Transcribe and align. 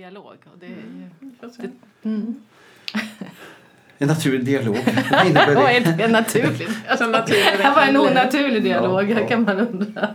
dialog. 0.00 0.36
Och 0.52 0.58
det 0.60 0.66
är 0.66 0.70
ju, 0.70 1.08
Det, 1.58 2.08
mm. 2.08 2.34
En 3.98 4.08
naturlig 4.08 4.44
dialog. 4.44 4.76
Vad 5.10 5.26
innebär 5.26 5.54
det? 5.54 5.76
är 5.76 5.96
det 5.96 6.08
naturligt? 6.08 6.70
Alltså, 6.88 7.06
naturligt. 7.06 7.58
Det 7.58 7.72
var 7.76 7.82
en 7.82 7.96
onaturlig 7.96 8.62
dialog, 8.62 9.10
Ja, 9.10 9.20
ja. 9.20 9.28
kan 9.28 9.42
man 9.42 9.60
undra. 9.60 10.08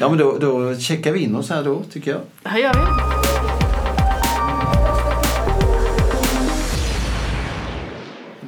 Ja, 0.00 0.08
men 0.08 0.18
då, 0.18 0.38
då 0.38 0.76
checkar 0.76 1.12
vi 1.12 1.20
in 1.20 1.36
oss 1.36 1.50
här 1.50 1.64
då, 1.64 1.82
tycker 1.82 2.10
jag. 2.10 2.20
Här 2.44 2.58
gör 2.58 2.74
vi. 2.74 2.80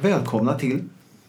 Välkomna 0.09 0.53
till 0.53 0.83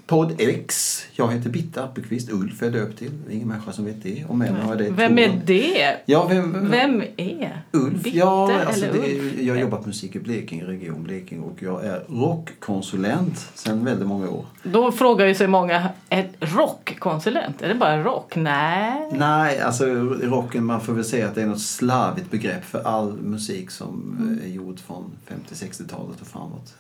podd 0.07 0.35
X. 0.39 1.03
Jag 1.13 1.33
heter 1.33 1.51
Bitta 1.51 1.85
Appelqvist. 1.85 2.33
Ulf 2.33 2.63
är 2.63 2.71
döpt 2.71 2.99
till. 2.99 3.11
Det 3.27 3.33
är 3.33 3.35
ingen 3.35 3.49
människa 3.49 3.73
som 3.73 3.85
vet 3.85 4.03
det. 4.03 4.25
Och 4.29 4.37
med 4.37 4.51
har 4.51 4.77
det 4.77 4.91
Vem 4.91 5.19
är 5.19 5.41
det? 5.45 5.97
Ja, 6.07 6.27
vem, 6.27 6.71
Vem 6.71 7.03
är? 7.17 7.63
Ulf. 7.73 8.03
Bitte 8.03 8.19
ja, 8.19 8.61
alltså 8.67 8.85
eller 8.85 9.03
det, 9.03 9.19
Ulf? 9.21 9.41
jag 9.41 9.55
har 9.55 9.61
jobbat 9.61 9.81
med 9.81 9.87
musik 9.87 10.17
i 10.17 10.19
Blekinge, 10.19 10.65
Region 10.65 11.03
Blekinge 11.03 11.43
och 11.43 11.63
jag 11.63 11.85
är 11.85 12.03
rockkonsulent 12.09 13.51
sedan 13.55 13.85
väldigt 13.85 14.09
många 14.09 14.31
år. 14.31 14.45
Då 14.63 14.93
frågar 14.93 15.27
ju 15.27 15.35
sig 15.35 15.47
många, 15.47 15.89
är 16.09 16.29
rockkonsulent? 16.41 17.63
Är 17.63 17.69
det 17.69 17.75
bara 17.75 18.05
rock? 18.05 18.37
Nej. 18.37 19.11
Nej, 19.13 19.61
alltså 19.61 19.87
rocken, 20.23 20.65
man 20.65 20.81
får 20.81 20.93
väl 20.93 21.05
säga 21.05 21.29
att 21.29 21.35
det 21.35 21.43
är 21.43 21.47
något 21.47 21.61
slarvigt 21.61 22.31
begrepp 22.31 22.65
för 22.65 22.83
all 22.83 23.13
musik 23.13 23.71
som 23.71 24.17
eh, 24.41 24.51
är 24.51 24.55
gjord 24.55 24.79
från 24.81 25.11
50-60-talet 25.51 26.21
och 26.21 26.27
framåt. 26.27 26.75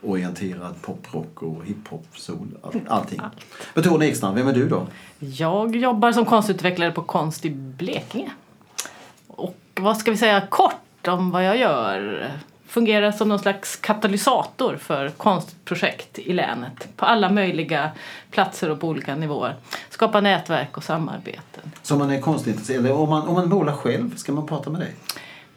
Afro-orienterad 0.00 0.82
poprock 0.82 1.42
och 1.42 1.64
hiphop, 1.64 2.06
all, 2.62 2.80
allting. 2.88 3.20
Men 3.74 3.84
Tony 3.84 4.06
Ekstrand, 4.06 4.36
vem 4.36 4.48
är 4.48 4.52
du 4.52 4.68
då? 4.68 4.86
Jag 5.18 5.76
jobbar 5.76 6.12
som 6.12 6.24
konstutvecklare 6.24 6.90
på 6.90 7.02
Konst 7.02 7.44
i 7.44 7.50
Blekinge. 7.50 8.30
Och 9.26 9.56
vad 9.74 9.96
ska 9.96 10.10
vi 10.10 10.16
säga 10.16 10.46
kort 10.50 11.08
om 11.08 11.30
vad 11.30 11.44
jag 11.44 11.58
gör? 11.58 12.30
Fungerar 12.66 13.12
som 13.12 13.28
någon 13.28 13.38
slags 13.38 13.76
katalysator 13.76 14.76
för 14.76 15.08
konstprojekt 15.08 16.18
i 16.18 16.32
länet 16.32 16.88
på 16.96 17.04
alla 17.04 17.30
möjliga 17.30 17.90
platser 18.30 18.70
och 18.70 18.80
på 18.80 18.88
olika 18.88 19.14
nivåer. 19.14 19.56
Skapa 19.90 20.20
nätverk 20.20 20.76
och 20.76 20.84
samarbeten. 20.84 21.72
Som 21.82 21.98
man 21.98 22.10
är 22.10 22.20
konstintresserad 22.20 22.90
om 22.90 23.08
man, 23.08 23.28
om 23.28 23.34
man 23.34 23.48
målar 23.48 23.72
själv, 23.72 24.16
ska 24.16 24.32
man 24.32 24.46
prata 24.46 24.70
med 24.70 24.80
dig? 24.80 24.94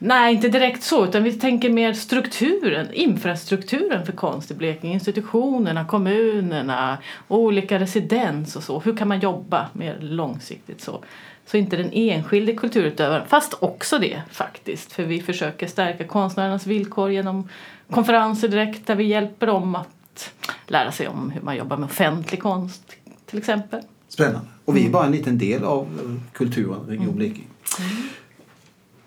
Nej, 0.05 0.35
inte 0.35 0.49
direkt 0.49 0.83
så, 0.83 1.05
utan 1.05 1.23
vi 1.23 1.33
tänker 1.33 1.69
mer 1.69 1.93
strukturen, 1.93 2.93
infrastrukturen 2.93 4.05
för 4.05 4.13
konst 4.13 4.51
i 4.51 4.53
Blekinge. 4.53 4.93
Institutionerna, 4.93 5.85
kommunerna, 5.85 6.97
olika 7.27 7.79
residens 7.79 8.55
och 8.55 8.63
så. 8.63 8.79
Hur 8.79 8.97
kan 8.97 9.07
man 9.07 9.19
jobba 9.19 9.69
mer 9.73 9.97
långsiktigt 9.99 10.81
så? 10.81 11.03
Så 11.45 11.57
inte 11.57 11.77
den 11.77 11.89
enskilde 11.93 12.53
kulturutövaren, 12.53 13.27
fast 13.27 13.53
också 13.59 13.99
det 13.99 14.21
faktiskt. 14.31 14.91
För 14.91 15.03
vi 15.03 15.21
försöker 15.21 15.67
stärka 15.67 16.07
konstnärernas 16.07 16.67
villkor 16.67 17.11
genom 17.11 17.49
konferenser 17.89 18.47
direkt 18.47 18.87
där 18.87 18.95
vi 18.95 19.03
hjälper 19.03 19.47
dem 19.47 19.75
att 19.75 20.33
lära 20.67 20.91
sig 20.91 21.07
om 21.07 21.31
hur 21.31 21.41
man 21.41 21.55
jobbar 21.55 21.77
med 21.77 21.85
offentlig 21.85 22.41
konst 22.41 22.95
till 23.25 23.39
exempel. 23.39 23.81
Spännande. 24.07 24.47
Och 24.65 24.77
vi 24.77 24.85
är 24.85 24.89
bara 24.89 25.05
en 25.05 25.11
liten 25.11 25.37
del 25.37 25.63
av 25.63 25.87
kulturen, 26.33 26.79
Region 26.87 27.15
Blekinge. 27.15 27.47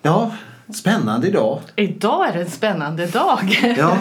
Ja, 0.02 0.32
spännande 0.74 1.28
idag. 1.28 1.60
Idag 1.76 2.28
är 2.28 2.32
det 2.32 2.40
en 2.40 2.50
spännande 2.50 3.06
dag. 3.06 3.58
Ja, 3.76 3.98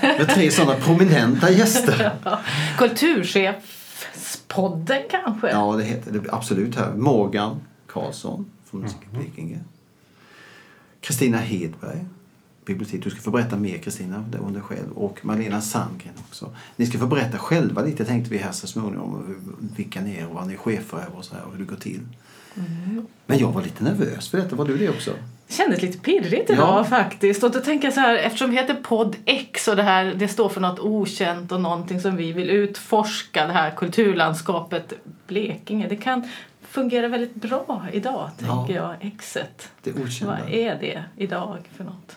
vi 0.00 0.06
har 0.06 0.34
tre 0.34 0.50
sådana 0.50 0.74
prominenta 0.74 1.50
gäster. 1.50 2.12
Kulturchefspodden 2.78 5.02
kanske? 5.10 5.50
Ja, 5.50 5.76
det 5.76 5.84
heter 5.84 6.12
det 6.12 6.32
absolut 6.32 6.76
här. 6.76 6.94
Morgan 6.94 7.60
Karlsson 7.86 8.50
från 8.64 8.80
Musik 8.80 8.98
i 9.12 9.16
Blekinge. 9.16 9.58
Kristina 11.00 11.38
Hedberg, 11.38 12.04
bibliotek. 12.64 13.04
Du 13.04 13.10
ska 13.10 13.20
få 13.20 13.30
berätta 13.30 13.56
mer 13.56 13.78
Kristina 13.78 14.24
om 14.40 14.52
dig 14.52 14.62
själv. 14.62 14.92
Och 14.94 15.24
Malena 15.24 15.60
Sandgren 15.60 16.14
också. 16.28 16.54
Ni 16.76 16.86
ska 16.86 16.98
få 16.98 17.06
berätta 17.06 17.38
själva 17.38 17.82
lite 17.82 18.04
tänkte 18.04 18.30
vi 18.30 18.38
här 18.38 18.52
så 18.52 18.66
småningom. 18.66 19.14
om 19.14 19.36
Vilka 19.76 20.00
ni 20.00 20.16
är 20.16 20.28
och 20.28 20.34
vad 20.34 20.46
ni 20.46 20.54
är 20.54 20.58
chefer 20.58 20.96
över 20.96 21.16
och 21.16 21.24
så 21.24 21.34
här 21.34 21.42
och 21.44 21.52
hur 21.52 21.58
det 21.58 21.64
går 21.64 21.76
till. 21.76 22.00
Men 23.26 23.38
jag 23.38 23.52
var 23.52 23.62
lite 23.62 23.84
nervös 23.84 24.28
för 24.28 24.38
detta. 24.38 24.56
Var 24.56 24.64
du 24.64 24.78
det 24.78 24.88
också? 24.88 25.10
Kändes 25.52 25.82
lite 25.82 25.98
pirrigt 25.98 26.50
idag 26.50 26.78
Ja. 26.80 26.84
faktiskt. 26.84 27.42
Och 27.44 27.50
då 27.50 27.60
tänker 27.60 27.86
jag 27.86 27.94
så 27.94 28.00
här, 28.00 28.14
eftersom 28.16 28.50
vi 28.50 28.56
heter 28.56 28.74
podd 28.74 29.16
X 29.24 29.68
och 29.68 29.76
det 29.76 29.82
här 29.82 30.04
det 30.04 30.28
står 30.28 30.48
för 30.48 30.60
något 30.60 30.78
okänt 30.80 31.52
och 31.52 31.60
någonting 31.60 32.00
som 32.00 32.16
vi 32.16 32.32
vill 32.32 32.50
utforska, 32.50 33.46
det 33.46 33.52
här 33.52 33.70
kulturlandskapet 33.70 34.92
Blekinge. 35.26 35.88
Det 35.88 35.96
kan 35.96 36.28
fungera 36.68 37.08
väldigt 37.08 37.34
bra 37.34 37.82
idag, 37.92 38.30
Ja. 38.38 38.46
tänker 38.66 38.74
jag, 38.82 39.10
Xet. 39.18 39.68
Det 39.82 39.90
okända. 39.90 40.38
Vad 40.42 40.52
är 40.54 40.74
det 40.80 41.04
idag 41.16 41.58
för 41.76 41.84
något? 41.84 42.16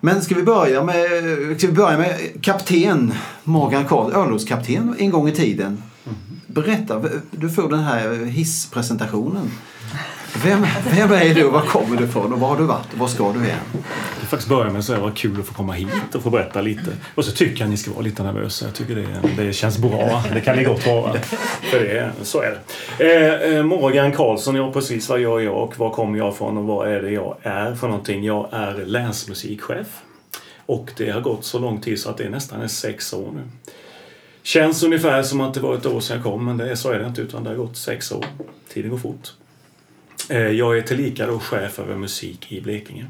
Men 0.00 0.22
ska 0.22 0.34
vi 0.34 0.42
börja 0.42 0.84
med, 0.84 0.96
ska 1.58 1.66
vi 1.66 1.72
börja 1.72 1.98
med 1.98 2.42
kapten 2.42 3.14
Morgan 3.44 3.84
Karl, 3.84 4.12
örlogskapten 4.12 4.94
en 4.98 5.10
gång 5.10 5.28
i 5.28 5.32
tiden. 5.32 5.82
Berätta, 6.46 7.02
du 7.30 7.50
får 7.50 7.68
den 7.70 7.78
här 7.78 8.24
hisspresentationen. 8.24 9.50
Vem, 10.44 10.66
vem 10.94 11.12
är 11.12 11.34
du 11.34 11.42
var 11.50 11.60
kommer 11.60 11.96
du 11.96 12.04
ifrån 12.04 12.32
och 12.32 12.40
var 12.40 12.48
har 12.48 12.56
du 12.56 12.64
varit 12.64 12.92
och 12.92 12.98
var 12.98 13.08
ska 13.08 13.32
du 13.32 13.38
igen? 13.44 13.58
Jag 13.74 14.20
vill 14.20 14.28
faktiskt 14.28 14.48
börja 14.48 14.70
med 14.70 14.78
att 14.78 14.84
säga 14.84 14.98
att 14.98 15.14
det 15.14 15.20
kul 15.20 15.40
att 15.40 15.46
få 15.46 15.54
komma 15.54 15.72
hit 15.72 16.14
och 16.14 16.22
få 16.22 16.30
berätta 16.30 16.60
lite. 16.60 16.90
Och 17.14 17.24
så 17.24 17.32
tycker 17.32 17.54
jag 17.60 17.64
att 17.64 17.70
ni 17.70 17.76
ska 17.76 17.90
vara 17.90 18.02
lite 18.02 18.22
nervösa. 18.22 18.64
Jag 18.64 18.74
tycker 18.74 18.94
det, 18.96 19.42
det 19.44 19.52
känns 19.52 19.78
bra. 19.78 20.22
Det 20.34 20.40
kan 20.40 20.56
ni 20.56 20.64
gott 20.64 20.86
vara. 20.86 21.12
För 21.70 21.80
det, 21.80 22.12
så 22.22 22.40
är 22.42 22.58
det. 22.98 23.16
Eh, 23.50 23.56
eh, 23.56 23.62
Morgan 23.64 24.12
Karlsson, 24.12 24.54
ja 24.56 24.72
precis 24.72 25.08
vad 25.08 25.20
gör 25.20 25.40
jag 25.40 25.56
och 25.62 25.78
var 25.78 25.90
kommer 25.90 26.18
jag 26.18 26.32
ifrån 26.32 26.58
och 26.58 26.64
vad 26.64 26.88
är 26.92 27.02
det 27.02 27.10
jag 27.10 27.36
är 27.42 27.74
för 27.74 27.88
någonting? 27.88 28.24
Jag 28.24 28.48
är 28.52 28.74
länsmusikchef. 28.86 29.86
Och 30.66 30.90
det 30.96 31.10
har 31.10 31.20
gått 31.20 31.44
så 31.44 31.58
lång 31.58 31.80
tid 31.80 32.00
så 32.00 32.10
att 32.10 32.16
det 32.16 32.24
är 32.24 32.30
nästan 32.30 32.60
är 32.62 32.68
sex 32.68 33.12
år 33.12 33.30
nu. 33.34 33.42
Känns 34.42 34.82
ungefär 34.82 35.22
som 35.22 35.40
att 35.40 35.54
det 35.54 35.60
var 35.60 35.74
ett 35.74 35.86
år 35.86 36.00
sedan 36.00 36.16
jag 36.16 36.24
kom 36.24 36.44
men 36.44 36.56
det, 36.56 36.70
är- 36.70 36.74
så 36.74 36.90
är 36.90 36.98
det 36.98 37.06
inte 37.06 37.20
utan 37.20 37.44
det 37.44 37.50
har 37.50 37.56
gått 37.56 37.76
sex 37.76 38.12
år. 38.12 38.24
Tiden 38.74 38.90
går 38.90 38.98
fort. 38.98 39.32
Eh, 40.30 40.38
jag 40.38 40.78
är 40.78 40.82
tillika 40.82 41.26
då 41.26 41.38
chef 41.38 41.78
över 41.78 41.96
musik 41.96 42.52
i 42.52 42.60
Blekinge. 42.60 43.06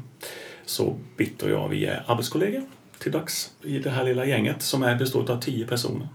Så 0.65 0.97
Bitt 1.17 1.43
och 1.43 1.49
jag, 1.49 1.69
vi 1.69 1.85
är 1.85 2.03
arbetskollegor 2.07 2.63
till 2.99 3.11
dags 3.11 3.51
i 3.63 3.79
det 3.79 3.89
här 3.89 4.03
lilla 4.03 4.25
gänget 4.25 4.61
som 4.61 4.83
är 4.83 4.95
består 4.95 5.31
av 5.31 5.41
tio 5.41 5.67
personer. 5.67 6.07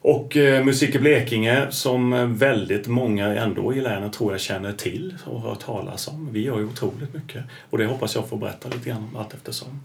Och 0.00 0.36
eh, 0.36 0.64
Musik 0.64 0.94
i 0.94 0.98
Blekinge 0.98 1.66
som 1.70 2.34
väldigt 2.38 2.86
många 2.86 3.26
ändå 3.26 3.74
i 3.74 3.80
länet 3.80 4.12
tror 4.12 4.32
jag 4.32 4.40
känner 4.40 4.72
till 4.72 5.14
och 5.24 5.40
har 5.40 5.50
hört 5.50 5.60
talas 5.60 6.08
om. 6.08 6.32
Vi 6.32 6.42
gör 6.42 6.58
ju 6.58 6.64
otroligt 6.64 7.14
mycket 7.14 7.44
och 7.70 7.78
det 7.78 7.86
hoppas 7.86 8.14
jag 8.14 8.28
får 8.28 8.36
berätta 8.36 8.68
lite 8.68 8.88
grann 8.88 9.08
om 9.12 9.16
allt 9.16 9.34
eftersom. 9.34 9.84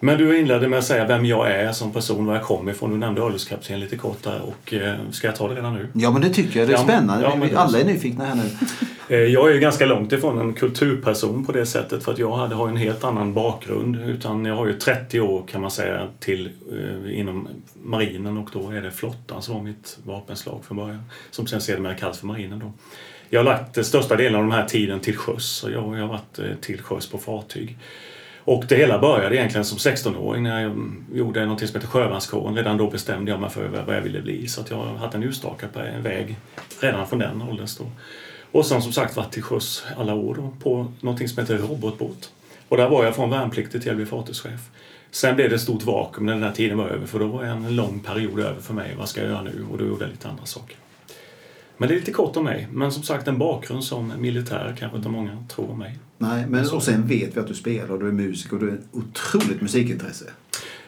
Men 0.00 0.18
du 0.18 0.38
inledde 0.38 0.68
med 0.68 0.78
att 0.78 0.84
säga 0.84 1.06
vem 1.06 1.24
jag 1.26 1.50
är 1.52 1.72
som 1.72 1.92
person, 1.92 2.26
var 2.26 2.34
jag 2.34 2.44
kommer 2.44 2.72
ifrån. 2.72 2.90
Du 2.90 2.96
nämnde 2.96 3.20
örlogskapten 3.22 3.80
lite 3.80 3.96
kort 3.96 4.22
där 4.22 4.40
och 4.42 4.74
eh, 4.74 4.94
ska 5.10 5.26
jag 5.26 5.36
ta 5.36 5.48
det 5.48 5.54
redan 5.54 5.74
nu? 5.74 5.88
Ja 5.92 6.10
men 6.10 6.22
det 6.22 6.28
tycker 6.30 6.60
jag, 6.60 6.68
det 6.68 6.72
är 6.72 6.76
Ja, 6.78 6.84
spännande. 6.84 7.24
ja, 7.40 7.46
det- 7.50 7.56
Alla 7.58 7.80
är 7.80 7.84
nyfikna 7.84 8.24
här 8.24 8.34
nu. 8.34 8.42
Eh, 9.08 9.18
Jag 9.18 9.50
är 9.50 9.54
ju 9.54 9.60
ganska 9.60 9.86
långt 9.86 10.12
ifrån 10.12 10.38
en 10.38 10.52
kulturperson 10.54 11.44
på 11.44 11.52
det 11.52 11.66
sättet 11.66 12.04
för 12.04 12.12
att 12.12 12.18
jag 12.18 12.32
hade, 12.36 12.54
har 12.54 12.68
en 12.68 12.76
helt 12.76 13.04
annan 13.04 13.34
bakgrund. 13.34 13.96
Utan 14.06 14.44
jag 14.44 14.56
har 14.56 14.66
ju 14.66 14.72
30 14.72 15.20
år 15.20 15.44
kan 15.46 15.60
man 15.60 15.70
säga 15.70 16.08
till 16.20 16.50
eh, 16.72 17.18
inom 17.20 17.48
marinen 17.82 18.36
och 18.38 18.50
då 18.52 18.70
är 18.70 18.80
det 18.82 18.90
flottan 18.90 19.42
som 19.42 19.54
var 19.54 19.62
mitt 19.62 19.98
vapenslag 20.04 20.60
från 20.66 20.76
början. 20.76 21.02
Som 21.30 21.46
sen 21.46 21.60
sedermera 21.60 21.94
kallas 21.94 22.18
för 22.18 22.26
marinen 22.26 22.58
då. 22.58 22.72
Jag 23.30 23.40
har 23.40 23.44
lagt 23.44 23.86
största 23.86 24.16
delen 24.16 24.34
av 24.34 24.42
den 24.42 24.52
här 24.52 24.64
tiden 24.66 25.00
till 25.00 25.16
sjöss 25.16 25.64
och 25.64 25.70
jag, 25.70 25.96
jag 25.96 26.00
har 26.00 26.08
varit 26.08 26.38
eh, 26.38 26.44
till 26.60 26.82
sjöss 26.82 27.06
på 27.10 27.18
fartyg. 27.18 27.78
Och 28.44 28.64
det 28.68 28.76
hela 28.76 28.98
började 28.98 29.36
egentligen 29.36 29.64
som 29.64 29.78
16-åring 29.78 30.42
när 30.42 30.62
jag 30.62 30.92
gjorde 31.12 31.46
något 31.46 31.58
som 31.58 31.74
heter 31.74 31.88
sjövärnskåren. 31.88 32.56
Redan 32.56 32.76
då 32.76 32.90
bestämde 32.90 33.30
jag 33.30 33.40
mig 33.40 33.50
för 33.50 33.68
vad 33.86 33.96
jag 33.96 34.02
ville 34.02 34.22
bli. 34.22 34.48
Så 34.48 34.60
att 34.60 34.70
jag 34.70 34.76
har 34.76 34.96
haft 34.96 35.14
en 35.14 35.22
utstakad 35.22 35.72
på 35.72 35.80
en 35.80 36.02
väg 36.02 36.36
redan 36.80 37.06
från 37.06 37.18
den 37.18 37.42
åldern. 37.42 37.66
Då. 37.78 37.84
Och 38.52 38.66
sen 38.66 38.82
som 38.82 38.92
sagt 38.92 39.16
varit 39.16 39.32
till 39.32 39.42
sjöss 39.42 39.84
alla 39.96 40.14
år 40.14 40.34
då, 40.34 40.54
på 40.62 40.92
något 41.00 41.30
som 41.30 41.38
heter 41.38 41.58
robotbåt. 41.58 42.32
Och 42.68 42.76
där 42.76 42.88
var 42.88 43.04
jag 43.04 43.16
från 43.16 43.30
värnpliktig 43.30 43.82
till 43.82 43.90
att 43.90 43.96
bli 43.96 44.06
fartygschef. 44.06 44.70
Sen 45.10 45.36
blev 45.36 45.48
det 45.48 45.54
ett 45.54 45.60
stort 45.60 45.82
vakuum 45.82 46.26
när 46.26 46.32
den 46.32 46.42
här 46.42 46.52
tiden 46.52 46.78
var 46.78 46.88
över 46.88 47.06
för 47.06 47.18
då 47.18 47.26
var 47.26 47.44
en 47.44 47.76
lång 47.76 48.00
period 48.00 48.40
över 48.40 48.60
för 48.60 48.74
mig. 48.74 48.94
Vad 48.98 49.08
ska 49.08 49.20
jag 49.20 49.30
göra 49.30 49.42
nu? 49.42 49.66
Och 49.70 49.78
då 49.78 49.84
gjorde 49.84 50.04
jag 50.04 50.10
lite 50.10 50.28
andra 50.28 50.46
saker. 50.46 50.76
Men 51.80 51.88
det 51.88 51.94
är 51.94 51.98
lite 51.98 52.12
kort 52.12 52.36
om 52.36 52.44
mig. 52.44 52.68
Men 52.72 52.92
som 52.92 53.02
sagt 53.02 53.28
en 53.28 53.38
bakgrund 53.38 53.84
som 53.84 54.12
militär 54.18 54.76
kanske 54.78 54.96
inte 54.96 55.08
många 55.08 55.44
tror 55.48 55.70
om 55.70 55.78
mig. 55.78 55.98
Nej, 56.18 56.44
men 56.48 56.70
och 56.70 56.82
sen 56.82 57.06
vet 57.06 57.36
vi 57.36 57.40
att 57.40 57.48
du 57.48 57.54
spelar 57.54 57.90
och 57.90 58.00
du 58.00 58.08
är 58.08 58.12
musiker 58.12 58.56
och 58.56 58.62
du 58.62 58.70
är 58.70 58.74
ett 58.74 58.88
otroligt 58.92 59.60
musikintresse. 59.60 60.24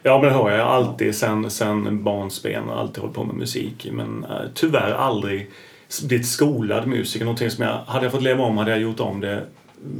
Ja, 0.02 0.20
men 0.20 0.28
det 0.28 0.34
har 0.34 0.50
jag 0.50 0.60
alltid 0.60 1.14
sen, 1.14 1.50
sen 1.50 2.04
barnsben 2.04 2.68
och 2.68 2.80
alltid 2.80 3.00
hållit 3.00 3.16
på 3.16 3.24
med 3.24 3.36
musik. 3.36 3.88
Men 3.92 4.24
eh, 4.24 4.40
tyvärr 4.54 4.92
aldrig 4.92 5.50
blivit 6.04 6.26
skolad 6.26 6.86
musiker. 6.86 7.24
Någonting 7.24 7.50
som 7.50 7.64
jag, 7.64 7.78
hade 7.86 8.04
jag 8.04 8.12
fått 8.12 8.22
leva 8.22 8.44
om 8.44 8.58
hade 8.58 8.70
jag 8.70 8.80
gjort 8.80 9.00
om 9.00 9.20
det 9.20 9.46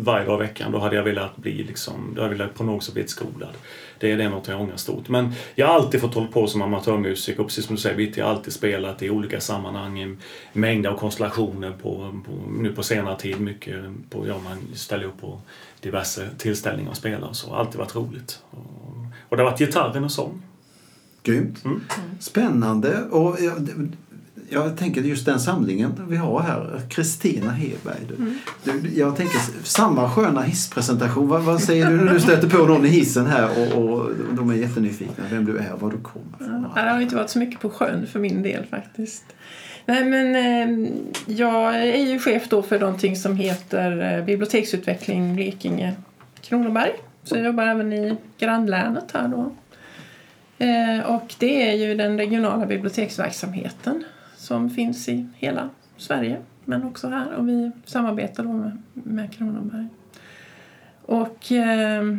varje 0.00 0.26
dag 0.26 0.40
i 0.40 0.42
veckan, 0.42 0.72
då 0.72 0.78
hade 0.78 0.96
jag 0.96 1.02
velat 1.02 1.36
bli 1.36 1.62
liksom, 1.62 2.12
då 2.14 2.22
hade 2.22 2.34
jag 2.34 2.38
velat 2.38 2.54
på 2.54 2.64
något 2.64 2.84
sätt 2.84 2.94
bli 2.94 3.08
skolad. 3.08 3.54
Det 4.02 4.12
är 4.12 4.16
det 4.16 4.28
något 4.28 4.48
jag 4.48 4.60
ångrar 4.60 4.76
stort. 4.76 5.08
Men 5.08 5.32
jag 5.54 5.66
har 5.66 5.74
alltid 5.74 6.00
fått 6.00 6.14
hålla 6.14 6.26
på 6.26 6.46
som 6.46 6.62
amatörmusiker 6.62 7.40
och 7.40 7.46
precis 7.46 7.66
som 7.66 7.76
du 7.76 7.82
säger, 7.82 8.12
jag 8.18 8.24
har 8.24 8.32
alltid 8.32 8.52
spelat 8.52 9.02
i 9.02 9.10
olika 9.10 9.40
sammanhang 9.40 10.02
i 10.02 10.16
mängder 10.52 10.90
av 10.90 10.98
konstellationer 10.98 11.70
på, 11.70 12.20
på, 12.26 12.32
nu 12.58 12.72
på 12.72 12.82
senare 12.82 13.18
tid. 13.18 13.40
Mycket 13.40 13.74
på, 14.10 14.26
ja, 14.28 14.38
man 14.44 14.58
ställer 14.74 15.04
upp 15.04 15.20
på 15.20 15.40
diverse 15.80 16.28
tillställningar 16.38 16.90
och 16.90 16.96
spelar 16.96 17.28
och 17.28 17.36
så. 17.36 17.54
Alltid 17.54 17.78
varit 17.78 17.96
roligt. 17.96 18.42
Och, 18.50 19.06
och 19.28 19.36
det 19.36 19.42
har 19.42 19.50
varit 19.50 19.58
gitarren 19.58 20.04
och 20.04 20.12
sång. 20.12 20.42
Grymt. 21.22 21.64
Mm. 21.64 21.80
Spännande. 22.20 23.02
Och 23.02 23.36
jag, 24.52 24.76
tänker 24.76 25.00
just 25.00 25.26
den 25.26 25.40
samlingen 25.40 26.06
vi 26.08 26.16
har 26.16 26.40
här, 26.40 26.80
Kristina 26.88 27.50
Hedberg. 27.50 27.96
Mm. 28.18 28.38
Du, 28.64 28.90
jag 28.94 29.16
tänker 29.16 29.38
samma 29.62 30.10
sköna 30.10 30.42
hisspresentation. 30.42 31.28
Vad, 31.28 31.42
vad, 31.42 31.60
säger 31.60 31.90
du 31.90 31.96
när 31.96 32.14
du 32.14 32.20
stöter 32.20 32.48
på 32.48 32.66
någon 32.66 32.86
i 32.86 32.88
hissen 32.88 33.26
här 33.26 33.48
och, 33.58 33.82
och 33.82 34.10
de 34.32 34.50
är 34.50 34.54
jättenyfikna 34.54 35.24
vem 35.30 35.44
du 35.44 35.58
är, 35.58 35.72
var 35.80 35.90
du 35.90 35.98
kommer 35.98 36.34
ifrån? 36.40 36.66
Ja, 36.76 36.82
det 36.82 36.90
har 36.90 37.00
inte 37.00 37.16
varit 37.16 37.30
så 37.30 37.38
mycket 37.38 37.60
på 37.60 37.70
sjön 37.70 38.06
för 38.06 38.18
min 38.18 38.42
del 38.42 38.64
faktiskt. 38.64 39.24
Nej, 39.86 40.04
men 40.04 40.36
eh, 40.36 40.92
jag 41.26 41.74
är 41.74 42.06
ju 42.06 42.18
chef 42.18 42.48
då 42.48 42.62
för 42.62 42.80
någonting 42.80 43.16
som 43.16 43.36
heter 43.36 44.18
eh, 44.18 44.24
Biblioteksutveckling 44.24 45.34
Blekinge 45.34 45.94
Kronoberg. 46.40 46.92
Så 47.24 47.36
jag 47.36 47.44
jobbar 47.44 47.66
även 47.66 47.92
i 47.92 48.16
grannlänet 48.38 49.12
här 49.14 49.28
då. 49.28 49.52
Eh, 50.64 51.06
och 51.06 51.34
det 51.38 51.70
är 51.70 51.74
ju 51.74 51.94
den 51.94 52.18
regionala 52.18 52.66
biblioteksverksamheten 52.66 54.04
som 54.42 54.70
finns 54.70 55.08
i 55.08 55.26
hela 55.34 55.68
Sverige 55.96 56.36
men 56.64 56.84
också 56.84 57.08
här 57.08 57.34
och 57.34 57.48
vi 57.48 57.70
samarbetar 57.84 58.44
då 58.44 58.52
med, 58.52 58.82
med 58.92 59.32
Kronoberg. 59.32 59.86
Och 61.02 61.52
eh, 61.52 62.16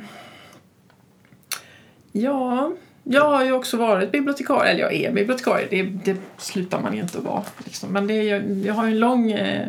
ja, 2.11 2.71
jag 3.03 3.29
har 3.29 3.45
ju 3.45 3.51
också 3.51 3.77
varit 3.77 4.11
bibliotekarie, 4.11 4.71
eller 4.71 4.81
jag 4.81 4.93
är 4.93 5.13
bibliotekarie, 5.13 5.67
det, 5.69 5.83
det 5.83 6.17
slutar 6.37 6.81
man 6.81 6.93
ju 6.93 7.01
inte 7.01 7.17
att 7.17 7.23
vara. 7.23 7.43
Liksom. 7.65 7.93
Men 7.93 8.07
det 8.07 8.23
jag, 8.23 8.51
jag 8.51 8.73
har 8.73 8.87
en 8.87 8.99
lång 8.99 9.31
eh, 9.31 9.67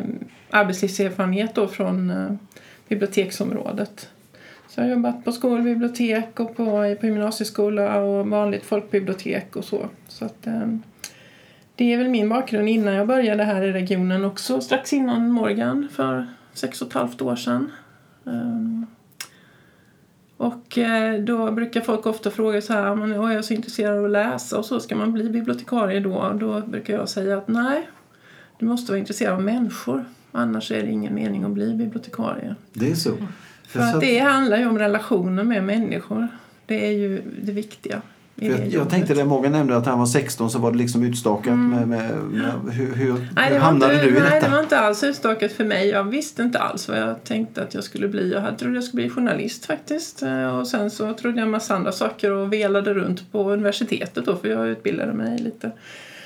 arbetslivserfarenhet 0.49 1.55
då 1.55 1.67
från 1.67 2.09
eh, 2.09 2.33
biblioteksområdet. 2.87 4.09
Så 4.67 4.81
jag 4.81 4.85
har 4.85 4.91
jobbat 4.91 5.25
på 5.25 5.31
skolbibliotek 5.31 6.39
och 6.39 6.55
på, 6.55 6.95
på 6.99 7.05
gymnasieskola 7.05 7.99
och 7.99 8.27
vanligt 8.27 8.65
folkbibliotek 8.65 9.55
och 9.55 9.65
så. 9.65 9.85
så 10.07 10.25
att, 10.25 10.47
eh, 10.47 10.67
det 11.75 11.93
är 11.93 11.97
väl 11.97 12.09
min 12.09 12.29
bakgrund 12.29 12.69
innan 12.69 12.93
jag 12.93 13.07
började 13.07 13.43
här 13.43 13.61
i 13.61 13.71
regionen 13.71 14.25
också 14.25 14.61
strax 14.61 14.93
innan 14.93 15.31
Morgan 15.31 15.87
för 15.91 16.27
sex 16.53 16.81
och 16.81 16.87
ett 16.87 16.93
halvt 16.93 17.21
år 17.21 17.35
sedan. 17.35 17.71
Um, 18.23 18.85
och 20.37 20.77
eh, 20.77 21.19
då 21.19 21.51
brukar 21.51 21.81
folk 21.81 22.05
ofta 22.05 22.31
fråga 22.31 22.61
så 22.61 22.73
här, 22.73 22.95
men 22.95 23.11
jag 23.11 23.33
är 23.33 23.41
så 23.41 23.53
intresserad 23.53 23.97
av 23.97 24.05
att 24.05 24.11
läsa 24.11 24.57
och 24.57 24.65
så, 24.65 24.79
ska 24.79 24.95
man 24.95 25.13
bli 25.13 25.29
bibliotekarie 25.29 25.99
då? 25.99 26.37
Då 26.39 26.61
brukar 26.61 26.93
jag 26.93 27.09
säga 27.09 27.37
att 27.37 27.47
nej, 27.47 27.89
du 28.59 28.65
måste 28.65 28.91
vara 28.91 28.99
intresserad 28.99 29.33
av 29.33 29.41
människor. 29.41 30.05
Annars 30.31 30.71
är 30.71 30.81
det 30.83 30.91
ingen 30.91 31.15
mening 31.15 31.43
att 31.43 31.51
bli 31.51 31.73
bibliotekarie. 31.73 32.55
Det 32.73 32.91
är 32.91 32.95
så? 32.95 33.11
För 33.67 33.79
att 33.79 34.01
det 34.01 34.19
handlar 34.19 34.57
ju 34.57 34.67
om 34.67 34.79
relationer 34.79 35.43
med 35.43 35.63
människor. 35.63 36.27
Det 36.65 36.87
är 36.87 36.91
ju 36.91 37.21
det 37.41 37.51
viktiga. 37.51 38.01
Jag, 38.35 38.67
jag, 38.67 38.89
tänkte 38.89 39.13
det, 39.13 39.25
Morgan 39.25 39.51
nämnde 39.51 39.77
att 39.77 39.85
han 39.85 39.99
var 39.99 40.05
16 40.05 40.49
så 40.49 40.59
var 40.59 40.71
det 40.71 40.77
liksom 40.77 41.03
utstakat 41.03 41.47
mm. 41.47 41.69
med, 41.69 41.87
med, 41.87 42.11
med, 42.63 42.73
hur, 42.73 42.95
hur, 42.95 43.27
nej, 43.35 43.57
hamnade 43.57 43.93
inte, 43.93 44.05
du 44.05 44.11
i 44.11 44.13
nej, 44.13 44.21
detta? 44.21 44.33
Nej, 44.33 44.41
det 44.41 44.49
var 44.49 44.59
inte 44.59 44.79
alls 44.79 45.03
utstakat 45.03 45.51
för 45.51 45.65
mig. 45.65 45.87
Jag 45.87 46.03
visste 46.03 46.41
inte 46.41 46.59
alls 46.59 46.87
vad 46.87 46.97
jag 46.97 47.23
tänkte 47.23 47.63
att 47.63 47.73
jag 47.73 47.83
skulle 47.83 48.07
bli. 48.07 48.31
Jag 48.31 48.57
trodde 48.57 48.75
jag 48.75 48.83
skulle 48.83 49.03
bli 49.03 49.09
journalist 49.09 49.65
faktiskt. 49.65 50.23
Eh, 50.23 50.59
och 50.59 50.67
sen 50.67 50.91
så 50.91 51.13
trodde 51.13 51.37
jag 51.37 51.45
en 51.45 51.51
massa 51.51 51.75
andra 51.75 51.91
saker 51.91 52.31
och 52.31 52.53
velade 52.53 52.93
runt 52.93 53.31
på 53.31 53.51
universitetet 53.51 54.25
då 54.25 54.35
för 54.35 54.47
jag 54.47 54.67
utbildade 54.67 55.13
mig 55.13 55.39
lite. 55.39 55.71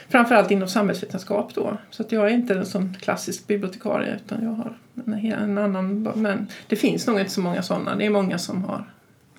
Framförallt 0.10 0.52
inom 0.52 0.68
samhällsvetenskap 0.68 1.56
då. 1.56 1.78
Så 1.90 2.04
att 2.04 2.12
jag 2.12 2.26
är 2.26 2.34
inte 2.34 2.54
en 2.54 2.66
sån 2.66 2.94
klassisk 3.02 3.48
bibliotekarie 3.48 4.20
utan 4.26 4.44
jag 4.44 4.52
har 4.52 4.78
en, 5.06 5.14
en 5.34 5.58
annan. 5.58 6.14
Men 6.16 6.48
det 6.68 6.76
finns 6.76 7.08
nog 7.08 7.20
inte 7.20 7.32
så 7.32 7.42
många 7.42 7.62
sådana. 7.62 7.96
Det 7.96 8.06
är 8.06 8.10
många 8.10 8.38
som 8.38 8.64
har 8.64 8.86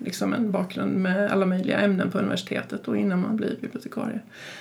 liksom 0.05 0.33
en 0.33 0.51
bakgrund 0.51 0.97
med 0.97 1.31
alla 1.31 1.45
möjliga 1.45 1.79
ämnen 1.79 2.11
på 2.11 2.17
universitetet 2.17 2.87
och 2.87 2.97
innan 2.97 3.21
man 3.21 3.35
blir 3.35 3.57
bibliotekarie. 3.61 4.19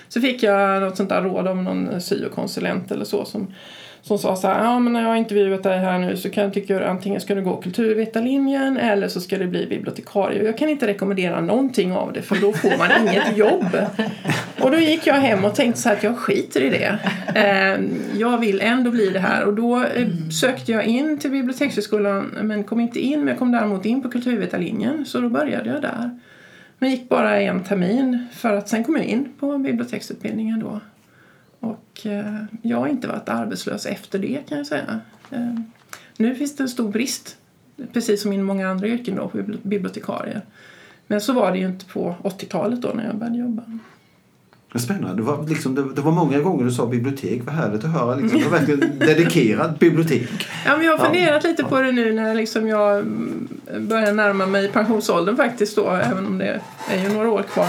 Så 0.08 0.20
fick 0.20 0.42
jag 0.42 0.82
något 0.82 0.96
sånt 0.96 1.08
där 1.08 1.22
råd 1.22 1.46
av 1.46 1.56
någon 1.56 2.00
syokonsulent 2.00 2.90
eller 2.90 3.04
så 3.04 3.24
som 3.24 3.54
som 4.02 4.18
sa 4.18 4.36
så 4.36 4.48
här, 4.48 4.64
ja 4.64 4.78
men 4.78 4.92
när 4.92 5.02
jag 5.02 5.08
har 5.08 5.16
intervjuat 5.16 5.62
dig 5.62 5.78
här 5.78 5.98
nu 5.98 6.16
så 6.16 6.30
kan 6.30 6.44
jag 6.44 6.54
tycka 6.54 6.88
antingen 6.88 7.20
ska 7.20 7.34
du 7.34 7.42
gå 7.42 7.56
kulturvetarlinjen 7.56 8.76
eller 8.76 9.08
så 9.08 9.20
ska 9.20 9.38
du 9.38 9.46
bli 9.46 9.66
bibliotekarie. 9.66 10.44
Jag 10.44 10.58
kan 10.58 10.68
inte 10.68 10.86
rekommendera 10.86 11.40
någonting 11.40 11.92
av 11.92 12.12
det 12.12 12.22
för 12.22 12.36
då 12.36 12.52
får 12.52 12.78
man 12.78 12.88
inget 13.08 13.36
jobb. 13.36 13.76
Och 14.60 14.70
då 14.70 14.76
gick 14.76 15.06
jag 15.06 15.14
hem 15.14 15.44
och 15.44 15.54
tänkte 15.54 15.80
så 15.80 15.88
här 15.88 15.96
att 15.96 16.02
jag 16.02 16.18
skiter 16.18 16.60
i 16.60 16.70
det. 16.70 16.98
Ehm, 17.34 17.90
jag 18.18 18.38
vill 18.38 18.60
ändå 18.60 18.90
bli 18.90 19.10
det 19.10 19.20
här 19.20 19.44
och 19.44 19.54
då 19.54 19.76
eh, 19.76 20.08
sökte 20.40 20.72
jag 20.72 20.84
in 20.84 21.18
till 21.18 21.30
Bibliotekshögskolan 21.30 22.22
men 22.42 22.64
kom 22.64 22.80
inte 22.80 23.00
in 23.00 23.18
men 23.18 23.28
jag 23.28 23.38
kom 23.38 23.52
däremot 23.52 23.84
in 23.84 24.02
på 24.02 24.08
kulturvetarlinjen 24.08 25.04
så 25.04 25.20
då 25.20 25.28
började 25.28 25.70
jag 25.70 25.82
där. 25.82 26.18
Men 26.78 26.90
gick 26.90 27.08
bara 27.08 27.40
en 27.40 27.64
termin 27.64 28.26
för 28.32 28.56
att 28.56 28.68
sen 28.68 28.84
kom 28.84 28.96
jag 28.96 29.04
in 29.04 29.28
på 29.40 29.58
biblioteksutbildningen 29.58 30.60
då. 30.60 30.80
Och 31.60 32.06
eh, 32.06 32.34
jag 32.62 32.78
har 32.78 32.88
inte 32.88 33.08
varit 33.08 33.28
arbetslös 33.28 33.86
efter 33.86 34.18
det 34.18 34.48
kan 34.48 34.58
jag 34.58 34.66
säga. 34.66 35.00
Eh, 35.30 35.54
nu 36.16 36.34
finns 36.34 36.56
det 36.56 36.62
en 36.62 36.68
stor 36.68 36.88
brist, 36.88 37.36
precis 37.92 38.22
som 38.22 38.32
inom 38.32 38.46
många 38.46 38.68
andra 38.68 38.86
yrken 38.86 39.16
då, 39.16 39.28
på 39.28 39.42
bibliotekarier. 39.62 40.42
Men 41.06 41.20
så 41.20 41.32
var 41.32 41.52
det 41.52 41.58
ju 41.58 41.66
inte 41.66 41.84
på 41.84 42.14
80-talet 42.22 42.82
då 42.82 42.88
när 42.88 43.06
jag 43.06 43.16
började 43.16 43.38
jobba. 43.38 43.62
Spännande. 44.74 45.16
Det 45.16 45.22
var, 45.22 45.48
liksom, 45.48 45.74
det, 45.74 45.94
det, 45.94 46.00
var 46.00 46.12
många 46.12 46.38
gånger 46.38 46.64
du 46.64 46.70
sa 46.70 46.86
bibliotek. 46.86 47.42
Vad 47.44 47.54
härligt 47.54 47.84
att 47.84 47.90
höra. 47.90 48.14
Liksom. 48.14 48.38
Det 48.38 48.44
var 48.44 48.58
verkligen 48.58 48.98
dedikerat 48.98 49.78
bibliotek. 49.78 50.48
Ja, 50.66 50.76
men 50.76 50.86
jag 50.86 50.98
har 50.98 51.04
funderat 51.04 51.44
ja. 51.44 51.50
lite 51.50 51.64
på 51.64 51.80
det 51.80 51.92
nu 51.92 52.12
när 52.12 52.34
liksom 52.34 52.68
jag 52.68 53.06
börjar 53.80 54.12
närma 54.12 54.46
mig 54.46 54.68
pensionsåldern 54.68 55.36
faktiskt 55.36 55.76
då, 55.76 55.90
även 55.90 56.26
om 56.26 56.38
det 56.38 56.60
är 56.90 57.02
ju 57.02 57.14
några 57.14 57.30
år 57.30 57.42
kvar. 57.42 57.68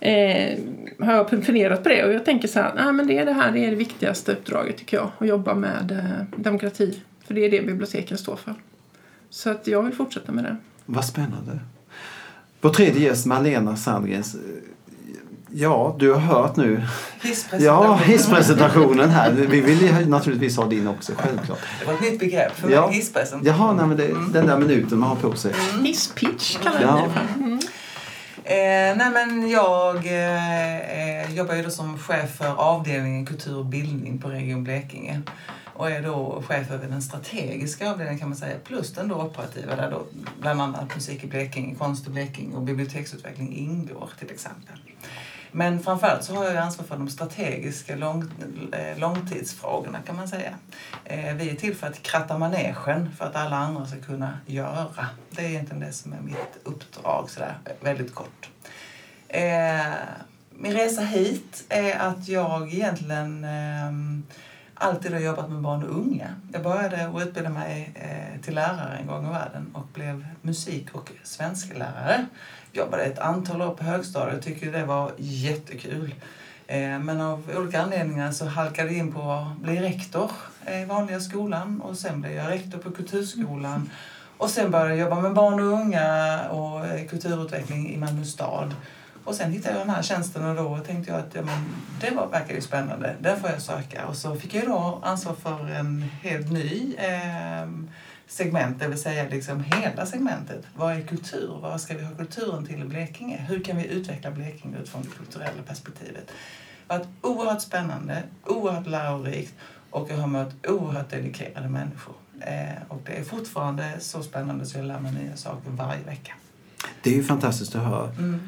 Eh, 0.00 0.58
har 0.98 1.14
jag 1.14 1.30
funderat 1.30 1.82
på 1.82 1.88
det 1.88 2.04
och 2.04 2.12
jag 2.12 2.24
tänker 2.24 2.48
så 2.48 2.60
här, 2.60 2.72
nej 2.74 2.92
men 2.92 3.06
det 3.06 3.18
är 3.18 3.26
det 3.26 3.32
här, 3.32 3.52
det 3.52 3.64
är 3.64 3.70
det 3.70 3.76
viktigaste 3.76 4.32
uppdraget 4.32 4.76
tycker 4.76 4.96
jag, 4.96 5.10
att 5.18 5.28
jobba 5.28 5.54
med 5.54 5.90
eh, 5.90 6.40
demokrati. 6.42 6.98
För 7.26 7.34
det 7.34 7.44
är 7.44 7.50
det 7.50 7.66
biblioteken 7.66 8.18
står 8.18 8.36
för. 8.36 8.54
Så 9.30 9.50
att 9.50 9.66
jag 9.66 9.82
vill 9.82 9.92
fortsätta 9.92 10.32
med 10.32 10.44
det. 10.44 10.56
Vad 10.86 11.04
spännande. 11.04 11.58
Vår 12.60 12.70
tredje 12.70 13.02
gäst, 13.02 13.26
Malena 13.26 13.76
Sandgrens. 13.76 14.36
Ja, 15.56 15.96
du 15.98 16.12
har 16.12 16.20
hört 16.20 16.56
nu. 16.56 16.82
Hisspresentationen. 17.22 17.90
Ja, 17.90 17.96
hisspresentationen 17.96 19.10
här. 19.10 19.32
Vi 19.32 19.60
vill 19.60 19.82
ju 19.82 20.06
naturligtvis 20.06 20.56
ha 20.56 20.66
din 20.66 20.88
också, 20.88 21.12
självklart. 21.16 21.58
Det 21.80 21.86
var 21.86 21.94
ett 21.94 22.00
nytt 22.00 22.18
begrepp 22.18 22.52
för 22.52 22.70
ja. 22.70 22.86
mig, 22.86 22.96
hisspresentation. 22.96 23.46
Jaha, 23.46 23.72
nej, 23.72 23.86
men 23.86 23.96
det, 23.96 24.06
mm. 24.06 24.32
den 24.32 24.46
där 24.46 24.58
minuten 24.58 24.98
man 24.98 25.08
har 25.08 25.16
på 25.16 25.36
sig. 25.36 25.54
Mm. 25.72 25.84
Hisspitch 25.84 26.58
kallar 26.62 26.78
vi 26.78 26.84
ja. 26.84 27.08
det 27.36 27.44
mm. 27.44 27.53
Eh, 28.46 28.96
nej 28.96 29.10
men 29.10 29.50
jag 29.50 29.96
eh, 30.06 31.22
eh, 31.22 31.34
jobbar 31.34 31.54
ju 31.54 31.62
då 31.62 31.70
som 31.70 31.98
chef 31.98 32.30
för 32.30 32.54
avdelningen 32.56 33.26
kultur 33.26 33.56
och 33.56 33.64
bildning 33.64 34.18
på 34.18 34.28
Region 34.28 34.64
Blekinge 34.64 35.22
och 35.74 35.90
är 35.90 36.02
då 36.02 36.42
chef 36.46 36.70
över 36.70 36.88
den 36.88 37.02
strategiska 37.02 37.90
avdelningen 37.90 38.18
kan 38.18 38.28
man 38.28 38.36
säga, 38.36 38.56
plus 38.64 38.92
den 38.92 39.08
då 39.08 39.22
operativa 39.22 39.76
där 39.76 39.90
då 39.90 40.06
bland 40.40 40.62
annat 40.62 40.94
musik 40.94 41.24
i 41.24 41.26
Blekinge, 41.26 41.74
konst 41.74 42.06
i 42.06 42.10
Blekinge 42.10 42.56
och 42.56 42.62
biblioteksutveckling 42.62 43.56
ingår 43.56 44.10
till 44.18 44.30
exempel. 44.30 44.78
Men 45.56 45.80
framförallt 45.80 46.24
så 46.24 46.34
har 46.34 46.44
jag 46.44 46.56
ansvar 46.56 46.84
för 46.86 46.96
de 46.96 47.08
strategiska 47.08 47.96
lång, 47.96 48.24
eh, 48.72 48.98
långtidsfrågorna 48.98 49.98
kan 50.06 50.16
man 50.16 50.28
säga. 50.28 50.54
Eh, 51.04 51.34
vi 51.34 51.50
är 51.50 51.54
till 51.54 51.76
för 51.76 51.86
att 51.86 52.02
kratta 52.02 52.38
manegen 52.38 53.10
för 53.18 53.24
att 53.24 53.36
alla 53.36 53.56
andra 53.56 53.86
ska 53.86 54.00
kunna 54.00 54.38
göra. 54.46 55.06
Det 55.30 55.44
är 55.44 55.48
egentligen 55.48 55.80
det 55.80 55.92
som 55.92 56.12
är 56.12 56.20
mitt 56.20 56.58
uppdrag 56.62 57.30
sådär 57.30 57.54
väldigt 57.80 58.14
kort. 58.14 58.48
Eh, 59.28 59.92
min 60.50 60.72
resa 60.72 61.02
hit 61.02 61.64
är 61.68 61.98
att 61.98 62.28
jag 62.28 62.74
egentligen 62.74 63.44
ehm, 63.44 64.22
alltid 64.74 65.12
har 65.12 65.20
jobbat 65.20 65.50
med 65.50 65.62
barn 65.62 65.82
och 65.82 65.96
unga. 65.96 66.28
Jag 66.52 66.62
började 66.62 67.06
att 67.06 67.22
utbilda 67.22 67.50
mig 67.50 67.94
till 68.42 68.54
lärare 68.54 68.98
en 69.00 69.06
gång 69.06 69.26
i 69.26 69.30
världen 69.30 69.70
och 69.74 69.86
blev 69.94 70.26
musik 70.42 70.94
och 70.94 71.12
svensklärare 71.22 72.26
jobbade 72.76 73.02
ett 73.02 73.18
antal 73.18 73.62
år 73.62 73.74
på 73.74 73.84
högstadiet 73.84 74.38
och 74.38 74.44
tyckte 74.44 74.66
det 74.66 74.84
var 74.84 75.12
jättekul. 75.16 76.14
Eh, 76.66 76.98
men 76.98 77.20
av 77.20 77.50
olika 77.56 77.82
anledningar 77.82 78.32
så 78.32 78.46
halkade 78.46 78.88
jag 78.88 78.98
in 78.98 79.12
på 79.12 79.30
att 79.32 79.56
bli 79.58 79.80
rektor 79.80 80.30
i 80.82 80.84
vanliga 80.84 81.20
skolan 81.20 81.80
och 81.80 81.96
sen 81.96 82.20
blev 82.20 82.32
jag 82.32 82.50
rektor 82.50 82.78
på 82.78 82.90
kulturskolan. 82.90 83.90
Och 84.36 84.50
sen 84.50 84.70
började 84.70 84.90
jag 84.90 84.98
jobba 84.98 85.20
med 85.20 85.34
barn 85.34 85.60
och 85.60 85.80
unga 85.80 86.40
och 86.48 86.86
eh, 86.86 87.06
kulturutveckling 87.06 87.94
i 87.94 87.96
Malmö 87.96 88.24
stad. 88.24 88.74
Och 89.24 89.34
sen 89.34 89.52
hittade 89.52 89.78
jag 89.78 89.86
den 89.86 89.94
här 89.94 90.02
tjänsten 90.02 90.44
och 90.44 90.56
då 90.56 90.78
tänkte 90.78 91.12
jag 91.12 91.20
att 91.20 91.34
ja, 91.34 91.42
men 91.42 91.64
det 92.00 92.16
var, 92.16 92.26
verkar 92.26 92.54
ju 92.54 92.60
spännande, 92.60 93.16
Den 93.20 93.40
får 93.40 93.50
jag 93.50 93.62
söka. 93.62 94.06
Och 94.06 94.16
så 94.16 94.34
fick 94.34 94.54
jag 94.54 94.66
då 94.66 95.00
ansvar 95.02 95.34
för 95.34 95.70
en 95.70 96.02
helt 96.22 96.52
ny 96.52 96.94
eh, 96.98 97.68
segment, 98.26 98.78
det 98.78 98.88
vill 98.88 98.98
säga 98.98 99.28
liksom 99.30 99.64
hela 99.64 100.06
segmentet. 100.06 100.64
Vad 100.76 100.92
är 100.92 101.00
kultur? 101.00 101.58
Vad 101.62 101.80
ska 101.80 101.96
vi 101.96 102.04
ha 102.04 102.14
kulturen 102.14 102.66
till 102.66 102.82
i 102.82 102.84
Blekinge? 102.84 103.46
Hur 103.48 103.60
kan 103.60 103.76
vi 103.76 103.86
utveckla 103.86 104.30
Blekinge 104.30 104.78
utifrån 104.78 105.02
det 105.02 105.08
kulturella 105.08 105.62
perspektivet? 105.66 106.30
Det 106.86 106.94
har 106.94 106.98
varit 106.98 107.08
oerhört 107.20 107.62
spännande, 107.62 108.22
oerhört 108.46 108.86
lärorikt 108.86 109.54
och 109.90 110.10
jag 110.10 110.16
har 110.16 110.26
mött 110.26 110.66
oerhört 110.66 111.10
dedikerade 111.10 111.68
människor. 111.68 112.14
Eh, 112.40 112.82
och 112.88 113.02
det 113.06 113.12
är 113.12 113.24
fortfarande 113.24 113.92
så 114.00 114.22
spännande 114.22 114.66
så 114.66 114.78
jag 114.78 114.86
lär 114.86 115.00
mig 115.00 115.12
nya 115.12 115.36
saker 115.36 115.70
varje 115.70 116.02
vecka. 116.02 116.32
Det 117.02 117.10
är 117.10 117.14
ju 117.14 117.24
fantastiskt 117.24 117.74
att 117.74 117.82
höra. 117.82 118.08
Mm. 118.08 118.40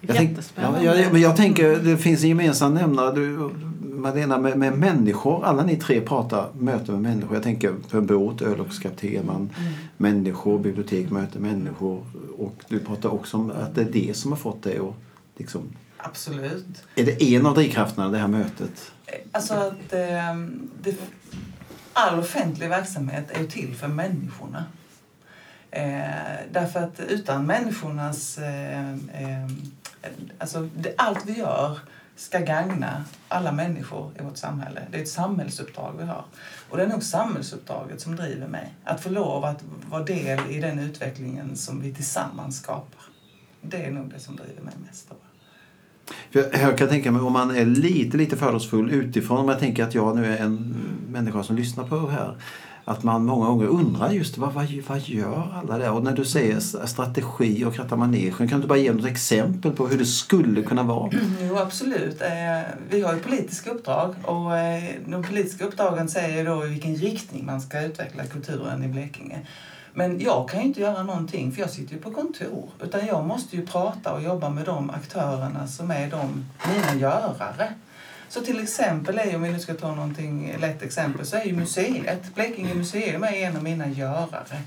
Jag, 0.00 0.16
tänk, 0.16 0.28
ja, 0.28 0.32
Jättespännande. 0.32 0.84
jag, 0.84 1.12
men 1.12 1.20
jag 1.20 1.36
tänker, 1.36 1.76
det 1.76 1.96
finns 1.96 2.22
en 2.22 2.28
gemensam 2.28 2.74
nämnare. 2.74 3.14
Du, 3.14 3.50
Malena, 3.98 4.38
med, 4.38 4.58
med 4.58 4.78
människor. 4.78 5.44
Alla 5.44 5.62
ni 5.62 5.76
tre 5.76 6.00
pratar 6.00 6.48
möten 6.58 6.94
med 6.94 7.02
människor. 7.02 7.34
Jag 7.34 7.42
tänker 7.42 7.74
på 7.90 7.96
en 7.96 8.06
båt, 8.06 8.42
örlogskapten, 8.42 9.26
man, 9.26 9.50
människor, 9.96 10.58
bibliotek 10.58 11.10
möter 11.10 11.40
människor. 11.40 12.04
Och 12.38 12.54
du 12.68 12.80
pratar 12.80 13.08
också 13.08 13.36
om 13.36 13.50
att 13.50 13.74
det 13.74 13.80
är 13.80 13.90
det 13.92 14.16
som 14.16 14.32
har 14.32 14.38
fått 14.38 14.62
dig 14.62 14.78
att 14.78 14.94
liksom, 15.36 15.62
Absolut. 15.96 16.84
Är 16.94 17.04
det 17.04 17.22
en 17.34 17.46
av 17.46 17.54
drivkrafterna, 17.54 18.08
det 18.08 18.18
här 18.18 18.28
mötet? 18.28 18.92
Alltså 19.32 19.54
att 19.54 19.90
det, 19.90 20.94
all 21.92 22.18
offentlig 22.18 22.68
verksamhet 22.68 23.30
är 23.30 23.40
ju 23.40 23.46
till 23.46 23.74
för 23.74 23.88
människorna. 23.88 24.64
Eh, 25.70 26.50
därför 26.52 26.80
att 26.80 27.00
utan 27.00 27.46
människornas... 27.46 28.38
Eh, 28.38 28.92
eh, 28.92 29.48
alltså 30.38 30.68
det, 30.76 30.94
allt 30.96 31.26
vi 31.26 31.38
gör 31.38 31.78
ska 32.18 32.38
gagna 32.38 33.04
alla 33.28 33.52
människor 33.52 34.12
i 34.20 34.22
vårt 34.22 34.36
samhälle. 34.36 34.82
Det 34.90 34.98
är 34.98 35.02
ett 35.02 35.08
samhällsuppdrag 35.08 35.94
vi 35.98 36.04
har. 36.04 36.24
Och 36.70 36.76
det 36.76 36.82
är 36.82 36.86
nog 36.86 37.02
samhällsuppdraget 37.02 38.00
som 38.00 38.16
driver 38.16 38.48
mig. 38.48 38.74
Att 38.84 39.00
få 39.00 39.10
lov 39.10 39.44
att 39.44 39.64
vara 39.90 40.04
del 40.04 40.38
i 40.50 40.60
den 40.60 40.78
utvecklingen 40.78 41.56
som 41.56 41.80
vi 41.80 41.94
tillsammans 41.94 42.56
skapar. 42.62 43.02
Det 43.60 43.84
är 43.84 43.90
nog 43.90 44.10
det 44.10 44.20
som 44.20 44.36
driver 44.36 44.62
mig 44.62 44.74
mest. 44.86 45.08
Tror. 45.08 45.18
För 46.30 46.58
jag 46.58 46.78
kan 46.78 46.88
tänka 46.88 47.12
mig 47.12 47.22
om 47.22 47.32
man 47.32 47.56
är 47.56 47.64
lite, 47.64 48.16
lite 48.16 48.36
fördomsfull 48.36 48.90
utifrån. 48.90 49.38
Om 49.38 49.48
jag 49.48 49.58
tänker 49.58 49.84
att 49.84 49.94
jag 49.94 50.16
nu 50.16 50.26
är 50.26 50.38
en 50.38 50.76
människa 51.08 51.42
som 51.42 51.56
lyssnar 51.56 51.84
på 51.84 51.96
det 51.96 52.12
här. 52.12 52.36
Att 52.88 53.02
man 53.02 53.24
många 53.24 53.46
gånger 53.46 53.66
undrar 53.66 54.10
just 54.10 54.38
vad, 54.38 54.52
vad, 54.52 54.66
vad 54.88 55.00
gör 55.00 55.52
alla 55.54 55.78
där? 55.78 55.92
Och 55.92 56.02
när 56.02 56.12
du 56.12 56.24
säger 56.24 56.60
strategi 56.86 57.64
och 57.64 57.74
kratta 57.74 57.96
manegen, 57.96 58.48
kan 58.48 58.60
du 58.60 58.66
bara 58.66 58.78
ge 58.78 58.92
något 58.92 59.06
exempel 59.06 59.72
på 59.72 59.86
hur 59.86 59.98
det 59.98 60.06
skulle 60.06 60.62
kunna 60.62 60.82
vara? 60.82 61.10
Jo, 61.40 61.56
absolut. 61.56 62.22
Eh, 62.22 62.60
vi 62.90 63.02
har 63.02 63.14
ju 63.14 63.20
politiska 63.20 63.70
uppdrag 63.70 64.14
och 64.22 64.58
eh, 64.58 64.82
de 65.06 65.22
politiska 65.22 65.64
uppdragen 65.64 66.08
säger 66.08 66.44
då 66.44 66.66
i 66.66 66.68
vilken 66.68 66.96
riktning 66.96 67.46
man 67.46 67.60
ska 67.60 67.80
utveckla 67.80 68.24
kulturen 68.24 68.84
i 68.84 68.88
Blekinge. 68.88 69.46
Men 69.94 70.20
jag 70.20 70.48
kan 70.48 70.60
ju 70.60 70.66
inte 70.66 70.80
göra 70.80 71.02
någonting 71.02 71.52
för 71.52 71.60
jag 71.60 71.70
sitter 71.70 71.94
ju 71.94 72.00
på 72.00 72.10
kontor. 72.10 72.70
Utan 72.82 73.06
jag 73.06 73.26
måste 73.26 73.56
ju 73.56 73.66
prata 73.66 74.12
och 74.12 74.22
jobba 74.22 74.48
med 74.48 74.64
de 74.64 74.90
aktörerna 74.90 75.66
som 75.66 75.90
är 75.90 76.10
de 76.10 76.44
mina 76.68 77.00
görare. 77.00 77.74
Så 78.28 78.40
till 78.40 78.60
exempel 78.62 79.18
är, 79.18 79.36
om 79.36 79.42
vi 79.42 79.50
nu 79.50 79.60
ska 79.60 79.74
ta 79.74 79.94
någonting 79.94 80.56
lätt 80.60 80.82
exempel, 80.82 81.26
så 81.26 81.36
är 81.36 81.44
ju 81.44 81.52
museet, 81.52 82.34
Blekinge 82.34 82.74
museum 82.74 83.22
är 83.22 83.32
en 83.32 83.56
av 83.56 83.62
mina 83.62 83.88
görare. 83.88 84.62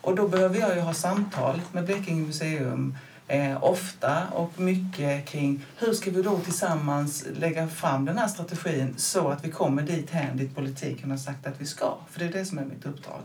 Och 0.00 0.16
då 0.16 0.28
behöver 0.28 0.60
jag 0.60 0.74
ju 0.74 0.80
ha 0.80 0.94
samtal 0.94 1.60
med 1.72 1.84
Blekinge 1.84 2.26
museum 2.26 2.96
eh, 3.28 3.64
ofta 3.64 4.26
och 4.28 4.60
mycket 4.60 5.28
kring 5.28 5.64
hur 5.76 5.92
ska 5.92 6.10
vi 6.10 6.22
då 6.22 6.38
tillsammans 6.38 7.24
lägga 7.38 7.68
fram 7.68 8.04
den 8.04 8.18
här 8.18 8.28
strategin 8.28 8.94
så 8.96 9.28
att 9.28 9.44
vi 9.44 9.50
kommer 9.50 9.82
dit 9.82 10.10
hän 10.10 10.36
dit 10.36 10.54
politiken 10.54 11.10
har 11.10 11.18
sagt 11.18 11.46
att 11.46 11.60
vi 11.60 11.66
ska. 11.66 11.98
För 12.10 12.18
det 12.20 12.26
är 12.26 12.32
det 12.32 12.44
som 12.44 12.58
är 12.58 12.64
mitt 12.64 12.86
uppdrag 12.86 13.20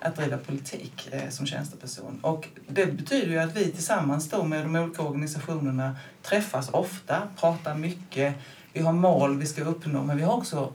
att 0.00 0.16
driva 0.16 0.36
politik 0.36 1.08
eh, 1.12 1.28
som 1.28 1.46
tjänsteperson. 1.46 2.18
Och 2.22 2.48
det 2.68 2.86
betyder 2.86 3.28
ju 3.28 3.38
att 3.38 3.56
vi 3.56 3.72
tillsammans 3.72 4.30
då 4.30 4.44
med 4.44 4.64
de 4.64 4.76
olika 4.76 5.02
organisationerna 5.02 5.96
träffas 6.22 6.68
ofta, 6.70 7.22
pratar 7.36 7.74
mycket. 7.74 8.34
Vi 8.72 8.80
har 8.80 8.92
mål 8.92 9.38
vi 9.38 9.46
ska 9.46 9.64
uppnå, 9.64 10.02
men 10.02 10.16
vi 10.16 10.22
har 10.22 10.36
också 10.36 10.72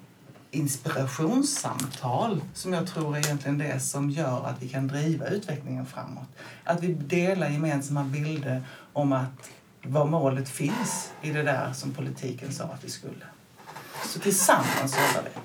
inspirationssamtal 0.51 2.41
som 2.53 2.73
jag 2.73 2.87
tror 2.87 3.17
är 3.17 3.19
egentligen 3.19 3.57
det 3.57 3.79
som 3.79 4.09
gör 4.09 4.45
att 4.45 4.63
vi 4.63 4.69
kan 4.69 4.87
driva 4.87 5.27
utvecklingen 5.27 5.85
framåt. 5.85 6.27
Att 6.63 6.83
vi 6.83 6.93
delar 6.93 7.49
gemensamma 7.49 8.03
bilder 8.03 8.63
om 8.93 9.13
att 9.13 9.51
vad 9.83 10.09
målet 10.09 10.49
finns 10.49 11.11
i 11.21 11.31
det 11.31 11.43
där 11.43 11.73
som 11.73 11.93
politiken 11.93 12.53
sa 12.53 12.63
att 12.63 12.83
vi 12.83 12.89
skulle. 12.89 13.25
Så 14.05 14.19
tillsammans 14.19 14.97
jobbar 14.97 15.29
vi. 15.29 15.44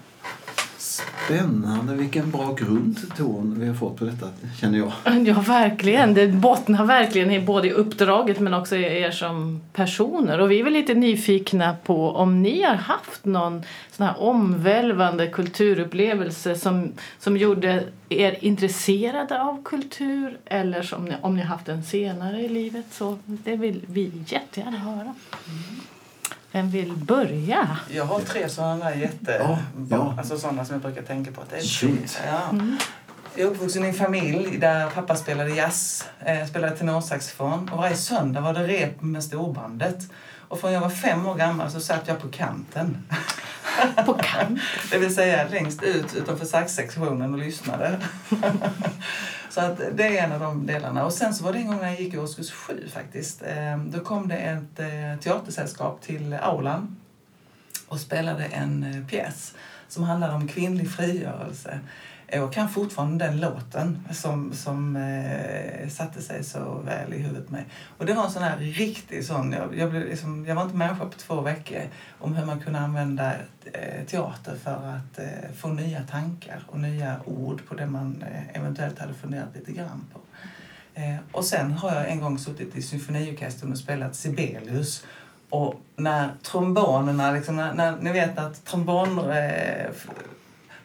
Spännande, 0.80 1.94
vilken 1.94 2.30
bra 2.30 2.54
grundton 2.54 3.54
vi 3.58 3.66
har 3.66 3.74
fått 3.74 3.96
på 3.96 4.04
detta 4.04 4.28
känner 4.60 4.78
jag. 4.78 4.92
Ja, 5.26 5.40
verkligen. 5.40 6.14
Det 6.14 6.28
bottnar 6.28 6.84
verkligen 6.84 7.30
i 7.30 7.40
både 7.40 7.68
i 7.68 7.72
uppdraget 7.72 8.40
men 8.40 8.54
också 8.54 8.76
i 8.76 9.02
er 9.02 9.10
som 9.10 9.60
personer. 9.72 10.40
Och 10.40 10.50
vi 10.50 10.60
är 10.60 10.64
väl 10.64 10.72
lite 10.72 10.94
nyfikna 10.94 11.76
på 11.84 12.10
om 12.10 12.42
ni 12.42 12.62
har 12.62 12.74
haft 12.74 13.24
någon 13.24 13.62
sån 13.90 14.06
här 14.06 14.20
omvälvande 14.20 15.26
kulturupplevelse 15.26 16.54
som, 16.56 16.92
som 17.18 17.36
gjorde 17.36 17.84
er 18.08 18.44
intresserade 18.44 19.42
av 19.42 19.62
kultur 19.64 20.38
eller 20.44 20.82
som 20.82 21.04
ni, 21.04 21.14
om 21.20 21.36
ni 21.36 21.42
har 21.42 21.48
haft 21.48 21.66
den 21.66 21.82
senare 21.82 22.40
i 22.40 22.48
livet. 22.48 22.86
Så 22.90 23.18
det 23.26 23.56
vill 23.56 23.80
vi 23.86 24.12
jättegärna 24.26 24.78
höra. 24.78 25.00
Mm. 25.00 25.80
Vem 26.52 26.70
vill 26.70 26.92
börja? 26.92 27.78
Jag 27.90 28.04
har 28.04 28.20
tre 28.20 28.48
sådana 28.48 28.84
där 28.84 28.94
jätte... 28.96 29.36
Ja, 29.38 29.58
ja. 29.90 30.14
Alltså 30.18 30.38
sådana 30.38 30.64
som 30.64 30.74
jag 30.74 30.82
brukar 30.82 31.02
tänka 31.02 31.32
på. 31.32 31.40
Att 31.40 31.50
det 31.50 31.56
är 31.56 31.62
Shoot. 31.62 32.18
Ja. 32.26 32.54
Jag 33.34 33.46
är 33.46 33.50
uppvuxen 33.50 33.84
i 33.84 33.88
en 33.88 33.94
familj 33.94 34.58
där 34.58 34.90
pappa 34.90 35.16
spelade 35.16 35.50
jazz, 35.50 36.04
eh, 36.20 36.46
spelade 36.46 36.76
tenorsaxofon. 36.76 37.68
Och 37.68 37.78
varje 37.78 37.96
söndag 37.96 38.40
var 38.40 38.54
det 38.54 38.66
rep 38.66 39.02
med 39.02 39.24
storbandet. 39.24 39.98
Och 40.48 40.60
från 40.60 40.72
jag 40.72 40.80
var 40.80 40.90
fem 40.90 41.26
år 41.26 41.34
gammal 41.34 41.70
så 41.70 41.80
satt 41.80 42.08
jag 42.08 42.20
på 42.20 42.28
kanten. 42.28 43.04
På 44.06 44.14
kant. 44.14 44.60
Det 44.90 44.98
vill 44.98 45.14
säga 45.14 45.48
längst 45.48 45.82
ut 45.82 46.14
utanför 46.14 46.46
saxsektionen 46.46 47.32
och 47.32 47.38
lyssnade. 47.38 48.00
så 49.50 49.60
att 49.60 49.80
det 49.92 50.18
är 50.18 50.24
en 50.24 50.32
av 50.32 50.40
de 50.40 50.66
delarna. 50.66 51.04
Och 51.04 51.12
sen 51.12 51.34
så 51.34 51.44
var 51.44 51.52
det 51.52 51.58
en 51.58 51.66
gång 51.66 51.76
när 51.76 51.90
jag 51.90 52.00
gick 52.00 52.14
i 52.14 52.18
årskurs 52.18 52.50
sju 52.50 52.88
faktiskt. 52.92 53.42
Ehm, 53.46 53.90
då 53.90 54.00
kom 54.00 54.28
det 54.28 54.36
ett 54.36 54.80
eh, 54.80 55.20
teatersällskap 55.20 56.02
till 56.02 56.34
aulan 56.34 56.96
och 57.88 58.00
spelade 58.00 58.44
en 58.44 58.82
eh, 58.82 59.06
pjäs 59.06 59.54
som 59.88 60.04
handlade 60.04 60.34
om 60.34 60.48
kvinnlig 60.48 60.90
frigörelse. 60.90 61.80
Jag 62.32 62.52
kan 62.52 62.68
fortfarande 62.68 63.24
den 63.24 63.40
låten 63.40 64.08
som, 64.10 64.52
som 64.52 64.96
eh, 64.96 65.88
satte 65.88 66.22
sig 66.22 66.44
så 66.44 66.80
väl 66.84 67.14
i 67.14 67.18
huvudet 67.18 67.46
på 67.46 67.52
mig. 67.52 67.64
Och 67.98 68.06
det 68.06 68.14
var 68.14 68.24
en 68.24 68.30
sån 68.30 68.42
här 68.42 68.58
riktig 68.58 69.24
sån, 69.24 69.52
jag, 69.52 69.78
jag, 69.78 69.90
blev 69.90 70.08
liksom, 70.08 70.46
jag 70.46 70.54
var 70.54 70.62
inte 70.62 70.76
människa 70.76 71.04
på 71.04 71.18
två 71.18 71.40
veckor, 71.40 71.82
om 72.18 72.34
hur 72.34 72.46
man 72.46 72.60
kunde 72.60 72.78
använda 72.78 73.32
eh, 73.72 74.04
teater 74.06 74.56
för 74.56 74.70
att 74.70 75.18
eh, 75.18 75.50
få 75.56 75.68
nya 75.68 76.02
tankar 76.02 76.62
och 76.66 76.80
nya 76.80 77.16
ord 77.24 77.62
på 77.68 77.74
det 77.74 77.86
man 77.86 78.24
eh, 78.32 78.60
eventuellt 78.60 78.98
hade 78.98 79.14
funderat 79.14 79.48
lite 79.54 79.72
grann 79.72 80.04
på. 80.12 80.20
Eh, 80.94 81.16
och 81.32 81.44
sen 81.44 81.72
har 81.72 81.94
jag 81.94 82.10
en 82.10 82.20
gång 82.20 82.38
suttit 82.38 82.76
i 82.76 82.82
symfoniorkestern 82.82 83.72
och 83.72 83.78
spelat 83.78 84.14
Sibelius. 84.14 85.04
Och 85.48 85.80
när 85.96 86.30
trombonerna, 86.42 87.32
liksom, 87.32 87.56
när, 87.56 87.74
när, 87.74 87.96
ni 88.00 88.12
vet 88.12 88.38
att 88.38 88.64
trombon... 88.64 89.18
Eh, 89.30 89.90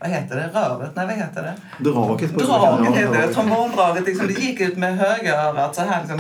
vad 0.06 0.14
heter 0.14 0.36
det? 0.36 0.48
Röret? 0.60 0.96
Nej, 0.96 1.06
vad 1.06 1.16
heter 1.16 1.44
det? 1.44 1.84
Draget 1.90 2.38
Draget 2.38 2.96
heter 2.96 3.28
det. 3.28 3.34
Trombondraget. 3.34 4.06
Liksom, 4.06 4.28
det 4.28 4.34
gick 4.34 4.62
ut 4.62 4.78
med 4.78 4.98
höga 4.98 5.42
örat 5.42 5.76
så 5.76 5.82
här. 5.82 6.02
Liksom, 6.02 6.20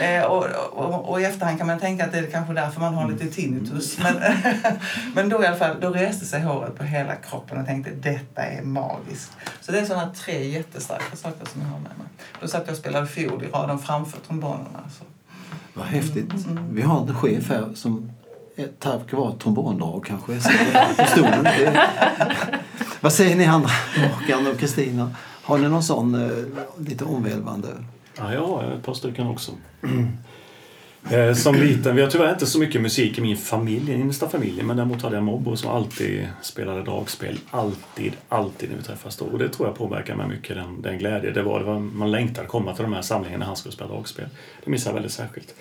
eh, 0.00 0.24
och, 0.24 0.46
och, 0.72 1.08
och 1.10 1.20
i 1.20 1.24
efterhand 1.24 1.58
kan 1.58 1.66
man 1.66 1.78
tänka 1.78 2.04
att 2.04 2.12
det 2.12 2.18
är 2.18 2.26
kanske 2.26 2.54
därför 2.54 2.80
man 2.80 2.94
har 2.94 3.10
lite 3.10 3.26
tinnitus. 3.26 3.98
Men, 3.98 4.14
men 5.14 5.28
då 5.28 5.42
i 5.42 5.46
alla 5.46 5.56
fall, 5.56 5.76
då 5.80 5.90
reste 5.90 6.26
sig 6.26 6.42
håret 6.42 6.78
på 6.78 6.84
hela 6.84 7.14
kroppen 7.14 7.60
och 7.60 7.66
tänkte 7.66 7.90
detta 7.90 8.42
är 8.42 8.62
magiskt. 8.62 9.32
Så 9.60 9.72
det 9.72 9.80
är 9.80 9.84
sådana 9.84 10.10
tre 10.14 10.48
jättestarka 10.48 11.16
saker 11.16 11.46
som 11.52 11.60
jag 11.60 11.68
har 11.68 11.78
med 11.78 11.98
mig. 11.98 12.06
Då 12.40 12.48
satt 12.48 12.62
jag 12.66 12.72
och 12.72 12.78
spelade 12.78 13.06
fiol 13.06 13.44
i 13.44 13.48
raden 13.48 13.78
framför 13.78 14.18
trombonerna. 14.26 14.80
Så. 14.98 15.04
Vad 15.74 15.86
häftigt. 15.86 16.32
Vi 16.70 16.82
har 16.82 17.00
en 17.00 17.14
chef 17.14 17.48
här 17.48 17.68
som 17.74 18.10
Eh, 18.56 18.64
är- 18.64 18.68
tack 18.78 19.12
vare 19.12 19.34
trombondrag 19.38 20.04
kanske 20.06 20.40
stolen. 21.08 21.42
Det- 21.44 21.88
Vad 23.00 23.12
säger 23.12 23.36
ni 23.36 23.44
andra, 23.44 23.70
Morgan 23.98 24.46
och 24.46 24.58
Kristina? 24.58 25.10
Har 25.42 25.58
ni 25.58 25.68
någon 25.68 25.82
sån 25.82 26.14
eh, 26.14 26.30
lite 26.86 27.04
omvälvande? 27.04 27.68
Ja, 28.18 28.32
jag 28.32 28.46
har 28.46 28.62
ett 28.78 28.82
par 28.82 28.94
stycken 28.94 29.26
också. 29.26 29.52
Eh, 31.10 31.34
Som 31.34 31.54
liten, 31.54 31.96
vi 31.96 32.02
har 32.02 32.10
tyvärr 32.10 32.32
inte 32.32 32.46
så 32.46 32.58
mycket 32.58 32.80
musik 32.80 33.18
i 33.18 33.20
min 33.20 33.36
familj, 33.36 33.90
i 33.92 33.94
innersta 33.94 34.28
familjen, 34.28 34.66
men 34.66 34.76
däremot 34.76 35.02
hade 35.02 35.14
jag 35.16 35.24
morbror 35.24 35.56
som 35.56 35.70
alltid 35.70 36.28
spelade 36.42 36.82
dragspel. 36.82 37.38
Alltid, 37.50 38.12
alltid 38.28 38.70
när 38.70 38.76
vi 38.76 38.82
träffas 38.82 39.16
då. 39.16 39.24
Och 39.24 39.38
det 39.38 39.48
tror 39.48 39.68
jag 39.68 39.76
påverkar 39.76 40.14
mig 40.16 40.28
mycket, 40.28 40.56
den, 40.56 40.82
den 40.82 40.98
glädje 40.98 41.30
det 41.30 41.42
var. 41.42 41.58
Det 41.58 41.64
var. 41.64 41.78
Man 41.78 42.10
längtade 42.10 42.46
komma 42.48 42.74
till 42.74 42.82
de 42.82 42.92
här 42.92 43.02
samlingarna 43.02 43.38
när 43.38 43.46
han 43.46 43.56
skulle 43.56 43.72
spela 43.72 43.90
dragspel. 43.90 44.28
Det 44.64 44.70
missar 44.70 44.90
jag 44.90 44.94
väldigt 44.94 45.12
särskilt. 45.12 45.54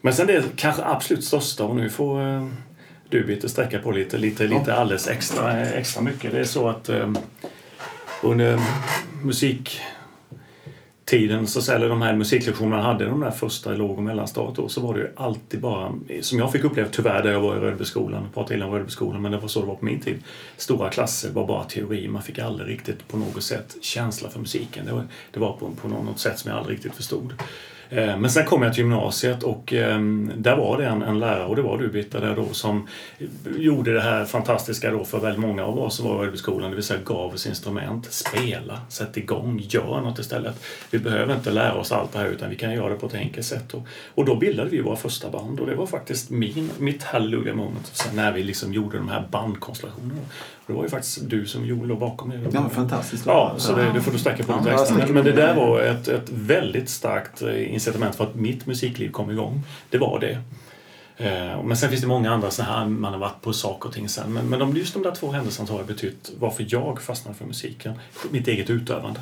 Men 0.00 0.14
sen 0.14 0.26
det 0.26 0.56
kanske 0.56 0.84
absolut 0.84 1.24
största, 1.24 1.64
och 1.64 1.76
nu 1.76 1.90
får 1.90 2.22
eh, 2.22 2.48
du 3.08 3.24
Bitte 3.24 3.48
sträcka 3.48 3.78
på 3.78 3.90
lite, 3.90 4.18
lite, 4.18 4.46
lite 4.46 4.74
alldeles 4.74 5.08
extra, 5.08 5.60
extra 5.60 6.02
mycket. 6.02 6.32
Det 6.32 6.40
är 6.40 6.44
så 6.44 6.68
att 6.68 6.88
eh, 6.88 7.12
under 8.22 8.60
musik 9.22 9.80
tiden, 11.06 11.46
så, 11.46 11.72
eller 11.72 11.88
de 11.88 12.02
här 12.02 12.16
musiklektionerna 12.16 12.82
hade 12.82 13.04
de 13.04 13.20
där 13.20 13.30
första 13.30 13.70
låg 13.70 13.96
och 13.96 14.02
mellanstadiet 14.02 14.70
så 14.70 14.80
var 14.80 14.94
det 14.94 15.00
ju 15.00 15.08
alltid 15.16 15.60
bara, 15.60 15.92
som 16.20 16.38
jag 16.38 16.52
fick 16.52 16.64
uppleva 16.64 16.88
tyvärr 16.92 17.22
där 17.22 17.32
jag 17.32 17.40
var 17.40 17.56
i 17.56 17.58
Rödebyskolan, 17.58 18.22
jag 18.22 18.34
pratade 18.34 18.54
illa 18.54 18.66
om 18.66 18.72
Rödebyskolan, 18.72 19.22
men 19.22 19.32
det 19.32 19.38
var 19.38 19.48
så 19.48 19.60
det 19.60 19.66
var 19.66 19.74
på 19.74 19.84
min 19.84 20.00
tid. 20.00 20.22
Stora 20.56 20.90
klasser 20.90 21.30
var 21.30 21.46
bara 21.46 21.64
teori, 21.64 22.08
man 22.08 22.22
fick 22.22 22.38
aldrig 22.38 22.68
riktigt 22.68 23.08
på 23.08 23.16
något 23.16 23.42
sätt 23.42 23.76
känsla 23.80 24.28
för 24.28 24.40
musiken. 24.40 24.86
Det 24.86 24.92
var, 24.92 25.04
det 25.30 25.40
var 25.40 25.52
på, 25.52 25.70
på 25.82 25.88
något 25.88 26.18
sätt 26.18 26.38
som 26.38 26.50
jag 26.50 26.58
aldrig 26.58 26.76
riktigt 26.76 26.94
förstod. 26.94 27.34
Eh, 27.90 28.18
men 28.18 28.30
sen 28.30 28.44
kom 28.44 28.62
jag 28.62 28.74
till 28.74 28.82
gymnasiet 28.82 29.42
och 29.42 29.72
ehm, 29.72 30.32
där 30.36 30.56
var 30.56 30.78
det 30.78 30.86
en, 30.86 31.02
en 31.02 31.18
lärare, 31.18 31.44
och 31.44 31.56
det 31.56 31.62
var 31.62 31.78
du 31.78 31.88
Britta, 31.88 32.20
där 32.20 32.36
då, 32.36 32.52
som 32.52 32.88
gjorde 33.58 33.92
det 33.92 34.00
här 34.00 34.24
fantastiska 34.24 34.90
då 34.90 35.04
för 35.04 35.20
väldigt 35.20 35.40
många 35.40 35.64
av 35.64 35.78
oss 35.78 35.96
som 35.96 36.08
var 36.08 36.34
i 36.34 36.36
skolan, 36.36 36.70
det 36.70 36.76
vill 36.76 36.84
säga 36.84 37.00
gav 37.04 37.34
oss 37.34 37.46
instrument, 37.46 38.12
spela, 38.12 38.80
sätt 38.88 39.16
igång, 39.16 39.60
gör 39.68 40.00
något 40.00 40.18
istället. 40.18 40.64
Vi 40.90 40.98
behöver 40.98 41.34
inte 41.34 41.50
lära 41.50 41.74
oss 41.74 41.92
allt 41.92 42.12
det 42.12 42.18
här 42.18 42.26
utan 42.26 42.50
vi 42.50 42.56
kan 42.56 42.74
göra 42.74 42.88
det 42.88 42.96
på 42.96 43.06
ett 43.06 43.14
enkelt 43.14 43.46
sätt. 43.46 43.74
Och, 43.74 43.82
och 44.14 44.24
då 44.24 44.36
bildade 44.36 44.70
vi 44.70 44.80
våra 44.80 44.96
första 44.96 45.30
band 45.30 45.60
och 45.60 45.66
det 45.66 45.74
var 45.74 45.86
faktiskt 45.86 46.30
min, 46.30 46.70
mitt 46.78 47.02
hallelujah 47.02 47.56
moment 47.56 48.10
när 48.14 48.32
vi 48.32 48.42
liksom 48.42 48.72
gjorde 48.72 48.96
de 48.96 49.08
här 49.08 49.28
bandkonstellationerna. 49.30 50.20
Och 50.66 50.72
det 50.72 50.76
var 50.76 50.82
ju 50.82 50.88
faktiskt 50.90 51.30
du 51.30 51.46
som 51.46 51.64
låg 51.64 51.98
bakom 51.98 52.30
det. 52.30 52.40
Ja, 52.52 52.68
fantastiskt. 52.68 53.26
Ja, 53.26 53.54
så 53.58 53.76
det, 53.76 53.92
det 53.92 54.00
får 54.00 54.12
du 54.12 54.18
sträcka 54.18 54.42
på 54.44 54.52
lite 54.58 54.70
Ja, 54.70 54.80
extra. 54.82 54.98
Men, 54.98 55.14
men 55.14 55.24
det 55.24 55.32
där 55.32 55.54
var 55.54 55.80
ett, 55.80 56.08
ett 56.08 56.28
väldigt 56.30 56.88
starkt 56.88 57.42
eh, 57.42 57.74
incitament 57.74 58.14
för 58.14 58.24
att 58.24 58.34
mitt 58.34 58.66
musikliv 58.66 59.10
kom 59.10 59.30
igång. 59.30 59.62
Det 59.90 59.98
var 59.98 60.20
det. 60.20 60.38
Eh, 61.16 61.62
Men 61.62 61.76
sen 61.76 61.88
finns 61.88 62.00
det 62.00 62.06
många 62.08 62.30
andra 62.32 62.50
sådana 62.50 62.78
här, 62.78 62.86
man 62.86 63.12
har 63.12 63.20
varit 63.20 63.42
på 63.42 63.52
saker 63.52 63.88
och 63.88 63.94
ting 63.94 64.08
sen. 64.08 64.32
Men, 64.32 64.48
men 64.48 64.76
just 64.76 64.94
de 64.94 65.02
där 65.02 65.14
två 65.14 65.30
händelserna 65.32 65.68
har 65.72 65.84
betytt 65.84 66.32
varför 66.38 66.66
jag 66.68 67.02
fastnade 67.02 67.38
för 67.38 67.44
musiken. 67.44 67.94
Mitt 68.30 68.48
eget 68.48 68.70
utövande. 68.70 69.20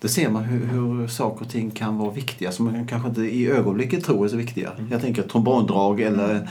Det 0.00 0.08
ser 0.08 0.30
man 0.30 0.44
hur, 0.44 0.66
hur 0.66 1.06
saker 1.08 1.44
och 1.44 1.50
ting 1.50 1.70
kan 1.70 1.98
vara 1.98 2.10
viktiga 2.10 2.52
som 2.52 2.64
man 2.64 2.86
kanske 2.86 3.08
inte 3.08 3.20
i 3.20 3.50
ögonblicket 3.50 4.04
tror 4.04 4.24
är 4.24 4.28
så 4.28 4.36
viktiga. 4.36 4.70
Mm. 4.78 4.92
Jag 4.92 5.00
tänker 5.00 5.22
trombondrag 5.22 6.00
eller 6.00 6.48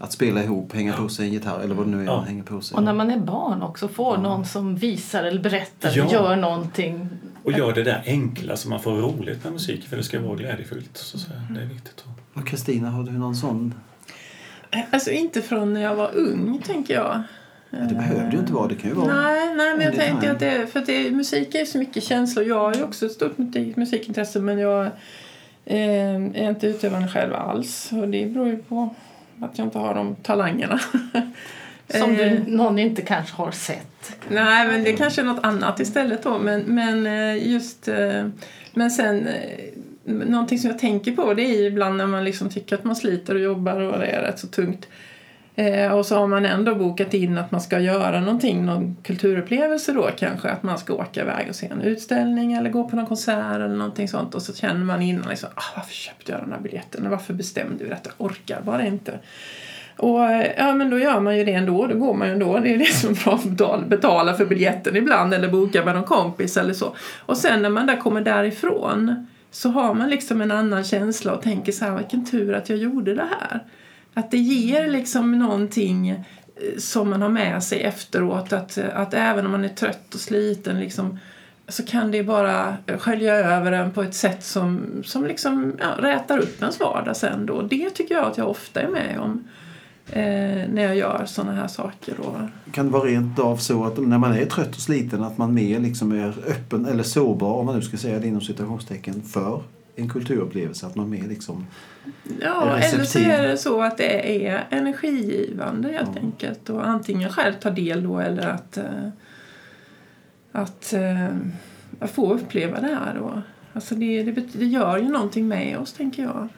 att 0.00 0.12
spela 0.12 0.42
ihop, 0.44 0.72
hänga 0.74 0.92
på 0.96 1.08
sig 1.08 1.26
en 1.26 1.32
gitarr 1.32 1.60
eller 1.60 1.74
vad 1.74 1.86
det 1.86 1.90
nu 1.90 2.00
är 2.02 2.06
Ja. 2.06 2.20
hänger 2.20 2.42
på 2.42 2.60
sig. 2.60 2.76
Och 2.76 2.82
när 2.82 2.92
man 2.92 3.10
är 3.10 3.18
barn 3.18 3.62
också 3.62 3.88
får 3.88 4.16
någon 4.18 4.44
som 4.44 4.76
visar 4.76 5.24
eller 5.24 5.42
berättar, 5.42 5.92
Ja. 5.96 6.12
gör 6.12 6.36
någonting. 6.36 7.08
Och 7.44 7.52
gör 7.52 7.72
det 7.72 7.82
där 7.82 8.02
enkla 8.06 8.56
så 8.56 8.68
man 8.68 8.80
får 8.80 8.92
roligt 8.92 9.44
med 9.44 9.52
musik 9.52 9.84
för 9.88 9.96
det 9.96 10.02
ska 10.02 10.20
vara 10.20 10.36
glädjefyllt. 10.36 10.96
Så 10.96 11.16
att 11.16 11.22
säga. 11.22 11.40
Det 11.50 11.60
är 11.60 11.66
viktigt. 11.66 12.04
Och 12.34 12.46
Kristina, 12.46 12.90
har 12.90 13.02
du 13.02 13.12
någon 13.12 13.36
sån? 13.36 13.74
Alltså 14.90 15.10
inte 15.10 15.42
från 15.42 15.72
när 15.72 15.80
jag 15.82 15.94
var 15.94 16.10
ung, 16.16 16.62
tänker 16.66 16.94
jag. 16.94 17.22
Det 17.88 17.94
behöver 17.94 18.32
ju 18.32 18.38
inte 18.38 18.52
vara, 18.52 18.68
det 18.68 18.74
kan 18.74 18.90
ju 18.90 18.96
vara... 18.96 19.14
Nej, 19.22 19.54
nej 19.54 19.76
men 19.76 19.86
jag 19.86 19.94
tänker 19.94 20.30
att 20.30 20.38
det, 20.38 20.66
för 20.72 20.80
att 20.80 20.86
det, 20.86 21.10
musik 21.10 21.54
är 21.54 21.64
så 21.64 21.78
mycket 21.78 22.02
känslor. 22.04 22.46
Jag 22.46 22.58
har 22.58 22.74
ju 22.74 22.82
också 22.82 23.06
ett 23.06 23.12
stort 23.12 23.38
musik- 23.38 23.76
musikintresse 23.76 24.40
men 24.40 24.58
jag 24.58 24.84
eh, 25.64 26.14
är 26.14 26.48
inte 26.48 26.66
utövande 26.66 27.08
själv 27.08 27.34
alls. 27.34 27.92
Och 27.92 28.08
det 28.08 28.26
beror 28.26 28.48
ju 28.48 28.56
på 28.56 28.94
att 29.40 29.58
jag 29.58 29.66
inte 29.66 29.78
har 29.78 29.94
de 29.94 30.14
talangerna. 30.14 30.80
Som 31.88 32.10
Eh, 32.10 32.16
du, 32.16 32.42
någon 32.46 32.78
inte 32.78 33.02
kanske 33.02 33.36
har 33.36 33.50
sett. 33.50 34.16
Nej, 34.28 34.68
men 34.68 34.84
det 34.84 34.92
kanske 34.92 35.20
är 35.20 35.24
något 35.24 35.44
annat 35.44 35.80
istället 35.80 36.22
då. 36.22 36.38
Men, 36.38 36.60
men 36.60 37.06
eh, 37.06 37.48
just... 37.52 37.88
eh, 37.88 38.26
Men 38.74 38.90
sen... 38.90 39.26
eh, 39.26 39.34
Någonting 40.04 40.58
som 40.58 40.70
jag 40.70 40.78
tänker 40.78 41.12
på 41.12 41.34
det 41.34 41.42
är 41.42 41.58
ju 41.60 41.66
ibland 41.66 41.96
när 41.96 42.06
man 42.06 42.24
liksom 42.24 42.48
tycker 42.50 42.76
att 42.76 42.84
man 42.84 42.96
sliter 42.96 43.34
och 43.34 43.40
jobbar 43.40 43.80
och 43.80 43.98
det 43.98 44.06
är 44.06 44.22
rätt 44.22 44.38
så 44.38 44.46
tungt. 44.46 44.86
Eh, 45.54 45.92
och 45.92 46.06
så 46.06 46.16
har 46.16 46.26
man 46.26 46.46
ändå 46.46 46.74
bokat 46.74 47.14
in 47.14 47.38
att 47.38 47.50
man 47.50 47.60
ska 47.60 47.80
göra 47.80 48.20
någonting, 48.20 48.66
någon 48.66 48.96
kulturupplevelse 49.02 49.92
då 49.92 50.10
kanske. 50.16 50.48
Att 50.48 50.62
man 50.62 50.78
ska 50.78 50.94
åka 50.94 51.20
iväg 51.20 51.46
och 51.48 51.54
se 51.54 51.66
en 51.66 51.80
utställning 51.82 52.52
eller 52.52 52.70
gå 52.70 52.88
på 52.88 52.96
någon 52.96 53.06
konsert 53.06 53.54
eller 53.56 53.68
någonting 53.68 54.08
sånt. 54.08 54.34
Och 54.34 54.42
så 54.42 54.54
känner 54.54 54.84
man 54.84 55.02
innan 55.02 55.28
liksom, 55.28 55.48
ah, 55.54 55.62
varför 55.76 55.94
köpte 55.94 56.32
jag 56.32 56.40
den 56.40 56.52
här 56.52 56.60
biljetten? 56.60 57.10
Varför 57.10 57.34
bestämde 57.34 57.84
vi 57.84 57.90
detta? 57.90 58.10
Jag 58.18 58.26
orkar 58.26 58.60
bara 58.62 58.86
inte. 58.86 59.18
Och 59.96 60.24
eh, 60.24 60.52
ja, 60.58 60.74
men 60.74 60.90
då 60.90 60.98
gör 60.98 61.20
man 61.20 61.38
ju 61.38 61.44
det 61.44 61.52
ändå. 61.52 61.86
Då 61.86 61.96
går 61.98 62.14
man 62.14 62.28
ju 62.28 62.32
ändå. 62.32 62.58
Det 62.58 62.74
är 62.74 62.78
det 62.78 62.92
som 62.92 63.10
är 63.10 63.24
bra 63.24 63.40
betala- 63.44 63.86
betala 63.88 64.34
för 64.34 64.44
biljetten 64.46 64.96
ibland 64.96 65.34
eller 65.34 65.48
boka 65.48 65.84
med 65.84 65.94
någon 65.94 66.04
kompis 66.04 66.56
eller 66.56 66.74
så. 66.74 66.96
Och 67.26 67.36
sen 67.36 67.62
när 67.62 67.68
man 67.70 67.86
där 67.86 67.96
kommer 67.96 68.20
därifrån 68.20 69.26
så 69.50 69.68
har 69.68 69.94
man 69.94 70.10
liksom 70.10 70.40
en 70.40 70.50
annan 70.50 70.84
känsla 70.84 71.32
och 71.34 71.42
tänker 71.42 71.72
så 71.72 71.84
här, 71.84 71.96
vilken 71.96 72.24
tur 72.26 72.54
att 72.54 72.68
jag 72.68 72.78
gjorde 72.78 73.14
det 73.14 73.26
här. 73.40 73.60
Att 74.14 74.30
det 74.30 74.38
ger 74.38 74.88
liksom 74.88 75.38
någonting 75.38 76.08
eh, 76.08 76.18
som 76.78 77.10
man 77.10 77.22
har 77.22 77.28
med 77.28 77.62
sig 77.62 77.82
efteråt. 77.82 78.52
Att, 78.52 78.78
att 78.78 79.14
även 79.14 79.46
om 79.46 79.52
man 79.52 79.64
är 79.64 79.68
trött 79.68 80.14
och 80.14 80.20
sliten 80.20 80.80
liksom, 80.80 81.18
så 81.68 81.82
kan 81.82 82.10
det 82.10 82.22
bara 82.22 82.76
skölja 82.98 83.34
över 83.34 83.72
en 83.72 83.90
på 83.90 84.02
ett 84.02 84.14
sätt 84.14 84.44
som, 84.44 84.86
som 85.04 85.24
liksom, 85.26 85.76
ja, 85.80 85.88
rätar 85.98 86.38
upp 86.38 86.60
ens 86.60 86.80
vardag 86.80 87.16
sen 87.16 87.46
då. 87.46 87.62
Det 87.62 87.90
tycker 87.90 88.14
jag 88.14 88.26
att 88.26 88.38
jag 88.38 88.48
ofta 88.48 88.80
är 88.80 88.88
med 88.88 89.18
om 89.20 89.44
eh, 90.10 90.68
när 90.68 90.82
jag 90.82 90.96
gör 90.96 91.24
såna 91.26 91.52
här 91.52 91.68
saker. 91.68 92.14
Då. 92.22 92.48
Kan 92.72 92.86
det 92.86 92.92
vara 92.92 93.04
rent 93.04 93.38
av 93.38 93.56
så 93.56 93.84
att 93.84 93.98
när 93.98 94.18
man 94.18 94.32
är 94.32 94.46
trött 94.46 94.74
och 94.76 94.82
sliten 94.82 95.22
att 95.22 95.38
man 95.38 95.54
mer 95.54 95.80
liksom 95.80 96.12
är 96.12 96.34
öppen 96.46 96.86
eller 96.86 97.02
sårbar, 97.02 97.52
om 97.52 97.66
man 97.66 97.74
nu 97.76 97.82
ska 97.82 97.96
säga 97.96 98.18
det 98.18 98.28
inom 98.28 98.40
citationstecken, 98.40 99.22
för 99.22 99.62
en 99.96 100.08
kulturupplevelse? 100.08 100.86
Att 100.86 100.94
man 100.94 101.10
mer 101.10 101.28
liksom... 101.28 101.66
Ja, 102.40 102.78
eller 102.78 103.04
så 103.04 103.18
är 103.18 103.48
det 103.48 103.56
så 103.56 103.82
att 103.82 103.96
det 103.96 104.46
är 104.46 104.66
energigivande 104.70 105.88
helt 105.88 106.16
enkelt. 106.16 106.70
Och 106.70 106.88
antingen 106.88 107.30
själv 107.30 107.52
ta 107.52 107.70
del 107.70 108.04
då 108.04 108.18
eller 108.18 108.48
att, 108.48 108.76
eh, 108.76 109.08
att, 110.52 110.92
eh, 110.92 111.28
att 111.98 112.10
få 112.10 112.34
uppleva 112.34 112.80
det 112.80 112.94
här 112.94 113.14
då. 113.18 113.42
Alltså 113.72 113.94
det, 113.94 114.22
det, 114.22 114.40
det 114.52 114.66
gör 114.66 114.98
ju 114.98 115.08
någonting 115.08 115.48
med 115.48 115.78
oss 115.78 115.92
tänker 115.92 116.22
jag. 116.22 116.48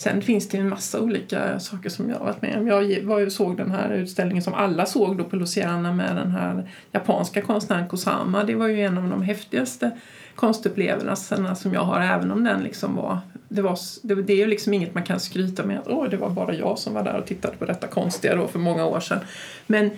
Sen 0.00 0.22
finns 0.22 0.48
det 0.48 0.58
en 0.58 0.68
massa 0.68 1.00
olika 1.00 1.60
saker 1.60 1.90
som 1.90 2.10
jag 2.10 2.18
har 2.18 2.24
varit 2.24 2.42
med 2.42 2.58
om. 2.58 2.66
Jag 2.66 3.02
var 3.02 3.18
ju 3.18 3.30
såg 3.30 3.56
den 3.56 3.70
här 3.70 3.90
utställningen 3.92 4.42
som 4.42 4.54
alla 4.54 4.86
såg 4.86 5.18
då 5.18 5.24
på 5.24 5.36
Luciana 5.36 5.92
med 5.92 6.16
den 6.16 6.30
här 6.30 6.70
japanska 6.92 7.42
konstnären 7.42 7.88
Kusama. 7.88 8.44
Det 8.44 8.54
var 8.54 8.68
ju 8.68 8.84
en 8.84 8.98
av 8.98 9.10
de 9.10 9.22
häftigaste 9.22 9.90
konstupplevelserna 10.34 11.54
som 11.54 11.74
jag 11.74 11.80
har 11.80 12.00
även 12.00 12.30
om 12.30 12.44
den 12.44 12.62
liksom 12.62 12.96
var 12.96 13.18
det, 13.48 13.62
var, 13.62 13.78
det, 14.02 14.14
det 14.14 14.32
är 14.32 14.36
ju 14.36 14.46
liksom 14.46 14.74
inget 14.74 14.94
man 14.94 15.04
kan 15.04 15.20
skryta 15.20 15.66
med 15.66 15.78
att 15.78 15.88
Åh, 15.88 16.08
det 16.10 16.16
var 16.16 16.30
bara 16.30 16.54
jag 16.54 16.78
som 16.78 16.94
var 16.94 17.02
där 17.02 17.18
och 17.18 17.26
tittade 17.26 17.56
på 17.56 17.64
detta 17.64 17.86
konstiga 17.86 18.36
då 18.36 18.48
för 18.48 18.58
många 18.58 18.86
år 18.86 19.00
sedan. 19.00 19.18
Men 19.66 19.90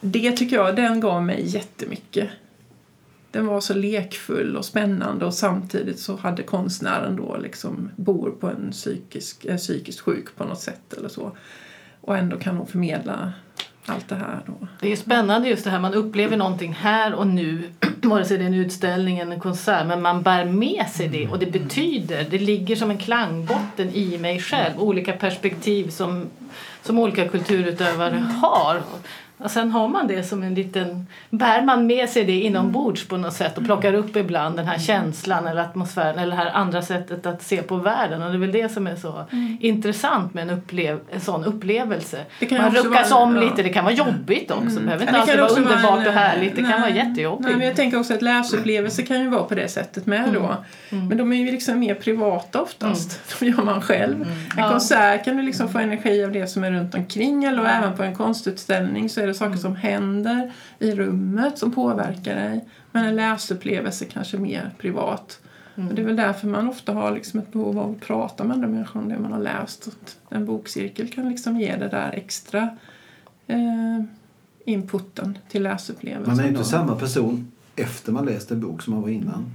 det 0.00 0.32
tycker 0.32 0.56
jag, 0.56 0.76
den 0.76 1.00
gav 1.00 1.22
mig 1.22 1.42
jättemycket. 1.46 2.28
Den 3.30 3.46
var 3.46 3.60
så 3.60 3.74
lekfull 3.74 4.56
och 4.56 4.64
spännande 4.64 5.24
och 5.24 5.34
samtidigt 5.34 5.98
så 5.98 6.16
hade 6.16 6.42
konstnären 6.42 7.16
då 7.16 7.36
liksom 7.36 7.90
bor 7.96 8.30
på 8.30 8.46
en 8.46 8.70
psykisk, 8.72 9.44
är 9.44 9.56
psykiskt 9.56 10.00
sjuk 10.00 10.36
på 10.36 10.44
något 10.44 10.60
sätt 10.60 10.92
eller 10.98 11.08
så. 11.08 11.36
Och 12.00 12.16
ändå 12.16 12.36
kan 12.36 12.56
hon 12.56 12.66
förmedla 12.66 13.32
allt 13.86 14.08
det 14.08 14.14
här 14.14 14.40
då. 14.46 14.66
Det 14.80 14.92
är 14.92 14.96
spännande 14.96 15.48
just 15.48 15.64
det 15.64 15.70
här, 15.70 15.80
man 15.80 15.94
upplever 15.94 16.36
någonting 16.36 16.72
här 16.72 17.14
och 17.14 17.26
nu, 17.26 17.62
vare 18.02 18.24
sig 18.24 18.38
det 18.38 18.44
är 18.44 18.46
en 18.46 18.54
utställning 18.54 19.18
eller 19.18 19.32
en 19.32 19.40
konsert, 19.40 19.86
men 19.86 20.02
man 20.02 20.22
bär 20.22 20.44
med 20.44 20.86
sig 20.88 21.08
det 21.08 21.28
och 21.28 21.38
det 21.38 21.52
betyder, 21.52 22.26
det 22.30 22.38
ligger 22.38 22.76
som 22.76 22.90
en 22.90 22.98
klangbotten 22.98 23.90
i 23.90 24.18
mig 24.18 24.40
själv, 24.40 24.80
olika 24.80 25.12
perspektiv 25.12 25.88
som, 25.88 26.26
som 26.82 26.98
olika 26.98 27.28
kulturutövare 27.28 28.24
har. 28.42 28.82
Och 29.42 29.50
sen 29.50 29.70
har 29.70 29.88
man 29.88 30.06
det 30.06 30.22
som 30.22 30.42
en 30.42 30.54
liten, 30.54 31.06
bär 31.30 31.62
man 31.62 31.86
med 31.86 32.08
sig 32.08 32.24
det 32.24 32.40
inombords 32.40 33.08
på 33.08 33.16
något 33.16 33.32
sätt 33.34 33.58
och 33.58 33.64
plockar 33.64 33.94
upp 33.94 34.16
ibland 34.16 34.56
den 34.56 34.66
här 34.66 34.78
känslan 34.78 35.46
eller 35.46 35.60
atmosfären 35.60 36.18
eller 36.18 36.36
det 36.36 36.42
här 36.42 36.50
andra 36.50 36.82
sättet 36.82 37.26
att 37.26 37.42
se 37.42 37.62
på 37.62 37.76
världen 37.76 38.22
och 38.22 38.30
det 38.30 38.36
är 38.36 38.38
väl 38.40 38.52
det 38.52 38.68
som 38.68 38.86
är 38.86 38.96
så 38.96 39.24
intressant 39.60 40.34
med 40.34 40.42
en, 40.42 40.50
upplev, 40.58 40.98
en 41.10 41.20
sån 41.20 41.44
upplevelse. 41.44 42.24
Det 42.40 42.46
kan 42.46 42.62
Man 42.62 42.70
ruckas 42.74 43.10
vara- 43.10 43.22
om 43.22 43.36
ja. 43.36 43.42
lite, 43.42 43.62
det 43.62 43.68
kan 43.68 43.84
vara 43.84 43.94
jobbigt 43.94 44.50
också. 44.50 44.78
Det 44.78 44.80
behöver 44.84 45.02
inte 45.02 45.14
Ja, 45.14 45.20
alltid 45.20 45.34
kan 45.34 45.42
vara 45.44 45.52
underbart 45.60 46.00
en, 46.00 46.06
och 46.06 46.12
härligt, 46.12 46.56
det 46.56 46.62
kan 46.62 46.70
nej, 46.70 46.80
vara 46.80 46.90
jättejobbigt. 46.90 47.48
Nej, 47.48 47.56
men 47.58 47.66
jag 47.66 47.76
tänker 47.76 47.98
också 48.00 48.14
att 48.14 48.22
läsupplevelse 48.22 49.02
kan 49.02 49.20
ju 49.20 49.28
vara 49.28 49.42
på 49.44 49.54
det 49.54 49.68
sättet 49.68 50.06
med 50.06 50.28
då. 50.34 50.56
Mm. 50.90 51.08
Men 51.08 51.18
de 51.18 51.32
är 51.32 51.36
ju 51.36 51.50
liksom 51.50 51.78
mer 51.78 51.94
privata 51.94 52.60
oftast. 52.62 53.20
De 53.40 53.46
gör 53.46 53.62
man 53.62 53.80
själv. 53.82 54.14
En 54.14 54.22
Mm. 54.22 54.38
Ja. 54.56 54.70
konsert 54.70 55.24
kan 55.24 55.36
du 55.36 55.42
liksom 55.42 55.68
få 55.68 55.78
energi 55.78 56.24
av 56.24 56.32
det 56.32 56.46
som 56.46 56.64
är 56.64 56.70
runt 56.70 56.94
omkring 56.94 57.44
eller 57.44 57.64
även 57.64 57.96
på 57.96 58.02
en 58.02 58.14
konstutställning 58.14 59.08
så 59.08 59.20
är 59.20 59.26
det 59.30 59.34
saker 59.34 59.56
som 59.56 59.76
händer 59.76 60.52
i 60.78 60.94
rummet 60.94 61.58
som 61.58 61.72
påverkar 61.72 62.34
dig. 62.34 62.64
Men 62.92 63.04
en 63.04 63.16
läsupplevelse 63.16 64.04
kanske 64.04 64.38
mer 64.38 64.70
privat. 64.78 65.40
Mm. 65.76 65.94
Det 65.94 66.02
är 66.02 66.06
väl 66.06 66.16
därför 66.16 66.48
man 66.48 66.68
ofta 66.68 66.92
har 66.92 67.12
liksom 67.12 67.40
ett 67.40 67.52
behov 67.52 67.78
av 67.78 67.90
att 67.90 68.00
prata 68.00 68.44
med 68.44 68.54
andra 68.54 68.68
människor 68.68 69.00
om 69.00 69.08
det 69.08 69.18
man 69.18 69.32
har 69.32 69.40
läst. 69.40 69.88
En 70.28 70.46
bokcirkel 70.46 71.08
kan 71.08 71.28
liksom 71.28 71.60
ge 71.60 71.76
det 71.76 71.88
där 71.88 72.12
extra 72.12 72.76
eh, 73.46 74.04
inputen 74.64 75.38
till 75.48 75.62
läsupplevelsen. 75.62 76.36
Man 76.36 76.44
är 76.44 76.48
inte 76.48 76.60
då. 76.60 76.64
samma 76.64 76.96
person 76.96 77.52
efter 77.76 78.12
man 78.12 78.24
läst 78.24 78.50
en 78.50 78.60
bok 78.60 78.82
som 78.82 78.94
man 78.94 79.02
var 79.02 79.08
innan. 79.08 79.54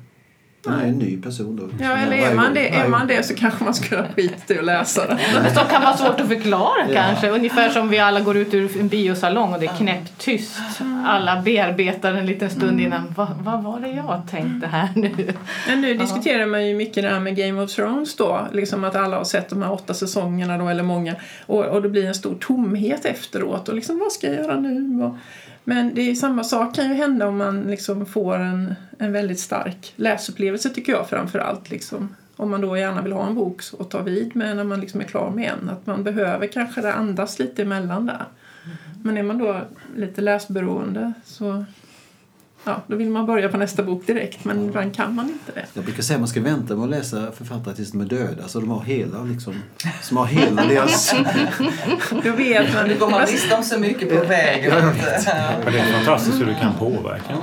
Man 0.68 0.80
är 0.80 0.86
en 0.88 0.98
ny 0.98 1.22
person 1.22 1.56
då. 1.56 1.84
Ja, 1.86 1.98
eller 1.98 2.18
är 2.18 2.36
man, 2.36 2.54
det, 2.54 2.70
är 2.70 2.88
man 2.88 3.08
det 3.08 3.24
så 3.24 3.36
kanske 3.36 3.64
man 3.64 3.74
ska 3.74 3.96
göra 3.96 4.08
skit 4.16 4.52
i 4.52 4.58
att 4.60 4.66
läsa 4.66 5.08
den. 5.08 5.18
Men 5.44 5.54
så 5.56 5.60
kan 5.60 5.82
vara 5.82 5.98
svårt 5.98 6.20
att 6.22 6.28
förklara 6.28 6.88
Ja. 6.90 6.94
kanske. 6.94 7.30
Ungefär 7.30 7.70
som 7.70 7.90
vi 7.90 8.00
alla 8.00 8.20
går 8.22 8.38
ut 8.38 8.54
ur 8.54 8.80
en 8.80 8.88
biosalong 8.88 9.54
och 9.54 9.60
det 9.60 9.66
är 9.66 9.78
knäpptyst. 9.78 10.58
alla 11.06 11.42
bearbetar 11.42 12.14
en 12.14 12.26
liten 12.26 12.50
stund 12.50 12.82
innan. 12.82 13.14
Vad, 13.16 13.28
vad 13.44 13.64
var 13.64 13.80
det 13.80 13.88
jag 13.90 14.22
tänkte 14.32 14.68
här 14.68 14.90
nu? 14.96 15.34
Men 15.68 15.82
nu 15.82 15.94
diskuterar 15.94 16.46
man 16.46 16.68
ju 16.68 16.76
mycket 16.76 17.04
det 17.04 17.10
här 17.10 17.20
med 17.20 17.36
Game 17.36 17.62
of 17.62 17.72
Thrones 17.76 18.16
då. 18.16 18.48
Liksom 18.54 18.84
att 18.84 18.96
alla 18.96 19.18
har 19.18 19.24
sett 19.24 19.50
de 19.50 19.62
här 19.62 19.72
åtta 19.72 19.94
säsongerna 19.94 20.58
då, 20.58 20.68
eller 20.70 20.84
många. 20.84 21.16
Och, 21.46 21.66
och 21.66 21.82
det 21.82 21.90
blir 21.90 22.06
en 22.06 22.16
stor 22.16 22.36
tomhet 22.36 23.06
efteråt. 23.06 23.70
Och 23.70 23.76
liksom, 23.76 24.00
vad 24.00 24.12
ska 24.12 24.28
jag 24.28 24.36
göra 24.36 24.56
nu? 24.60 25.04
Och, 25.04 25.16
men 25.68 25.96
det 25.96 26.02
är 26.02 26.16
samma 26.16 26.44
sak 26.44 26.76
kan 26.76 26.90
ju 26.90 26.94
hända 26.94 27.28
om 27.28 27.38
man 27.38 27.62
liksom 27.62 28.06
får 28.06 28.40
en, 28.40 28.76
en 29.00 29.12
väldigt 29.12 29.40
stark 29.40 29.94
läsupplevelse 29.96 30.70
tycker 30.70 30.94
jag 30.94 31.10
framför 31.10 31.40
allt. 31.40 31.70
Liksom. 31.70 32.16
Om 32.36 32.52
man 32.52 32.62
då 32.62 32.78
gärna 32.78 33.02
vill 33.02 33.14
ha 33.14 33.28
en 33.28 33.36
bok 33.36 33.62
att 33.80 33.90
ta 33.90 34.02
vid 34.02 34.36
med 34.36 34.56
när 34.56 34.64
man 34.64 34.80
liksom 34.80 35.02
är 35.02 35.06
klar 35.06 35.32
med 35.32 35.52
en. 35.52 35.70
Att 35.70 35.86
man 35.86 36.04
behöver 36.04 36.48
kanske 36.48 36.82
det 36.82 36.94
andas 36.94 37.40
lite 37.40 37.62
emellan 37.62 38.06
där. 38.06 38.26
Men 39.04 39.18
är 39.18 39.24
man 39.24 39.38
då 39.38 39.62
lite 39.96 40.22
läsberoende 40.22 41.14
så 41.26 41.66
ja, 42.66 42.82
då 42.88 42.96
vill 42.96 43.10
man 43.10 43.26
börja 43.26 43.50
på 43.50 43.58
nästa 43.58 43.84
bok 43.84 44.08
direkt. 44.08 44.46
Men 44.46 44.66
ibland 44.66 44.96
kan 44.96 45.16
man 45.16 45.26
inte 45.26 45.52
det. 45.52 45.66
Jag 45.74 45.84
brukar 45.84 46.04
säga 46.04 46.16
att 46.16 46.22
man 46.22 46.28
ska 46.28 46.42
vänta 46.42 46.76
med 46.76 46.84
att 46.84 46.90
läsa 46.90 47.32
författare 47.32 47.76
tills 47.76 47.92
de 47.92 48.02
är 48.02 48.06
döda. 48.06 48.48
Så 48.48 48.60
de 48.60 48.70
har 48.70 48.82
hela, 48.82 49.24
liksom, 49.24 49.54
som 50.02 50.18
har 50.18 50.26
hela 50.26 50.66
deras... 50.66 51.16
Då 52.24 52.32
vet 52.32 52.74
man. 52.74 52.88
Nu 52.88 52.98
går 53.00 53.10
man 53.10 53.22
miste 53.22 53.56
om 53.56 53.64
så 53.64 53.80
mycket 53.80 54.10
på 54.10 54.28
vägen. 54.28 54.72
Ja, 54.72 54.80
jag 54.80 55.74
det 55.74 55.80
är 55.80 55.94
fantastiskt 55.94 56.42
hur 56.42 56.46
du 56.46 56.56
kan 56.56 56.74
påverka 56.74 57.36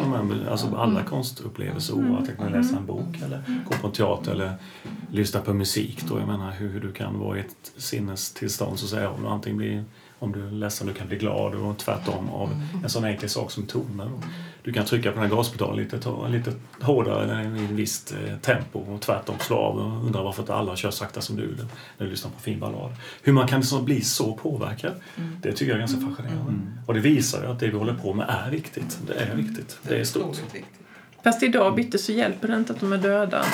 alltså 0.51 0.77
alla 0.77 1.03
konstupplevelser 1.03 1.95
oavsett 1.95 2.39
om 2.39 2.47
du 2.47 2.59
läser 2.59 2.77
en 2.77 2.87
bok 2.87 3.17
eller 3.25 3.43
gå 3.65 3.75
på 3.81 3.87
en 3.87 3.93
teater 3.93 4.33
eller 4.33 4.53
lyssna 5.11 5.41
på 5.41 5.55
musik. 5.55 6.05
Då. 6.09 6.19
Jag 6.19 6.29
menar 6.29 6.51
hur, 6.51 6.69
hur 6.69 6.81
du 6.81 6.93
kan 6.93 7.19
vara 7.19 7.37
i 7.37 7.41
ett 7.41 7.73
sinnestillstånd 7.77 8.79
så 8.79 8.85
att 8.85 8.91
säga. 8.91 9.11
Om 9.11 9.23
du 9.23 9.29
antingen 9.29 9.57
blir 9.57 9.85
om 10.19 10.33
du 10.33 10.47
är 10.47 10.51
ledsen 10.51 10.87
du 10.87 10.95
kan 10.95 11.09
bli 11.09 11.17
glad 11.17 11.55
och 11.55 11.79
tvärtom 11.79 12.31
av 12.31 12.51
en 12.83 12.91
sån 12.91 13.05
enkel 13.05 13.29
sak 13.29 13.51
som 13.51 13.67
toner. 13.67 14.11
Du 14.65 14.73
kan 14.73 14.85
trycka 14.85 15.13
på 15.13 15.21
den 15.21 15.31
här 15.31 15.37
gaspedalen 15.37 15.77
lite, 15.77 15.99
ta- 15.99 16.29
lite 16.29 16.53
hårdare 16.81 17.43
i 17.61 17.65
ett 17.65 17.71
visst 17.71 18.15
tempo 18.43 18.79
och 18.79 19.01
tvärtom 19.01 19.35
slå 19.41 19.57
av 19.57 19.77
och 19.77 20.07
undra 20.07 20.23
varför 20.23 20.43
inte 20.43 20.55
alla 20.55 20.77
kör 20.77 20.91
sakta 20.91 21.21
som 21.21 21.37
du 21.37 21.57
när 21.99 22.07
du 22.07 22.11
lyssnar 22.11 22.31
på 22.31 22.41
fin 22.41 22.61
ballad. 22.61 22.91
Hur 23.23 23.33
man 23.33 23.49
kan 23.49 23.61
liksom 23.61 23.85
bli 23.85 24.01
så 24.01 24.35
påverkad, 24.35 24.93
det 25.43 25.53
tycker 25.53 25.67
jag 25.67 25.75
är 25.75 25.79
ganska 25.79 26.01
fascinerande. 26.01 26.53
Och 26.87 26.95
det 26.95 27.01
visar 27.01 27.43
ju 27.43 27.49
att 27.51 27.61
det 27.61 27.67
vi 27.69 27.79
håller 27.79 27.95
på 27.95 28.15
med 28.15 28.27
är 28.47 28.51
viktigt. 28.51 28.99
Det 29.07 29.15
är 29.15 29.35
viktigt. 29.35 29.79
Det 29.83 30.01
är 30.01 30.05
stort. 30.05 30.37
Fast 31.25 31.43
idag 31.43 31.75
bytte 31.75 31.99
så 31.99 32.13
hjälper 32.13 32.49
det 32.49 32.57
inte 32.57 32.73
att 32.73 32.81
de 32.81 32.93
är 32.93 32.99
döda. 32.99 33.45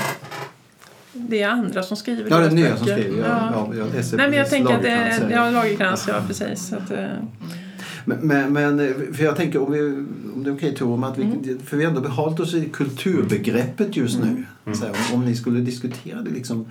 Det 1.13 1.43
är 1.43 1.49
andra 1.49 1.83
som 1.83 1.97
skriver 1.97 2.31
Ja, 2.31 2.39
det 2.39 2.47
är 2.47 2.51
nya 2.51 2.77
som 2.77 2.87
skriver. 2.87 3.29
Ja, 3.29 3.69
ja, 3.79 3.85
läser 3.95 4.17
Nej, 4.17 4.29
men 4.29 4.39
jag 4.39 4.51
tänker 4.51 4.75
att 4.75 4.83
det 4.83 4.91
är... 4.91 5.31
Ja, 5.31 5.51
Lagercrantz, 5.51 6.09
ja 6.09 6.23
precis. 6.27 6.69
Så 6.69 6.77
att, 6.77 6.91
eh, 6.91 7.07
Men, 8.05 8.53
men, 8.53 8.79
för 9.15 9.25
jag 9.25 9.37
tänker 9.37 9.63
om, 9.63 9.73
vi, 9.73 9.81
om 10.35 10.45
det 10.45 10.51
är 10.51 10.55
okej 10.55 10.77
om 10.83 11.05
att 11.05 11.19
vi, 11.19 11.23
Mm. 11.23 11.59
för 11.65 11.77
vi 11.77 11.85
har 11.85 11.91
ändå 11.91 12.01
behållit 12.01 12.41
oss 12.41 12.55
i 12.55 12.69
kulturbegreppet 12.73 13.97
just 13.97 14.19
nu. 14.21 14.45
Så 14.75 14.85
här, 14.85 14.91
om, 15.13 15.21
om 15.21 15.25
ni 15.25 15.35
skulle 15.37 15.61
diskutera 15.61 16.23
det 16.23 16.31
liksom, 16.31 16.67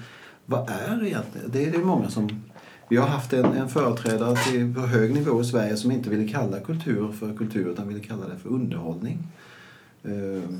vad 0.45 0.69
är 0.69 1.03
egentligen, 1.05 1.51
det 1.51 1.65
är 1.65 1.71
det 1.71 1.77
många 1.77 2.09
som 2.09 2.41
vi 2.89 2.97
har 2.97 3.07
haft 3.07 3.33
en, 3.33 3.45
en 3.45 3.69
företrädare 3.69 4.35
till, 4.35 4.75
på 4.75 4.81
hög 4.81 5.13
nivå 5.13 5.41
i 5.41 5.45
Sverige 5.45 5.77
som 5.77 5.91
inte 5.91 6.09
ville 6.09 6.27
kalla 6.27 6.59
kultur 6.59 7.11
för 7.19 7.33
kultur 7.37 7.67
utan 7.71 7.87
ville 7.87 7.99
kalla 7.99 8.27
det 8.27 8.39
för 8.43 8.49
underhållning. 8.49 9.17
Ehm, 10.03 10.59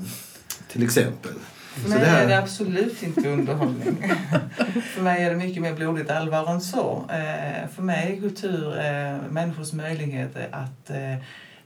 till 0.72 0.82
exempel. 0.82 1.32
För 1.68 1.88
mig 1.88 1.98
det 1.98 2.06
här- 2.06 2.24
är 2.24 2.28
det 2.28 2.38
absolut 2.38 3.02
inte 3.02 3.28
underhållning. 3.28 3.96
för 4.94 5.02
mig 5.02 5.24
är 5.24 5.30
det 5.30 5.36
mycket 5.36 5.62
mer 5.62 5.74
blodigt 5.74 6.10
allvar 6.10 6.50
än 6.50 6.60
så. 6.60 7.04
Eh, 7.10 7.68
för 7.68 7.82
mig 7.82 8.12
är 8.16 8.20
kultur 8.20 8.78
eh, 8.78 9.16
människors 9.30 9.72
möjligheter 9.72 10.48
att 10.52 10.90
eh, 10.90 11.16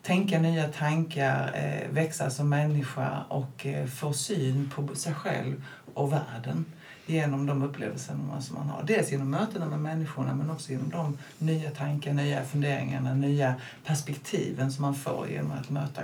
tänka 0.02 0.38
nya 0.38 0.68
tankar, 0.68 1.50
växa 1.90 2.30
som 2.30 2.48
människa 2.48 3.22
och 3.28 3.66
få 3.94 4.12
syn 4.12 4.70
på 4.74 4.94
sig 4.94 5.14
själv 5.14 5.64
och 5.94 6.12
världen 6.12 6.64
genom 7.06 7.46
de 7.46 7.62
upplevelser 7.62 8.14
som 8.40 8.54
man 8.56 8.68
har. 8.68 8.82
Dels 8.86 9.12
genom 9.12 9.30
mötena 9.30 9.66
med 9.66 9.78
människorna 9.78 10.34
men 10.34 10.50
också 10.50 10.72
genom 10.72 10.90
de 10.90 11.18
nya 11.38 11.70
tankar, 11.70 12.12
nya 12.12 12.44
funderingarna, 12.44 13.14
nya 13.14 13.54
perspektiven 13.86 14.72
som 14.72 14.82
man 14.82 14.94
får 14.94 15.28
genom 15.28 15.52
att 15.52 15.70
möta 15.70 16.02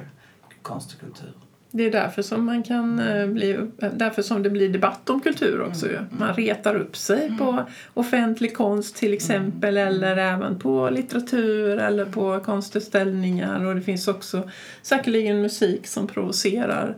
konst 0.63 0.95
och 0.95 1.01
kultur. 1.01 1.33
Det 1.71 1.85
är 1.85 1.93
därför 1.93 2.23
som 2.23 2.45
man 2.45 2.63
kan 2.63 2.99
eh, 2.99 3.27
bli, 3.27 3.59
därför 3.93 4.23
som 4.23 4.43
det 4.43 4.51
blir 4.51 4.69
debatt 4.69 5.11
om 5.11 5.21
kultur 5.21 5.61
också 5.61 5.87
ju. 5.87 5.99
Man 6.11 6.35
retar 6.35 6.75
upp 6.75 6.97
sig 6.97 7.39
på 7.39 7.65
offentlig 7.95 8.57
konst 8.57 8.97
till 8.97 9.13
exempel 9.15 9.77
eller 9.77 10.17
även 10.17 10.59
på 10.59 10.91
litteratur 10.91 11.79
eller 11.79 12.05
på 12.05 12.41
konstutställningar. 12.41 13.65
Och 13.65 13.75
det 13.75 13.83
finns 13.83 14.09
också 14.09 14.51
säkerligen 14.83 15.43
musik 15.43 15.87
som 15.87 16.07
provocerar 16.07 16.97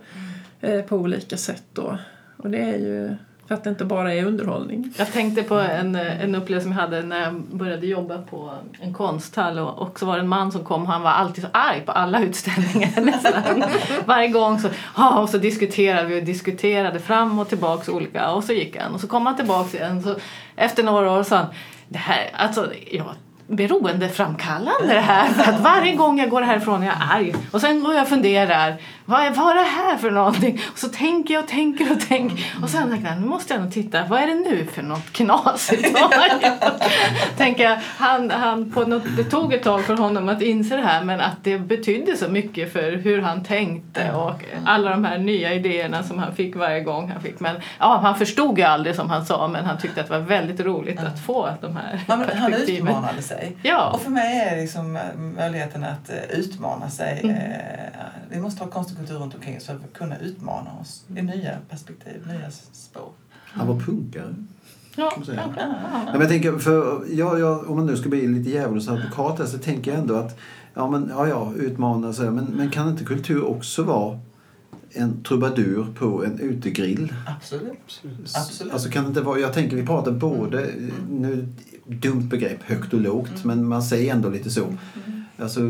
eh, 0.60 0.82
på 0.82 0.96
olika 0.96 1.36
sätt 1.36 1.64
då. 1.72 1.98
Och 2.36 2.50
det 2.50 2.58
är 2.58 2.78
ju 2.78 3.16
för 3.50 3.54
att 3.54 3.64
det 3.64 3.70
inte 3.70 3.84
bara 3.84 4.14
är 4.14 4.24
underhållning. 4.24 4.92
Jag 4.96 5.12
tänkte 5.12 5.42
på 5.42 5.54
en, 5.54 5.94
en 5.94 6.34
upplevelse 6.34 6.64
som 6.64 6.72
jag 6.72 6.80
hade 6.80 7.02
när 7.02 7.20
jag 7.20 7.34
började 7.34 7.86
jobba 7.86 8.18
på 8.18 8.52
en 8.80 8.94
konsthall 8.94 9.58
och, 9.58 9.78
och 9.78 9.98
så 9.98 10.06
var 10.06 10.14
det 10.14 10.20
en 10.20 10.28
man 10.28 10.52
som 10.52 10.64
kom 10.64 10.82
och 10.82 10.88
han 10.88 11.02
var 11.02 11.10
alltid 11.10 11.44
så 11.44 11.50
arg 11.52 11.80
på 11.80 11.92
alla 11.92 12.22
utställningar 12.22 13.00
nästan. 13.00 13.64
Varje 14.04 14.28
gång 14.28 14.58
så, 14.58 14.68
ah, 14.94 15.20
och 15.20 15.28
så 15.28 15.38
diskuterade 15.38 16.08
vi 16.08 16.20
och 16.20 16.24
diskuterade 16.24 17.00
fram 17.00 17.38
och 17.38 17.48
tillbaks 17.48 17.88
olika 17.88 18.30
och 18.30 18.44
så 18.44 18.52
gick 18.52 18.76
han 18.76 18.94
och 18.94 19.00
så 19.00 19.06
kom 19.06 19.26
han 19.26 19.36
tillbaks 19.36 19.74
igen 19.74 20.02
så 20.02 20.14
efter 20.56 20.82
några 20.82 21.12
år 21.12 21.22
sa 21.22 21.36
han 21.36 21.46
det 21.88 21.98
här, 21.98 22.30
alltså 22.34 22.72
jag 22.90 23.14
beroendeframkallande 23.50 24.94
det 24.94 25.00
här. 25.00 25.28
För 25.28 25.52
att 25.52 25.60
varje 25.60 25.94
gång 25.94 26.18
jag 26.18 26.30
går 26.30 26.42
härifrån 26.42 26.82
är 26.82 26.86
jag 26.86 26.96
arg. 27.10 27.34
Och 27.50 27.60
sen 27.60 27.84
går 27.84 27.94
jag 27.94 28.02
och 28.02 28.08
funderar. 28.08 28.76
Vad 29.10 29.20
är, 29.20 29.30
vad 29.30 29.50
är 29.50 29.54
det 29.54 29.70
här 29.70 29.96
för 29.96 30.10
någonting? 30.10 30.60
Och 30.72 30.78
så 30.78 30.88
tänker 30.88 31.34
jag 31.34 31.42
och 31.42 31.48
tänker 31.48 31.92
och 31.92 32.00
tänker. 32.00 32.54
Och 32.62 32.70
sen 32.70 32.90
tänker 32.90 33.08
jag, 33.08 33.20
nu 33.20 33.26
måste 33.26 33.54
jag 33.54 33.62
nog 33.62 33.72
titta. 33.72 34.04
Vad 34.04 34.20
är 34.20 34.26
det 34.26 34.34
nu 34.34 34.66
för 34.72 34.82
något 34.82 35.12
knasigt? 35.12 35.98
tänker 37.36 37.64
jag, 37.64 37.76
han, 37.96 38.30
han 38.30 38.70
på 38.72 38.80
något, 38.84 39.02
det 39.16 39.24
tog 39.24 39.52
ett 39.52 39.62
tag 39.62 39.82
för 39.84 39.96
honom 39.96 40.28
att 40.28 40.42
inse 40.42 40.76
det 40.76 40.82
här. 40.82 41.04
Men 41.04 41.20
att 41.20 41.36
det 41.44 41.58
betydde 41.58 42.16
så 42.16 42.28
mycket 42.28 42.72
för 42.72 42.92
hur 42.92 43.20
han 43.22 43.44
tänkte. 43.44 44.12
Och 44.12 44.44
alla 44.66 44.90
de 44.90 45.04
här 45.04 45.18
nya 45.18 45.54
idéerna 45.54 46.02
som 46.02 46.18
han 46.18 46.34
fick 46.34 46.56
varje 46.56 46.80
gång 46.80 47.10
han 47.10 47.22
fick. 47.22 47.40
Men 47.40 47.56
ja, 47.78 47.98
han 48.02 48.18
förstod 48.18 48.58
ju 48.58 48.64
aldrig 48.64 48.96
som 48.96 49.10
han 49.10 49.26
sa. 49.26 49.48
Men 49.48 49.64
han 49.64 49.78
tyckte 49.78 50.00
att 50.00 50.06
det 50.06 50.18
var 50.18 50.26
väldigt 50.26 50.60
roligt 50.60 51.00
att 51.00 51.20
få 51.26 51.48
de 51.60 51.76
här 51.76 52.00
Han, 52.08 52.24
han 52.34 52.54
utmanade 52.54 53.22
sig. 53.22 53.56
Ja. 53.62 53.90
Och 53.90 54.00
för 54.02 54.10
mig 54.10 54.40
är 54.40 54.56
liksom 54.60 54.96
eh, 54.96 55.02
möjligheten 55.16 55.84
att 55.84 56.10
eh, 56.10 56.38
utmana 56.38 56.90
sig. 56.90 57.20
Mm. 57.24 57.36
Eh, 57.36 57.46
Vi 58.30 58.40
måste 58.40 58.64
ha 58.64 58.70
konst 58.70 58.90
och 58.90 58.99
kultur 59.00 59.14
runt 59.14 59.34
omkring 59.34 59.56
oss 59.56 59.66
för 59.66 59.74
att 59.74 59.92
kunna 59.92 60.18
utmana 60.18 60.70
oss 60.80 61.04
i 61.16 61.22
nya 61.22 61.58
perspektiv, 61.68 62.26
nya 62.26 62.50
spår. 62.72 63.12
Han 63.30 63.66
var 63.66 63.80
punkare. 63.80 64.34
Ja, 64.96 65.10
kan 65.10 65.24
säga. 65.24 65.54
Ja, 65.56 66.12
men 66.12 66.20
jag 66.20 66.28
tänker, 66.28 66.58
för 66.58 67.04
jag, 67.10 67.40
jag, 67.40 67.70
om 67.70 67.76
man 67.76 67.86
nu 67.86 67.96
ska 67.96 68.08
bli 68.08 68.26
lite 68.26 68.50
djävulens 68.50 68.88
advokat 68.88 69.48
så 69.48 69.58
tänker 69.58 69.90
jag 69.90 70.00
ändå 70.00 70.14
att 70.14 70.38
ja, 70.74 70.90
men, 70.90 71.08
ja, 71.08 71.28
ja, 71.28 71.52
utmana 71.56 72.12
sig. 72.12 72.30
Men, 72.30 72.44
men 72.44 72.70
kan 72.70 72.88
inte 72.88 73.04
kultur 73.04 73.44
också 73.44 73.82
vara 73.82 74.20
en 74.92 75.22
trubadur 75.22 75.86
på 75.98 76.24
en 76.24 76.40
utegrill? 76.40 77.14
Absolut. 77.26 78.02
Absolut. 78.34 78.72
Alltså 78.72 78.90
kan 78.90 79.04
det 79.04 79.08
inte 79.08 79.20
vara, 79.20 79.38
jag 79.38 79.52
tänker 79.52 79.76
vi 79.76 79.86
pratar 79.86 80.12
både, 80.12 80.70
nu 81.10 81.48
dumt 81.86 82.28
begrepp, 82.28 82.62
högt 82.62 82.94
och 82.94 83.00
lågt, 83.00 83.44
men 83.44 83.68
man 83.68 83.82
säger 83.82 84.14
ändå 84.14 84.28
lite 84.28 84.50
så. 84.50 84.66
Alltså, 85.38 85.60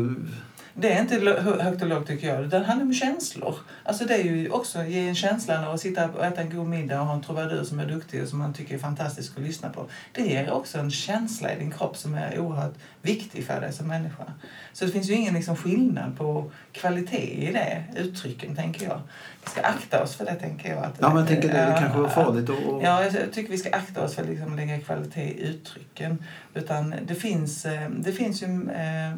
Det 0.81 0.93
är 0.93 1.01
inte 1.01 1.15
högt 1.63 1.81
och 1.81 1.87
lågt 1.87 2.07
tycker 2.07 2.27
jag. 2.35 2.49
Det 2.49 2.59
handlar 2.59 2.85
om 2.85 2.93
känslor. 2.93 3.55
Alltså 3.83 4.05
det 4.05 4.13
är 4.15 4.23
ju 4.23 4.49
också 4.49 4.83
ge 4.83 5.07
en 5.07 5.15
känsla 5.15 5.67
av 5.67 5.73
att 5.73 5.81
sitta 5.81 6.09
och 6.09 6.25
äta 6.25 6.41
en 6.41 6.49
god 6.55 6.67
middag 6.67 7.01
och 7.01 7.07
ha 7.07 7.13
en 7.13 7.21
trubadur 7.23 7.63
som 7.63 7.79
är 7.79 7.85
duktig 7.85 8.21
och 8.23 8.27
som 8.27 8.39
man 8.39 8.53
tycker 8.53 8.75
är 8.75 8.79
fantastisk 8.79 9.31
att 9.37 9.43
lyssna 9.43 9.69
på. 9.69 9.85
Det 10.11 10.21
ger 10.21 10.51
också 10.51 10.77
en 10.77 10.91
känsla 10.91 11.53
i 11.53 11.59
din 11.59 11.71
kropp 11.71 11.97
som 11.97 12.13
är 12.15 12.39
oerhört 12.39 12.73
viktig 13.01 13.45
för 13.45 13.61
dig 13.61 13.73
som 13.73 13.87
människa. 13.87 14.23
Så 14.73 14.85
det 14.85 14.91
finns 14.91 15.09
ju 15.09 15.13
ingen 15.13 15.33
liksom 15.33 15.55
skillnad 15.55 16.17
på 16.17 16.51
kvalitet 16.71 17.47
i 17.49 17.51
det 17.53 17.83
uttrycken, 17.95 18.55
tänker 18.55 18.85
jag. 18.85 19.01
Vi 19.43 19.49
ska 19.49 19.61
akta 19.61 20.03
oss 20.03 20.15
för 20.15 20.25
det, 20.25 20.35
tänker 20.35 20.69
jag. 20.69 20.83
Att, 20.85 20.95
ja 20.99 21.13
men 21.13 21.27
tänker 21.27 21.47
det, 21.47 21.53
det 21.65 21.75
kanske 21.79 21.99
var 21.99 22.09
farligt 22.09 22.49
att... 22.49 22.55
att- 22.55 22.83
Ja, 22.83 23.03
jag 23.03 23.31
tycker 23.33 23.51
vi 23.51 23.57
ska 23.57 23.69
akta 23.69 24.03
oss 24.03 24.15
för 24.15 24.21
att 24.23 24.29
liksom 24.29 24.55
lägga 24.55 24.79
kvalitet 24.79 25.21
i 25.23 25.41
uttrycken. 25.47 26.23
Utan 26.53 26.95
det 27.07 27.15
finns, 27.15 27.65
eh, 27.65 27.89
det 27.89 28.11
finns 28.11 28.41
ju 28.43 28.45
eh, 28.71 29.15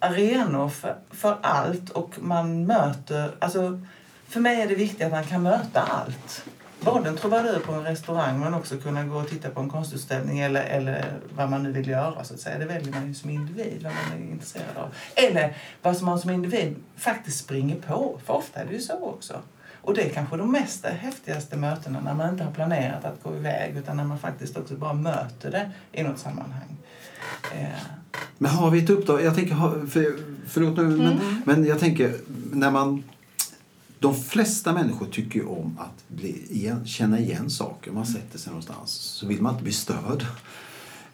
arenor 0.00 0.68
för, 0.68 0.96
för 1.10 1.38
allt 1.40 1.90
och 1.90 2.14
man 2.20 2.66
möter... 2.66 3.34
Alltså, 3.38 3.80
för 4.28 4.40
mig 4.40 4.60
är 4.60 4.68
det 4.68 4.74
viktigt 4.74 5.06
att 5.06 5.12
man 5.12 5.24
kan 5.24 5.42
möta 5.42 5.82
allt. 5.82 6.44
Både 6.80 7.08
en 7.08 7.16
trubadur 7.16 7.58
på 7.58 7.72
en 7.72 7.84
restaurang 7.84 8.40
men 8.40 8.54
också 8.54 8.76
kunna 8.76 9.04
gå 9.04 9.16
och 9.16 9.28
titta 9.28 9.50
på 9.50 9.60
en 9.60 9.70
konstutställning 9.70 10.40
eller, 10.40 10.62
eller 10.62 11.04
vad 11.34 11.50
man 11.50 11.62
nu 11.62 11.72
vill 11.72 11.88
göra. 11.88 12.24
så 12.24 12.34
att 12.34 12.40
säga. 12.40 12.58
Det 12.58 12.64
väljer 12.64 12.92
man 12.92 13.08
ju 13.08 13.14
som 13.14 13.30
individ 13.30 13.80
vad 13.82 13.92
man 13.92 14.22
är 14.22 14.32
intresserad 14.32 14.76
av. 14.76 14.94
Eller 15.14 15.56
vad 15.82 15.96
som 15.96 16.06
man 16.06 16.18
som 16.18 16.30
individ 16.30 16.76
faktiskt 16.96 17.38
springer 17.38 17.76
på. 17.76 18.20
För 18.24 18.34
ofta 18.34 18.60
är 18.60 18.66
det 18.66 18.72
ju 18.72 18.80
så 18.80 19.04
också. 19.04 19.42
Och 19.82 19.94
det 19.94 20.02
är 20.02 20.10
kanske 20.10 20.36
de 20.36 20.52
mest 20.52 20.86
häftigaste 20.86 21.56
mötena 21.56 22.00
när 22.00 22.14
man 22.14 22.30
inte 22.30 22.44
har 22.44 22.52
planerat 22.52 23.04
att 23.04 23.22
gå 23.22 23.36
iväg 23.36 23.76
utan 23.76 23.96
när 23.96 24.04
man 24.04 24.18
faktiskt 24.18 24.56
också 24.56 24.74
bara 24.74 24.92
möter 24.92 25.50
det 25.50 25.70
i 25.92 26.02
något 26.02 26.18
sammanhang. 26.18 26.76
Eh, 27.54 27.68
Men 28.38 28.50
har 28.50 28.70
vi 28.70 28.84
ett 28.84 28.90
uppdrag? 28.90 29.22
Jag 29.22 29.34
tänker, 29.34 29.86
för, 29.86 30.16
förlåt 30.46 30.76
nu, 30.76 30.82
men, 30.82 31.18
men 31.44 31.64
jag 31.64 31.78
tänker 31.78 32.14
när 32.52 32.70
man... 32.70 33.02
De 34.00 34.14
flesta 34.14 34.72
människor 34.72 35.06
tycker 35.06 35.48
om 35.50 35.78
att 35.80 36.04
bli 36.08 36.42
igen, 36.50 36.86
känna 36.86 37.20
igen 37.20 37.50
saker. 37.50 37.92
Man 37.92 38.06
sätter 38.06 38.38
sig 38.38 38.50
någonstans 38.50 38.90
så 38.90 39.26
vill 39.26 39.42
man 39.42 39.52
inte 39.52 39.62
bli 39.64 39.72
störd. 39.72 40.26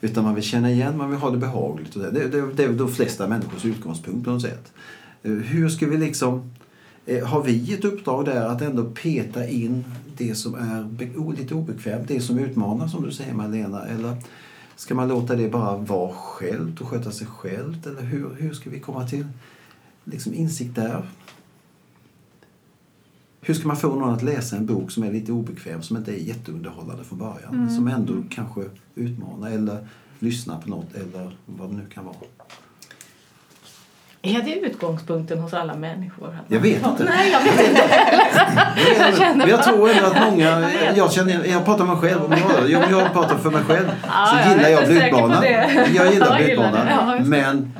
Utan 0.01 0.23
man 0.23 0.35
vill 0.35 0.43
känna 0.43 0.71
igen, 0.71 0.97
man 0.97 1.09
vill 1.09 1.19
ha 1.19 1.29
det 1.29 1.37
behagligt. 1.37 1.95
Och 1.95 2.01
det, 2.01 2.11
det, 2.27 2.53
det, 2.53 2.63
är 2.63 2.73
de 2.73 2.91
flesta 2.91 3.27
människors 3.27 3.65
utgångspunkt 3.65 4.25
på 4.25 4.31
något 4.31 4.41
sätt. 4.41 4.73
Eh, 5.23 5.31
Hur 5.31 5.69
ska 5.69 5.87
vi 5.87 5.97
liksom... 5.97 6.51
eh, 7.05 7.27
Har 7.27 7.43
vi 7.43 7.73
ett 7.73 7.85
uppdrag 7.85 8.25
där 8.25 8.45
att 8.45 8.61
ändå 8.61 8.83
peta 8.83 9.47
in 9.47 9.83
det 10.17 10.35
som 10.35 10.55
är 10.55 11.35
lite 11.37 11.53
obekvämt, 11.53 12.07
det 12.07 12.21
som 12.21 12.39
utmanar 12.39 12.87
som 12.87 13.03
du 13.03 13.11
säger 13.11 13.33
Malena? 13.33 13.85
Eller 13.85 14.17
ska 14.75 14.95
man 14.95 15.07
låta 15.07 15.35
det 15.35 15.49
bara 15.49 15.77
vara 15.77 16.13
självt 16.13 16.81
och 16.81 16.87
sköta 16.87 17.11
sig 17.11 17.27
självt? 17.27 17.85
Eller 17.85 18.01
hur, 18.01 18.35
hur 18.39 18.53
ska 18.53 18.69
vi 18.69 18.79
komma 18.79 19.07
till 19.07 19.25
liksom 20.03 20.33
insikt 20.33 20.75
där? 20.75 21.09
Hur 23.41 23.53
ska 23.53 23.67
man 23.67 23.77
få 23.77 23.95
någon 23.95 24.13
att 24.13 24.23
läsa 24.23 24.57
en 24.57 24.65
bok 24.65 24.91
som 24.91 25.03
är 25.03 25.11
lite 25.11 25.31
obekväm, 25.31 25.81
som 25.81 25.97
inte 25.97 26.11
är 26.11 26.17
jätteunderhållande 26.17 27.03
från 27.03 27.19
början, 27.19 27.55
men 27.55 27.75
som 27.75 27.87
ändå 27.87 28.13
kanske 28.29 28.61
utmanar 28.95 29.51
eller 29.51 29.87
lyssnar 30.19 30.61
på 30.61 30.69
något 30.69 30.93
eller 30.93 31.37
vad 31.45 31.69
det 31.69 31.75
nu 31.75 31.85
kan 31.93 32.05
vara? 32.05 32.15
Är 34.25 34.41
det 34.41 34.55
utgångspunkten 34.67 35.39
hos 35.39 35.53
alla 35.53 35.75
människor? 35.75 36.27
att 36.27 36.51
Jag 36.51 36.59
vet 36.59 36.85
inte. 36.85 37.03
Nej, 37.03 37.31
jag 37.31 37.41
vet 37.41 37.69
inte. 37.69 37.81
Jag, 38.99 39.17
känner 39.17 39.35
men 39.35 39.49
jag 39.49 39.63
tror 39.63 39.89
ändå 39.89 40.05
att 40.05 40.31
många, 40.31 40.69
jag, 40.95 41.11
känner, 41.13 41.45
jag 41.45 41.65
pratar 41.65 41.85
med 41.85 41.93
mig 41.97 42.09
själv, 42.09 42.23
om 42.25 42.31
jag, 42.71 42.83
om 42.83 42.91
jag 42.91 43.13
pratar 43.13 43.37
för 43.37 43.51
mig 43.51 43.61
själv 43.63 43.85
Ja, 44.07 44.27
så 44.31 44.35
är 44.49 44.55
gillar 44.55 44.69
jag. 44.69 44.83
Jag 45.95 46.13
gillar 46.13 46.39
Jag 46.39 46.49
gillar. 46.49 46.87
Ja, 47.05 47.15
just 47.17 47.29
Men 47.29 47.73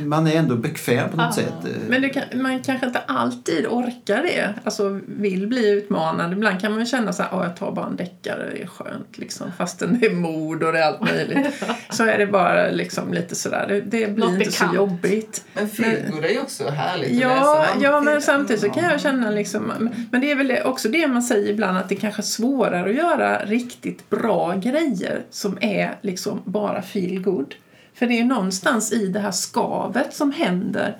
man 0.00 0.26
är 0.26 0.36
ändå 0.36 0.54
bekväm 0.54 1.08
på 1.10 1.16
något 1.16 1.26
Ja. 1.26 1.32
sätt. 1.42 1.72
Men 1.88 2.02
det 2.02 2.08
kan, 2.08 2.22
man 2.34 2.62
kanske 2.62 2.86
inte 2.86 3.00
alltid 3.06 3.66
orkar 3.66 4.22
det, 4.22 4.54
alltså 4.64 5.00
vill 5.06 5.46
bli 5.46 5.70
utmanad. 5.70 6.32
Ibland 6.32 6.60
kan 6.60 6.74
man 6.74 6.86
känna 6.86 7.12
så 7.12 7.22
här, 7.22 7.30
"Åh, 7.34 7.42
jag 7.42 7.56
tar 7.56 7.72
bara 7.72 7.86
en 7.86 7.96
deckare, 7.96 8.50
det 8.54 8.62
är 8.62 8.66
skönt 8.66 9.18
liksom. 9.18 9.46
Fastän 9.58 9.98
det 10.00 10.06
är 10.06 10.14
mord 10.14 10.62
och 10.62 10.72
det 10.72 10.78
är 10.78 10.82
allt 10.86 11.00
möjligt. 11.00 11.64
Så 11.90 12.04
är 12.04 12.18
det 12.18 12.26
bara 12.26 12.70
liksom 12.70 13.12
lite 13.12 13.34
sådär, 13.34 13.64
det, 13.68 13.80
det 13.80 14.14
blir 14.14 14.24
Något 14.24 14.32
inte 14.34 14.38
bekant. 14.44 14.70
så 14.70 14.76
jobbigt. 14.76 15.44
men 15.54 15.68
feelgood 15.90 16.24
är 16.24 16.28
ju 16.28 16.40
också 16.40 16.68
härligt 16.68 17.10
att 17.10 17.16
Ja, 17.16 17.28
läsa. 17.74 17.84
ja, 17.84 18.00
men 18.00 18.22
samtidigt 18.22 18.62
så 18.62 18.70
kan 18.70 18.84
jag 18.84 19.00
känna 19.00 19.30
liksom, 19.30 19.72
men 20.10 20.20
det 20.20 20.30
är 20.30 20.36
väl 20.36 20.52
också 20.64 20.88
det 20.88 21.08
man 21.08 21.22
säger 21.22 21.50
ibland 21.50 21.78
att 21.78 21.88
det 21.88 21.96
kanske 21.96 22.20
är 22.20 22.24
svårare 22.24 22.90
att 22.90 22.96
göra 22.96 23.44
riktigt 23.44 24.10
bra 24.10 24.54
grejer 24.54 25.22
som 25.30 25.58
är 25.60 25.98
liksom 26.00 26.40
bara 26.44 26.82
feel 26.82 27.22
good. 27.22 27.54
För 27.94 28.06
det 28.06 28.20
är 28.20 28.24
någonstans 28.24 28.92
i 28.92 29.06
det 29.06 29.20
här 29.20 29.30
skavet 29.30 30.14
som 30.14 30.32
händer. 30.32 30.96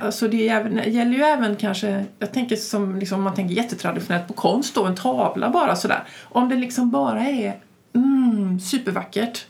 Alltså 0.00 0.28
det, 0.28 0.48
även, 0.48 0.76
det 0.76 0.90
gäller 0.90 1.12
ju 1.12 1.22
även 1.22 1.56
kanske, 1.56 2.04
jag 2.18 2.32
tänker 2.32 2.56
som 2.56 2.96
liksom, 2.96 3.18
om 3.18 3.24
man 3.24 3.34
tänker 3.34 3.54
jättetraditionellt 3.54 4.26
på 4.28 4.32
konst 4.32 4.74
då, 4.74 4.84
en 4.84 4.94
tavla 4.94 5.50
bara 5.50 5.76
sådär. 5.76 6.02
Om 6.22 6.48
det 6.48 6.56
liksom 6.56 6.90
bara 6.90 7.20
är 7.20 7.56
mm, 7.94 8.60
supervackert 8.60 9.46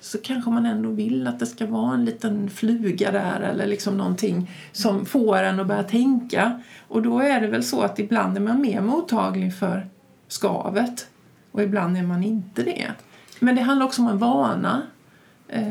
så 0.00 0.18
kanske 0.18 0.50
man 0.50 0.66
ändå 0.66 0.90
vill 0.90 1.26
att 1.26 1.38
det 1.38 1.46
ska 1.46 1.66
vara 1.66 1.94
en 1.94 2.04
liten 2.04 2.50
fluga 2.50 3.10
där 3.12 3.40
eller 3.40 3.66
liksom 3.66 3.96
någonting 3.96 4.50
som 4.72 5.06
får 5.06 5.36
en 5.42 5.60
att 5.60 5.66
börja 5.66 5.82
tänka. 5.82 6.60
Och 6.88 7.02
då 7.02 7.20
är 7.20 7.40
det 7.40 7.46
väl 7.46 7.62
så 7.64 7.82
att 7.82 7.98
ibland 7.98 8.36
är 8.36 8.40
man 8.40 8.60
mer 8.60 8.80
mottaglig 8.80 9.54
för 9.54 9.86
skavet 10.28 11.06
och 11.52 11.62
ibland 11.62 11.96
är 11.96 12.02
man 12.02 12.22
inte 12.24 12.62
det. 12.62 12.86
Men 13.40 13.56
det 13.56 13.62
handlar 13.62 13.86
också 13.86 14.02
om 14.02 14.08
en 14.08 14.18
vana. 14.18 14.82
Eh, 15.48 15.62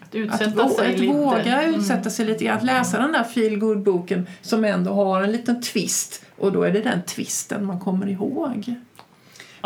Att 0.00 0.08
att, 0.08 0.14
utsätta 0.14 0.62
vå- 0.62 0.68
sig 0.68 0.94
att 0.94 1.00
lite. 1.00 1.12
våga 1.12 1.62
Mm. 1.62 1.80
utsätta 1.80 2.10
sig 2.10 2.26
lite 2.26 2.44
grann. 2.44 2.56
Att 2.56 2.64
läsa 2.64 2.98
den 3.00 3.12
där 3.12 3.24
feel 3.24 3.76
boken 3.76 4.26
som 4.42 4.64
ändå 4.64 4.92
har 4.92 5.22
en 5.22 5.32
liten 5.32 5.60
twist. 5.62 6.24
Och 6.38 6.52
då 6.52 6.62
är 6.62 6.72
det 6.72 6.80
den 6.80 7.02
twisten 7.02 7.64
man 7.66 7.80
kommer 7.80 8.06
ihåg. 8.08 8.74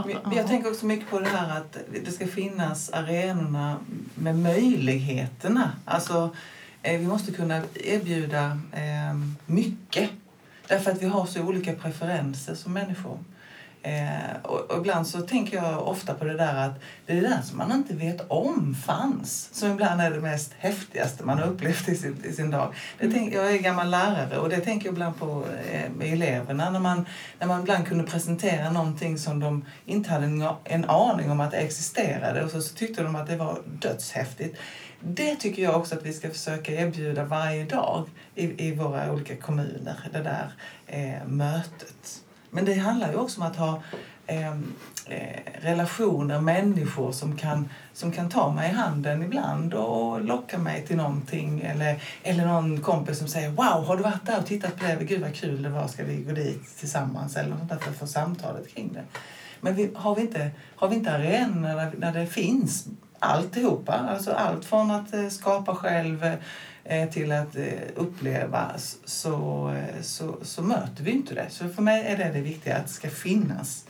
Men 0.07 0.17
Jag, 0.25 0.35
jag 0.35 0.47
tänker 0.47 0.71
också 0.71 0.87
mycket 0.87 1.11
på 1.11 1.21
det 1.21 1.29
här 1.29 1.59
att 1.59 1.79
det 2.05 2.13
ska 2.13 2.27
finnas 2.27 2.91
arenorna 2.91 3.77
med 4.15 4.39
möjligheterna. 4.39 5.73
Alltså, 5.85 6.31
eh, 6.83 7.01
vi 7.01 7.07
måste 7.07 7.33
kunna 7.33 7.63
erbjuda 7.75 8.61
eh, 8.73 9.19
mycket. 9.47 10.11
Därför 10.69 10.91
att 10.91 11.03
vi 11.03 11.07
har 11.07 11.27
så 11.27 11.43
olika 11.43 11.73
preferenser 11.73 12.55
som 12.55 12.73
människor. 12.73 13.19
Eh, 13.89 14.37
och, 14.43 14.71
och 14.71 14.79
ibland 14.79 15.07
så 15.07 15.21
tänker 15.21 15.57
jag 15.57 15.89
ofta 15.89 16.15
på 16.15 16.25
det 16.25 16.37
där 16.37 16.55
att 16.55 16.81
det 17.07 17.13
är 17.13 17.23
det 17.23 17.29
där 17.29 17.43
som 17.43 17.59
man 17.59 17.73
inte 17.73 17.95
vet 17.95 18.21
om 18.29 18.75
fanns. 18.87 19.49
Som 19.53 19.71
ibland 19.71 20.01
är 20.01 20.11
det 20.11 20.21
mest 20.21 20.53
häftigaste 20.59 21.25
man 21.25 21.39
har 21.39 21.47
upplevt 21.47 21.89
i 21.89 21.97
sin, 21.97 22.25
i 22.25 22.33
sin 22.33 22.51
dag. 22.51 22.75
Det 22.99 23.11
tänk, 23.13 23.35
jag 23.35 23.55
är 23.55 23.59
gammal 23.59 23.91
lärare 23.91 24.39
och 24.39 24.49
det 24.49 24.61
tänker 24.61 24.87
jag 24.87 24.93
ibland 24.93 25.19
på 25.19 25.45
eh, 25.73 25.91
med 25.97 26.13
eleverna. 26.13 26.71
När 26.71 26.81
man, 26.81 27.07
när 27.39 27.47
man 27.47 27.61
ibland 27.61 27.87
kunde 27.87 28.05
presentera 28.05 28.71
någonting 28.71 29.19
som 29.19 29.41
de 29.41 29.65
inte 29.87 30.11
hade 30.11 30.25
en, 30.25 30.49
en 30.65 30.85
aning 30.85 31.31
om 31.31 31.41
att 31.41 31.51
det 31.51 31.57
existerade 31.57 32.45
och 32.45 32.51
så, 32.51 32.63
så 32.63 32.75
tyckte 32.75 33.03
de 33.03 33.17
att 33.17 33.27
det 33.27 33.37
var 33.37 33.59
dödshäftigt. 33.65 34.59
Det 35.01 35.37
tycker 35.37 35.63
jag 35.63 35.77
också 35.77 35.95
att 35.95 36.07
vi 36.07 36.13
ska 36.13 36.31
försöka 36.31 36.73
erbjuda 36.73 37.25
varje 37.25 37.65
dag 37.65 38.09
i, 38.35 38.69
i 38.69 38.75
våra 38.75 39.13
olika 39.13 39.37
kommuner, 39.37 39.97
det 40.13 40.23
där 40.23 40.53
eh, 40.87 41.27
mötet. 41.27 42.23
Men 42.51 42.65
det 42.65 42.75
handlar 42.75 43.11
ju 43.11 43.17
också 43.17 43.41
om 43.41 43.47
att 43.47 43.57
ha 43.57 43.83
ehm, 44.27 44.73
eh, 45.07 45.41
relationer, 45.61 46.41
människor 46.41 47.13
som 47.13 47.37
kan, 47.37 47.69
som 47.93 48.13
kan 48.13 48.29
ta 48.31 48.53
mig 48.53 48.71
i 48.71 48.75
handen 48.75 49.23
ibland 49.23 49.75
och 49.75 50.25
locka 50.25 50.59
mig 50.59 50.87
till 50.87 50.97
någonting. 50.97 51.61
Eller, 51.61 52.03
eller 52.23 52.47
någon 52.47 52.81
kompis 52.81 53.19
som 53.19 53.29
säger 53.29 53.49
Wow, 53.49 53.85
har 53.87 53.97
du 53.97 54.03
varit 54.03 54.27
där 54.27 54.39
och 54.39 54.47
tittat 54.47 54.77
på 54.77 54.85
det? 54.85 55.05
Gud 55.05 55.21
vad 55.21 55.35
kul 55.35 55.63
det 55.63 55.69
var, 55.69 55.89
ska 55.89 56.05
vi 56.05 56.17
gå 56.17 56.33
dit 56.33 56.79
tillsammans? 56.79 57.37
Eller 57.37 57.51
något 57.51 57.69
där 57.69 57.77
för 57.77 57.91
att 57.91 57.97
få 57.97 58.07
samtalet 58.07 58.75
kring 58.75 58.93
det. 58.93 59.03
Men 59.61 59.75
vi, 59.75 59.91
har, 59.95 60.15
vi 60.15 60.21
inte, 60.21 60.51
har 60.77 60.89
vi 60.89 60.95
inte 60.97 61.13
arenor 61.13 61.69
där, 61.69 61.93
där 61.97 62.13
det 62.21 62.27
finns 62.27 62.87
alltihopa? 63.19 63.93
Alltså 63.93 64.33
allt 64.33 64.65
från 64.65 64.91
att 64.91 65.15
eh, 65.15 65.29
skapa 65.29 65.75
själv 65.75 66.25
eh, 66.25 66.35
Eh, 66.91 67.09
till 67.09 67.33
att 67.33 67.57
eh, 67.57 67.65
uppleva 67.97 68.73
så, 69.05 69.71
eh, 69.71 70.03
så, 70.03 70.37
så 70.43 70.63
möter 70.63 71.05
vi 71.05 71.11
inte 71.11 71.35
det. 71.35 71.47
Så 71.51 71.69
för 71.69 71.83
mig 71.83 72.07
är 72.07 72.17
det 72.17 72.31
det 72.35 72.41
viktiga, 72.41 72.77
att 72.77 72.87
det 72.87 72.93
ska 72.93 73.11
finnas 73.11 73.87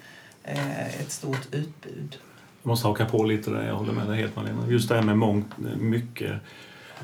ett 1.01 1.11
stort 1.11 1.49
utbud. 1.53 2.19
Jag 2.63 2.69
måste 2.69 2.87
haka 2.87 3.07
på 3.07 3.25
lite 3.25 3.51
där, 3.51 3.67
jag 3.67 3.75
håller 3.75 3.93
med 3.93 4.07
dig 4.07 4.17
helt 4.17 4.37
Malena. 4.37 4.69
Just 4.69 4.89
det 4.89 4.95
här 4.95 5.03
med 5.03 5.19
mångt, 5.19 5.47
mycket 5.79 6.33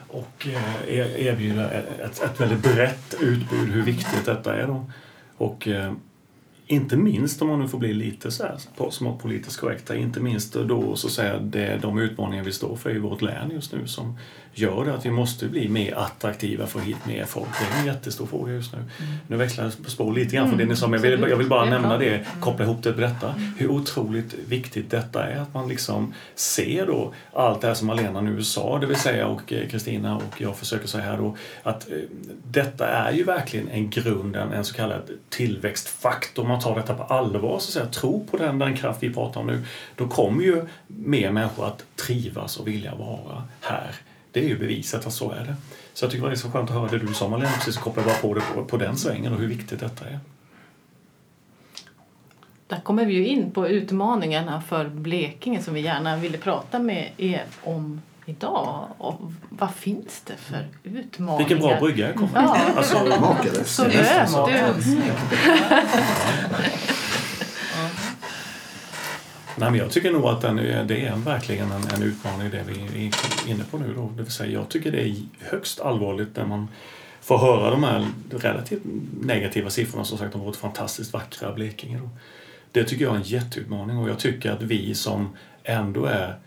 och 0.08 0.46
e-, 0.88 1.14
erbjuda 1.18 1.70
ett, 1.70 2.22
ett 2.22 2.40
väldigt 2.40 2.62
brett 2.62 3.14
utbud, 3.20 3.68
hur 3.68 3.82
viktigt 3.82 4.24
detta 4.26 4.56
är 4.56 4.66
då. 4.66 4.90
Och 5.36 5.68
inte 6.66 6.96
minst 6.96 7.42
om 7.42 7.48
man 7.48 7.60
nu 7.60 7.68
får 7.68 7.78
bli 7.78 7.92
lite 7.92 8.30
så 8.30 8.42
här 8.42 8.90
smått 8.90 9.22
politiskt 9.22 9.60
korrekta, 9.60 9.96
inte 9.96 10.20
minst 10.20 10.52
då 10.52 10.96
så 10.96 11.06
att 11.06 11.12
säga 11.12 11.38
det 11.38 11.78
de 11.82 11.98
utmaningar 11.98 12.44
vi 12.44 12.52
står 12.52 12.76
för 12.76 12.96
i 12.96 12.98
vårt 12.98 13.22
län 13.22 13.50
just 13.50 13.72
nu 13.72 13.86
som 13.86 14.18
gör 14.54 14.84
det 14.84 14.94
att 14.94 15.06
vi 15.06 15.10
måste 15.10 15.48
bli 15.48 15.68
mer 15.68 15.94
attraktiva 15.94 16.66
för 16.66 16.80
att 16.80 16.86
hit 16.86 17.06
mer 17.06 17.24
folk. 17.24 17.48
Det 17.60 17.76
är 17.76 17.80
en 17.80 17.86
jättestor 17.86 18.26
fråga 18.26 18.52
just 18.52 18.72
nu. 18.72 18.78
Nu 19.26 19.36
växlar 19.36 19.64
jag 19.64 19.72
spår 19.72 20.12
lite 20.12 20.36
grann 20.36 20.48
från 20.48 20.58
det 20.58 20.64
ni 20.64 20.76
sa, 20.76 20.88
men 20.88 21.02
jag 21.02 21.10
vill, 21.10 21.30
jag 21.30 21.36
vill 21.36 21.48
bara 21.48 21.64
Mm, 21.66 21.82
nämna 21.82 21.98
det 21.98 22.26
koppla 22.40 22.64
ihop 22.64 22.82
det 22.82 22.90
med 22.90 22.98
detta. 22.98 23.34
Hur 23.58 23.70
otroligt 23.70 24.34
viktigt 24.48 24.90
detta 24.90 25.26
är, 25.26 25.40
att 25.40 25.54
man 25.54 25.68
liksom 25.68 26.14
ser 26.34 26.86
då 26.86 27.14
allt 27.32 27.60
det 27.60 27.66
här 27.66 27.74
som 27.74 27.86
Malena 27.86 28.20
nu 28.20 28.42
sa, 28.42 28.78
det 28.78 28.86
vill 28.86 28.96
säga, 28.96 29.26
och 29.26 29.52
eh, 29.52 29.68
Kristina 29.68 30.16
och 30.16 30.40
jag 30.40 30.56
försöker 30.56 30.88
säga 30.88 31.04
här 31.04 31.18
då, 31.18 31.36
att 31.62 31.90
eh, 31.90 31.96
detta 32.44 32.88
är 32.88 33.12
ju 33.12 33.24
verkligen 33.24 33.68
en 33.68 33.90
grund, 33.90 34.36
en, 34.36 34.64
så 34.64 34.74
kallad 34.74 35.10
tillväxtfaktor. 35.28 36.42
Om 36.42 36.48
man 36.48 36.60
tar 36.60 36.76
detta 36.76 36.94
på 36.94 37.02
allvar, 37.02 37.50
så 37.50 37.54
att 37.54 37.62
säga, 37.62 37.86
tro 37.86 38.26
på 38.30 38.36
den, 38.36 38.58
den 38.58 38.76
kraft 38.76 39.02
vi 39.02 39.14
pratar 39.14 39.40
om 39.40 39.46
nu, 39.46 39.62
då 39.96 40.08
kommer 40.08 40.42
ju 40.42 40.62
mer 40.86 41.30
människor 41.30 41.66
att 41.66 41.84
trivas 42.06 42.56
och 42.56 42.68
vilja 42.68 42.94
vara 42.94 43.42
här. 43.60 43.90
Det 44.34 44.40
är 44.40 44.48
ju 44.48 44.58
bevisat 44.58 45.06
att 45.06 45.12
så 45.12 45.30
är 45.30 45.44
det. 45.44 45.56
Så 45.92 46.04
jag 46.04 46.12
tycker 46.12 46.24
det 46.24 46.28
var 46.28 46.36
så 46.36 46.50
skönt 46.50 46.70
att 46.70 46.76
höra 46.76 46.88
det 46.88 46.98
du 46.98 47.14
sa 47.14 47.28
Malena, 47.28 47.52
precis 47.52 47.76
koppla 47.76 48.02
bara 48.02 48.14
på 48.14 48.34
det 48.34 48.40
på, 48.54 48.64
på 48.64 48.76
den 48.76 48.96
svängen 48.96 49.32
och 49.32 49.38
hur 49.38 49.48
viktigt 49.48 49.80
detta 49.80 50.04
är. 50.04 50.18
Där 52.66 52.80
kommer 52.80 53.04
vi 53.04 53.14
ju 53.14 53.26
in 53.26 53.50
på 53.50 53.68
utmaningarna 53.68 54.62
för 54.62 54.88
Blekinge 54.88 55.62
som 55.62 55.74
vi 55.74 55.80
gärna 55.80 56.16
ville 56.16 56.38
prata 56.38 56.78
med 56.78 57.10
er 57.16 57.44
om 57.62 58.00
idag. 58.26 58.88
Och 58.98 59.20
vad 59.48 59.74
finns 59.74 60.22
det 60.26 60.36
för 60.36 60.66
utmaningar? 60.82 61.38
Vilken 61.38 61.58
bra 61.58 61.80
brygga 61.80 62.06
jag 62.06 62.14
kommer. 62.16 62.42
Ja. 62.42 62.58
Alltså. 62.76 62.96
Så 63.64 63.84
löst. 63.84 64.36
Nej, 69.56 69.70
men 69.70 69.80
jag 69.80 69.90
tycker 69.90 70.12
nog 70.12 70.24
att 70.24 70.40
den 70.40 70.56
det 70.56 71.06
är 71.06 71.16
verkligen 71.16 71.72
en, 71.72 71.82
en 71.94 72.02
utmaning 72.02 72.50
det 72.50 72.64
vi 72.66 73.06
är 73.06 73.50
inne 73.50 73.64
på 73.70 73.78
nu. 73.78 73.94
Då. 73.96 74.12
Det 74.16 74.22
vill 74.22 74.32
säga, 74.32 74.52
jag 74.52 74.68
tycker 74.68 74.92
det 74.92 75.08
är 75.08 75.16
högst 75.40 75.80
allvarligt 75.80 76.36
när 76.36 76.46
man 76.46 76.68
får 77.20 77.38
höra 77.38 77.70
de 77.70 77.84
här 77.84 78.06
relativt 78.30 78.82
negativa 79.20 79.70
siffrorna 79.70 80.04
som 80.04 80.18
sagt 80.18 80.34
om 80.34 80.40
vårt 80.40 80.56
fantastiskt 80.56 81.12
vackra 81.12 81.52
Blekinge. 81.52 81.98
Då. 81.98 82.10
Det 82.72 82.84
tycker 82.84 83.04
jag 83.04 83.14
är 83.14 83.18
en 83.18 83.22
jätteutmaning 83.22 83.98
och 83.98 84.08
jag 84.08 84.18
tycker 84.18 84.50
att 84.50 84.62
vi 84.62 84.94
som 84.94 85.36
ändå 85.62 86.04
är 86.04 86.38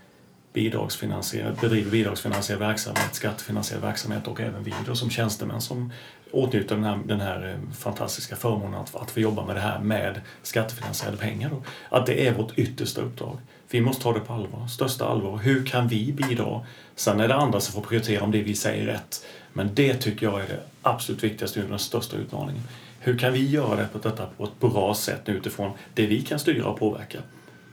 bidragsfinansierad, 0.53 1.57
bedriver 1.61 1.91
bidragsfinansierad 1.91 2.59
verksamhet, 2.59 3.15
skattefinansierad 3.15 3.81
verksamhet 3.81 4.27
och 4.27 4.41
även 4.41 4.63
vi 4.63 4.73
då 4.85 4.95
som 4.95 5.09
tjänstemän 5.09 5.61
som 5.61 5.91
åtnjuta 6.31 6.75
den 6.75 6.83
här, 6.83 6.99
den 7.05 7.21
här 7.21 7.47
eh, 7.49 7.73
fantastiska 7.75 8.35
förmånen 8.35 8.79
att, 8.79 8.95
att 8.95 9.11
få 9.11 9.19
jobba 9.19 9.45
med 9.45 9.55
det 9.55 9.61
här 9.61 9.79
med 9.79 10.21
skattefinansierade 10.43 11.17
pengar. 11.17 11.49
Då. 11.49 11.61
Att 11.89 12.05
det 12.05 12.27
är 12.27 12.33
vårt 12.33 12.57
yttersta 12.57 13.01
uppdrag. 13.01 13.37
Vi 13.69 13.81
måste 13.81 14.03
ta 14.03 14.13
det 14.13 14.19
på 14.19 14.33
allvar, 14.33 14.67
största 14.67 15.05
allvar. 15.05 15.37
Hur 15.37 15.65
kan 15.65 15.87
vi 15.87 16.11
bidra? 16.11 16.65
Sen 16.95 17.19
är 17.19 17.27
det 17.27 17.35
andra 17.35 17.59
som 17.59 17.73
får 17.73 17.89
prioritera 17.89 18.23
om 18.23 18.31
det 18.31 18.41
vi 18.41 18.55
säger 18.55 18.87
är 18.87 18.93
rätt. 18.93 19.25
Men 19.53 19.69
det 19.73 19.93
tycker 19.93 20.25
jag 20.25 20.41
är 20.41 20.47
det 20.47 20.59
absolut 20.81 21.23
viktigaste 21.23 21.63
och 21.63 21.69
den 21.69 21.79
största 21.79 22.17
utmaningen. 22.17 22.63
Hur 22.99 23.17
kan 23.17 23.33
vi 23.33 23.49
göra 23.49 23.75
det 23.75 23.87
på 23.93 24.09
detta 24.09 24.25
på 24.37 24.43
ett 24.43 24.59
bra 24.59 24.95
sätt 24.95 25.29
utifrån 25.29 25.71
det 25.93 26.05
vi 26.05 26.21
kan 26.21 26.39
styra 26.39 26.65
och 26.67 26.79
påverka? 26.79 27.19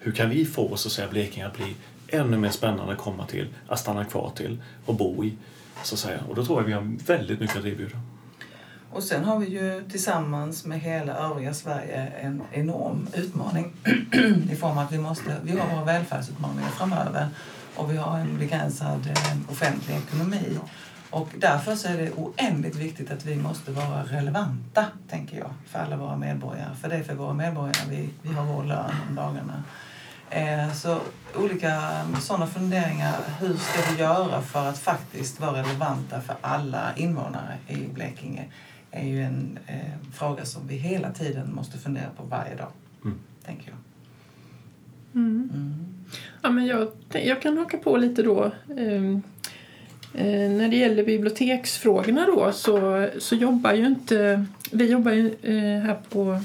Hur 0.01 0.13
kan 0.13 0.31
vi 0.31 0.45
få 0.45 0.77
så 0.77 0.89
att 0.89 0.93
säga, 0.93 1.09
Blekinge 1.09 1.47
att 1.47 1.57
bli 1.57 1.75
ännu 2.09 2.37
mer 2.37 2.51
spännande 2.51 2.93
att 2.93 2.99
komma 2.99 3.27
till, 3.27 3.47
att 3.69 3.81
stanna 3.81 4.05
kvar 4.05 4.33
till 4.37 4.63
och 4.87 4.95
bo 4.95 5.25
i? 5.25 5.33
Så 5.83 5.95
att 5.95 5.99
säga. 5.99 6.21
Och 6.29 6.35
då 6.35 6.45
tror 6.45 6.61
jag 6.61 6.67
vi 6.67 6.73
har 6.73 6.97
väldigt 7.07 7.41
mycket 7.41 7.57
att 7.57 7.65
erbjuda. 7.65 8.01
Och 8.95 9.03
sen 9.03 9.25
har 9.25 9.39
vi 9.39 9.47
ju 9.47 9.85
tillsammans 9.91 10.65
med 10.65 10.81
hela 10.81 11.13
övriga 11.13 11.55
Sverige 11.55 12.13
en 12.21 12.43
enorm 12.53 13.09
utmaning 13.15 13.73
i 14.51 14.57
form 14.57 14.79
av 14.79 14.79
att 14.79 14.93
vi, 14.93 14.99
måste, 14.99 15.37
vi 15.43 15.59
har 15.59 15.75
våra 15.75 15.85
välfärdsutmaningar 15.85 16.69
framöver 16.69 17.29
och 17.77 17.93
vi 17.93 17.97
har 17.97 18.19
en 18.19 18.39
begränsad 18.39 19.07
eh, 19.07 19.51
offentlig 19.51 19.97
ekonomi. 19.97 20.59
Och 21.11 21.29
därför 21.39 21.77
så 21.77 21.89
är 21.89 21.97
det 21.97 22.11
oändligt 22.11 22.77
viktigt 22.77 23.11
att 23.11 23.25
vi 23.25 23.37
måste 23.37 23.71
vara 23.71 24.03
relevanta, 24.03 24.87
tänker 25.11 25.39
jag, 25.39 25.51
för 25.67 25.79
alla 25.79 25.97
våra 25.97 26.17
medborgare. 26.17 26.75
För 26.81 26.89
det 26.89 26.97
är 26.97 27.03
för 27.03 27.15
våra 27.15 27.33
medborgare 27.33 27.91
vi, 27.91 28.09
vi 28.23 28.35
har 28.35 28.45
vår 28.45 28.65
lön 28.65 28.95
om 29.09 29.15
dagarna. 29.15 29.63
Eh, 30.31 30.73
så 30.73 31.01
olika 31.37 31.91
sådana 32.21 32.47
funderingar. 32.47 33.15
Hur 33.41 33.57
ska 33.57 33.93
vi 33.93 34.01
göra 34.01 34.43
för 34.43 34.69
att 34.69 34.79
faktiskt 34.79 35.41
vara 35.41 35.59
relevanta 35.59 36.21
för 36.21 36.37
alla 36.41 36.97
invånare 36.97 37.59
i 37.69 37.77
Blekinge? 37.77 38.45
Är 38.95 39.09
ju 39.09 39.23
en 39.23 39.59
eh, 39.67 40.13
fråga 40.13 40.45
som 40.45 40.67
vi 40.69 40.75
hela 40.77 41.11
tiden 41.11 41.55
måste 41.55 41.79
fundera 41.79 42.11
på 42.17 42.23
varje 42.23 42.57
dag, 42.57 42.69
mm. 43.05 43.19
tänker 43.45 43.69
jag. 43.69 43.77
Mm. 45.23 45.51
Mm. 45.55 45.75
Ja, 46.43 46.51
men 46.51 46.67
jag, 46.67 46.89
jag 47.13 47.43
kan 47.43 47.59
haka 47.59 47.79
på 47.79 47.97
lite 47.97 48.23
då. 48.23 48.45
Eh, 48.77 49.05
eh, 50.15 50.51
när 50.51 50.69
det 50.69 50.77
gäller 50.77 51.05
biblioteksfrågorna 51.05 52.27
då 52.27 52.53
så, 52.53 53.09
så 53.19 53.35
jobbar 53.35 53.73
ju 53.73 53.87
inte... 53.87 54.47
Vi 54.71 54.91
jobbar 54.91 55.13
ju 55.13 55.35
eh, 55.43 55.83
här 55.83 55.97
på, 56.09 56.41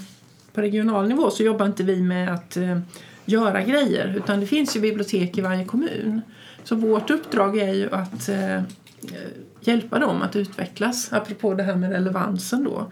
på 0.54 0.62
regional 0.62 1.08
nivå 1.08 1.32
så 1.32 1.44
jobbar 1.44 1.66
inte 1.66 1.84
vi 1.84 2.02
med 2.02 2.34
att 2.34 2.58
eh, 2.58 2.80
göra 3.26 3.64
grejer 3.64 4.14
utan 4.18 4.40
det 4.40 4.46
finns 4.46 4.76
ju 4.76 4.80
bibliotek 4.80 5.38
i 5.38 5.42
varje 5.42 5.66
kommun. 5.66 6.22
Så 6.64 6.76
vårt 6.76 7.10
uppdrag 7.10 7.58
är 7.58 7.74
ju 7.74 7.90
att 7.92 8.30
eh, 8.30 8.62
hjälpa 9.70 10.00
dem 10.00 10.22
att 10.22 10.36
utvecklas, 10.36 11.14
apropå 11.14 11.54
det 11.54 11.64
här 11.64 11.76
med 11.76 11.92
relevansen 11.92 12.64
då. 12.64 12.92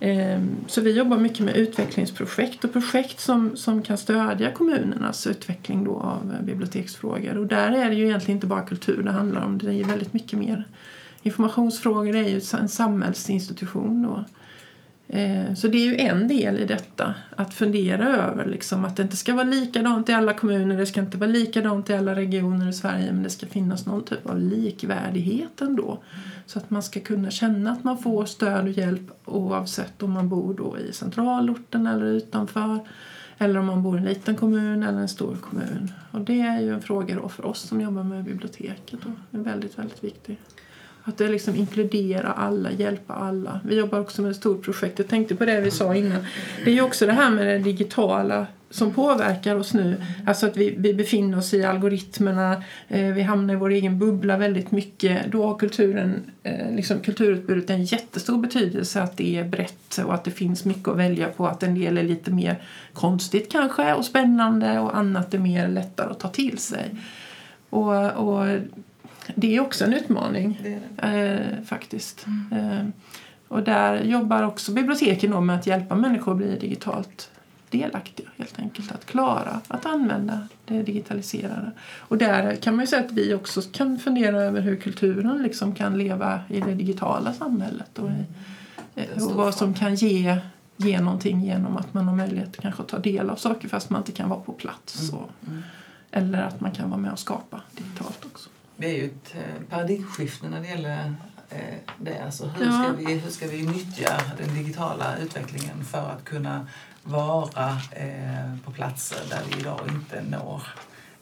Ehm, 0.00 0.50
så 0.66 0.80
vi 0.80 0.92
jobbar 0.92 1.18
mycket 1.18 1.40
med 1.40 1.56
utvecklingsprojekt 1.56 2.64
och 2.64 2.72
projekt 2.72 3.20
som, 3.20 3.56
som 3.56 3.82
kan 3.82 3.98
stödja 3.98 4.52
kommunernas 4.52 5.26
utveckling 5.26 5.84
då 5.84 5.96
av 6.00 6.34
eh, 6.34 6.44
biblioteksfrågor. 6.44 7.36
Och 7.36 7.46
där 7.46 7.72
är 7.72 7.90
det 7.90 7.96
ju 7.96 8.06
egentligen 8.06 8.36
inte 8.36 8.46
bara 8.46 8.62
kultur 8.62 9.02
det 9.02 9.10
handlar 9.10 9.44
om, 9.44 9.58
det 9.58 9.66
är 9.66 9.72
ju 9.72 9.82
väldigt 9.82 10.12
mycket 10.12 10.38
mer. 10.38 10.64
Informationsfrågor 11.22 12.16
är 12.16 12.28
ju 12.28 12.40
en 12.60 12.68
samhällsinstitution 12.68 14.02
då. 14.02 14.24
Eh, 15.08 15.54
så 15.54 15.68
det 15.68 15.78
är 15.78 15.86
ju 15.86 15.96
en 15.96 16.28
del 16.28 16.58
i 16.58 16.64
detta, 16.64 17.14
att 17.36 17.54
fundera 17.54 18.08
över 18.16 18.46
liksom, 18.46 18.84
att 18.84 18.96
det 18.96 19.02
inte 19.02 19.16
ska 19.16 19.34
vara 19.34 19.44
likadant 19.44 20.08
i 20.08 20.12
alla 20.12 20.34
kommuner, 20.34 20.76
det 20.76 20.86
ska 20.86 21.00
inte 21.00 21.18
vara 21.18 21.30
likadant 21.30 21.90
i 21.90 21.94
alla 21.94 22.14
regioner 22.14 22.68
i 22.68 22.72
Sverige 22.72 23.12
men 23.12 23.22
det 23.22 23.30
ska 23.30 23.46
finnas 23.46 23.86
någon 23.86 24.04
typ 24.04 24.26
av 24.26 24.38
likvärdighet 24.38 25.60
ändå. 25.60 25.98
Så 26.46 26.58
att 26.58 26.70
man 26.70 26.82
ska 26.82 27.00
kunna 27.00 27.30
känna 27.30 27.70
att 27.70 27.84
man 27.84 27.98
får 27.98 28.24
stöd 28.24 28.64
och 28.64 28.70
hjälp 28.70 29.10
oavsett 29.24 30.02
om 30.02 30.12
man 30.12 30.28
bor 30.28 30.54
då 30.54 30.78
i 30.78 30.92
centralorten 30.92 31.86
eller 31.86 32.06
utanför 32.06 32.78
eller 33.38 33.60
om 33.60 33.66
man 33.66 33.82
bor 33.82 33.96
i 33.96 33.98
en 33.98 34.04
liten 34.04 34.36
kommun 34.36 34.82
eller 34.82 34.98
en 34.98 35.08
stor 35.08 35.36
kommun. 35.36 35.92
Och 36.10 36.20
det 36.20 36.40
är 36.40 36.60
ju 36.60 36.74
en 36.74 36.82
fråga 36.82 37.14
då 37.14 37.28
för 37.28 37.46
oss 37.46 37.60
som 37.60 37.80
jobbar 37.80 38.02
med 38.02 38.24
biblioteket. 38.24 39.04
och 39.04 39.38
är 39.38 39.42
väldigt, 39.42 39.78
väldigt 39.78 40.04
viktig. 40.04 40.38
Att 41.08 41.18
det 41.18 41.28
liksom 41.28 41.56
inkludera 41.56 42.32
alla, 42.32 42.72
hjälpa 42.72 43.14
alla. 43.14 43.60
Vi 43.64 43.76
jobbar 43.76 44.00
också 44.00 44.22
med 44.22 44.30
ett 44.30 44.36
stort 44.36 44.64
projekt. 44.64 44.98
Jag 44.98 45.08
tänkte 45.08 45.36
på 45.36 45.44
det 45.44 45.60
vi 45.60 45.70
sa 45.70 45.94
innan. 45.94 46.26
Det 46.64 46.70
är 46.70 46.74
ju 46.74 46.82
också 46.82 47.06
det 47.06 47.12
här 47.12 47.30
med 47.30 47.46
det 47.46 47.58
digitala 47.58 48.46
som 48.70 48.92
påverkar 48.92 49.56
oss 49.56 49.74
nu. 49.74 49.96
Alltså 50.26 50.46
att 50.46 50.56
vi, 50.56 50.74
vi 50.78 50.94
befinner 50.94 51.38
oss 51.38 51.54
i 51.54 51.64
algoritmerna, 51.64 52.62
eh, 52.88 53.04
vi 53.04 53.22
hamnar 53.22 53.54
i 53.54 53.56
vår 53.56 53.70
egen 53.70 53.98
bubbla 53.98 54.36
väldigt 54.36 54.70
mycket. 54.70 55.32
Då 55.32 55.46
har 55.46 55.58
kulturen, 55.58 56.30
eh, 56.42 56.74
liksom 56.74 57.00
kulturutbudet 57.00 57.70
en 57.70 57.84
jättestor 57.84 58.38
betydelse 58.38 59.02
att 59.02 59.16
det 59.16 59.36
är 59.36 59.44
brett 59.44 59.98
och 60.04 60.14
att 60.14 60.24
det 60.24 60.30
finns 60.30 60.64
mycket 60.64 60.88
att 60.88 60.96
välja 60.96 61.28
på. 61.28 61.46
Att 61.46 61.62
en 61.62 61.74
del 61.80 61.98
är 61.98 62.02
lite 62.02 62.30
mer 62.30 62.62
konstigt 62.92 63.52
kanske 63.52 63.94
och 63.94 64.04
spännande 64.04 64.78
och 64.78 64.96
annat 64.96 65.34
är 65.34 65.38
mer 65.38 65.68
lättare 65.68 66.10
att 66.10 66.20
ta 66.20 66.28
till 66.28 66.58
sig. 66.58 66.90
Och, 67.70 68.12
och 68.12 68.46
det 69.34 69.56
är 69.56 69.60
också 69.60 69.84
en 69.84 69.92
utmaning 69.92 70.60
det 70.62 70.78
det. 70.96 71.58
Eh, 71.58 71.64
faktiskt. 71.64 72.26
Mm. 72.26 72.70
Eh, 72.70 72.86
och 73.48 73.62
där 73.62 74.02
jobbar 74.02 74.42
också 74.42 74.72
biblioteken 74.72 75.46
med 75.46 75.56
att 75.56 75.66
hjälpa 75.66 75.94
människor 75.94 76.32
att 76.32 76.38
bli 76.38 76.58
digitalt 76.58 77.30
delaktiga 77.70 78.28
helt 78.36 78.58
enkelt. 78.58 78.92
Att 78.92 79.06
klara 79.06 79.60
att 79.68 79.86
använda 79.86 80.48
det 80.64 80.82
digitaliserade. 80.82 81.70
Och 81.98 82.18
där 82.18 82.56
kan 82.56 82.76
man 82.76 82.82
ju 82.82 82.86
säga 82.86 83.04
att 83.04 83.12
vi 83.12 83.34
också 83.34 83.62
kan 83.72 83.98
fundera 83.98 84.42
över 84.42 84.60
hur 84.60 84.76
kulturen 84.76 85.42
liksom 85.42 85.74
kan 85.74 85.98
leva 85.98 86.40
i 86.48 86.60
det 86.60 86.74
digitala 86.74 87.32
samhället 87.32 87.98
och, 87.98 88.10
i, 88.10 88.24
mm. 89.00 89.26
och 89.26 89.34
vad 89.34 89.54
som 89.54 89.74
kan 89.74 89.94
ge, 89.94 90.36
ge 90.76 91.00
någonting 91.00 91.44
genom 91.44 91.76
att 91.76 91.94
man 91.94 92.08
har 92.08 92.16
möjlighet 92.16 92.56
kanske 92.60 92.82
att 92.82 92.88
ta 92.88 92.98
del 92.98 93.30
av 93.30 93.36
saker 93.36 93.68
fast 93.68 93.90
man 93.90 94.00
inte 94.00 94.12
kan 94.12 94.28
vara 94.28 94.40
på 94.40 94.52
plats. 94.52 95.02
Mm. 95.02 95.14
Och, 95.14 95.30
mm. 95.46 95.62
Eller 96.10 96.42
att 96.42 96.60
man 96.60 96.70
kan 96.70 96.90
vara 96.90 97.00
med 97.00 97.12
och 97.12 97.18
skapa 97.18 97.60
digitalt 97.76 98.24
också 98.24 98.50
vi 98.80 98.86
är 98.86 98.94
ju 98.94 99.04
ett 99.04 99.34
eh, 99.34 99.62
paradigmskifte 99.68 100.48
när 100.48 100.60
det 100.60 100.68
gäller 100.68 101.14
eh, 101.50 101.78
det. 101.98 102.18
Alltså 102.24 102.46
hur, 102.46 102.66
ja. 102.66 102.72
ska 102.72 102.92
vi, 102.92 103.14
hur 103.14 103.30
ska 103.30 103.46
vi 103.46 103.62
nyttja 103.66 104.20
den 104.38 104.54
digitala 104.54 105.16
utvecklingen 105.18 105.84
för 105.84 106.10
att 106.10 106.24
kunna 106.24 106.68
vara 107.02 107.80
eh, 107.92 108.56
på 108.64 108.70
platser 108.70 109.18
där 109.30 109.40
vi 109.50 109.60
idag 109.60 109.80
inte 109.88 110.22
når? 110.22 110.62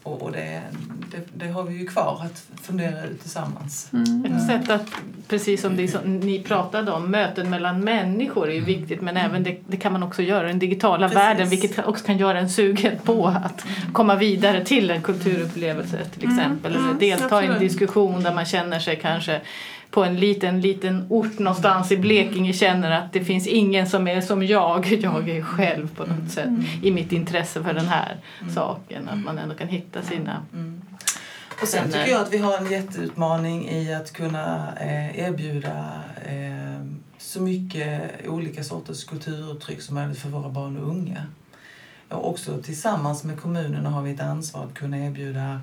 Och, 0.06 0.22
och 0.22 0.32
det, 0.32 0.62
det, 1.10 1.44
det, 1.44 1.52
har 1.52 1.62
vi 1.62 1.78
ju 1.78 1.86
kvar 1.86 2.22
att 2.24 2.62
fundera 2.62 3.04
ut 3.04 3.20
tillsammans. 3.20 3.90
Mm. 3.92 4.24
Ett 4.24 4.46
sätt 4.46 4.70
att, 4.70 4.86
precis 5.28 5.60
som 5.60 5.76
det 5.76 5.88
som 5.88 6.16
ni 6.16 6.42
pratade 6.42 6.92
om, 6.92 7.10
möten 7.10 7.50
mellan 7.50 7.80
människor 7.80 8.48
är 8.48 8.52
ju 8.52 8.58
mm. 8.58 8.66
viktigt 8.66 9.00
men 9.00 9.16
även 9.16 9.42
det, 9.42 9.56
det, 9.68 9.76
kan 9.76 9.92
man 9.92 10.02
också 10.02 10.22
göra 10.22 10.44
i 10.44 10.48
den 10.48 10.58
digitala 10.58 11.08
precis. 11.08 11.16
världen 11.16 11.48
vilket 11.48 11.86
också 11.86 12.06
kan 12.06 12.18
göra 12.18 12.38
en 12.38 12.50
sugen 12.50 12.98
på 13.04 13.26
att 13.26 13.64
komma 13.92 14.14
vidare 14.14 14.64
till 14.64 14.90
en 14.90 15.02
kulturupplevelse 15.02 16.04
till 16.04 16.24
mm. 16.24 16.38
exempel. 16.38 16.76
Mm. 16.76 16.84
Eller 16.84 17.00
delta 17.00 17.44
i 17.44 17.46
en 17.46 17.58
diskussion 17.58 18.22
där 18.22 18.34
man 18.34 18.44
känner 18.44 18.78
sig 18.78 18.96
kanske 18.96 19.40
på 19.96 20.04
en 20.04 20.16
liten, 20.16 20.60
liten 20.60 21.06
ort 21.08 21.38
någonstans 21.38 21.92
i 21.92 21.96
Blekinge 21.96 22.52
känner 22.52 22.90
att 22.90 23.12
det 23.12 23.24
finns 23.24 23.46
ingen 23.46 23.86
som 23.86 24.08
är 24.08 24.20
som 24.20 24.46
jag. 24.46 24.86
Jag 25.02 25.28
är 25.28 25.42
själv 25.42 25.96
på 25.96 26.04
något 26.04 26.30
sätt 26.30 26.48
i 26.82 26.90
mitt 26.90 27.12
intresse 27.12 27.62
för 27.62 27.72
den 27.72 27.86
här 27.86 28.16
saken. 28.54 29.08
Att 29.08 29.18
man 29.18 29.38
ändå 29.38 29.54
kan 29.54 29.68
hitta 29.68 30.02
sina 30.02 30.42
och 31.62 31.68
sen 31.68 31.84
tycker 31.84 32.10
jag 32.10 32.22
att 32.22 32.32
vi 32.32 32.38
har 32.38 32.58
en 32.58 32.70
jätteutmaning 32.70 33.68
i 33.68 33.94
att 33.94 34.12
kunna 34.12 34.72
eh, 34.80 35.18
erbjuda 35.18 36.02
eh, 36.26 36.86
så 37.18 37.42
mycket 37.42 38.10
olika 38.28 38.64
sorters 38.64 39.04
kulturuttryck 39.04 39.82
som 39.82 39.94
möjligt 39.94 40.18
för 40.18 40.28
våra 40.28 40.48
barn 40.48 40.76
och 40.76 40.88
unga. 40.88 41.22
Och 42.08 42.30
också 42.30 42.62
tillsammans 42.62 43.24
med 43.24 43.40
kommunerna 43.40 43.90
har 43.90 44.02
vi 44.02 44.10
ett 44.10 44.20
ansvar 44.20 44.64
att 44.64 44.74
kunna 44.74 44.98
erbjuda 44.98 45.60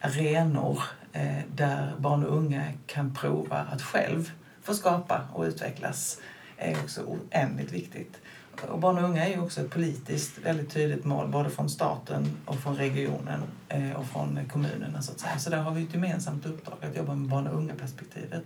arenor 0.00 0.78
Eh, 0.78 1.03
Eh, 1.14 1.42
där 1.54 1.92
barn 1.98 2.24
och 2.24 2.36
unga 2.36 2.62
kan 2.86 3.14
prova 3.14 3.56
att 3.56 3.82
själv 3.82 4.30
få 4.62 4.74
skapa 4.74 5.20
och 5.32 5.44
utvecklas 5.44 6.18
är 6.56 6.76
också 6.82 7.02
oändligt 7.02 7.72
viktigt. 7.72 8.20
Och 8.68 8.78
barn 8.78 8.98
och 8.98 9.04
unga 9.04 9.26
är 9.26 9.30
ju 9.30 9.40
också 9.40 9.60
ett 9.60 9.70
politiskt 9.70 10.38
väldigt 10.38 10.70
tydligt 10.70 11.04
mål 11.04 11.28
både 11.28 11.50
från 11.50 11.70
staten 11.70 12.36
och 12.44 12.56
från 12.56 12.76
regionen 12.76 13.42
eh, 13.68 13.92
och 13.92 14.06
från 14.06 14.38
kommunerna 14.52 15.02
så 15.02 15.12
att 15.12 15.20
säga. 15.20 15.38
Så 15.38 15.50
där 15.50 15.58
har 15.58 15.70
vi 15.74 15.82
ett 15.82 15.94
gemensamt 15.94 16.46
uppdrag 16.46 16.78
att 16.82 16.96
jobba 16.96 17.14
med 17.14 17.28
barn 17.28 17.46
och 17.46 17.56
unga 17.56 17.74
perspektivet. 17.74 18.42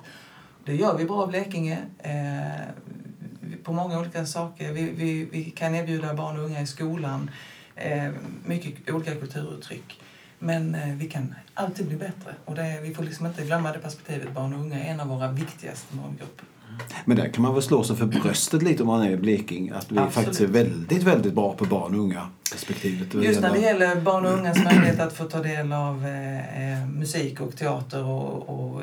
Det 0.65 0.77
gör 0.77 0.97
vi 0.97 1.05
bra 1.05 1.25
i 1.25 1.27
Blekinge 1.27 1.79
eh, 1.99 3.55
på 3.63 3.73
många 3.73 3.99
olika 3.99 4.27
saker. 4.27 4.73
Vi, 4.73 4.91
vi, 4.91 5.25
vi 5.25 5.51
kan 5.51 5.75
erbjuda 5.75 6.15
barn 6.15 6.39
och 6.39 6.45
unga 6.45 6.61
i 6.61 6.67
skolan 6.67 7.31
eh, 7.75 8.13
mycket 8.45 8.91
olika 8.91 9.15
kulturuttryck. 9.15 10.01
Men 10.39 10.75
eh, 10.75 10.95
vi 10.95 11.09
kan 11.09 11.35
alltid 11.55 11.87
bli 11.87 11.97
bättre. 11.97 12.35
Och 12.45 12.55
det, 12.55 12.81
vi 12.83 12.95
får 12.95 13.03
liksom 13.03 13.27
inte 13.27 13.43
glömma 13.45 13.73
det 13.73 13.79
perspektivet. 13.79 14.35
Barn 14.35 14.55
och 14.55 14.61
unga 14.61 14.85
är 14.85 14.93
en 14.93 15.01
av 15.01 15.09
våra 15.09 15.33
viktigaste 15.33 15.97
målgrupper. 15.97 16.45
Men 17.05 17.17
där 17.17 17.29
kan 17.29 17.43
man 17.43 17.55
väl 17.55 17.63
slå 17.63 17.85
sig 17.85 17.97
för 17.97 18.07
bröstet 18.07 18.63
lite 18.63 18.83
om 18.83 18.87
man 18.87 19.03
är 19.03 19.11
i 19.11 19.17
Blekinge. 19.17 19.75
Att 19.75 19.93
vi 19.93 19.99
Absolut. 19.99 20.15
faktiskt 20.15 20.41
är 20.41 20.47
väldigt, 20.47 21.03
väldigt 21.03 21.35
bra 21.35 21.55
på 21.55 21.65
barn 21.65 21.95
och 21.95 22.01
unga 22.01 22.29
perspektivet. 22.53 23.15
Just 23.15 23.41
när 23.41 23.53
det 23.53 23.61
gäller 23.61 24.01
barn 24.01 24.27
och 24.27 24.33
ungas 24.33 24.65
möjlighet 24.65 25.01
att 25.01 25.13
få 25.13 25.25
ta 25.25 25.43
del 25.43 25.73
av 25.73 26.07
eh, 26.07 26.73
eh, 26.73 26.89
musik 26.89 27.41
och 27.41 27.57
teater 27.57 28.05
och, 28.05 28.49
och 28.49 28.83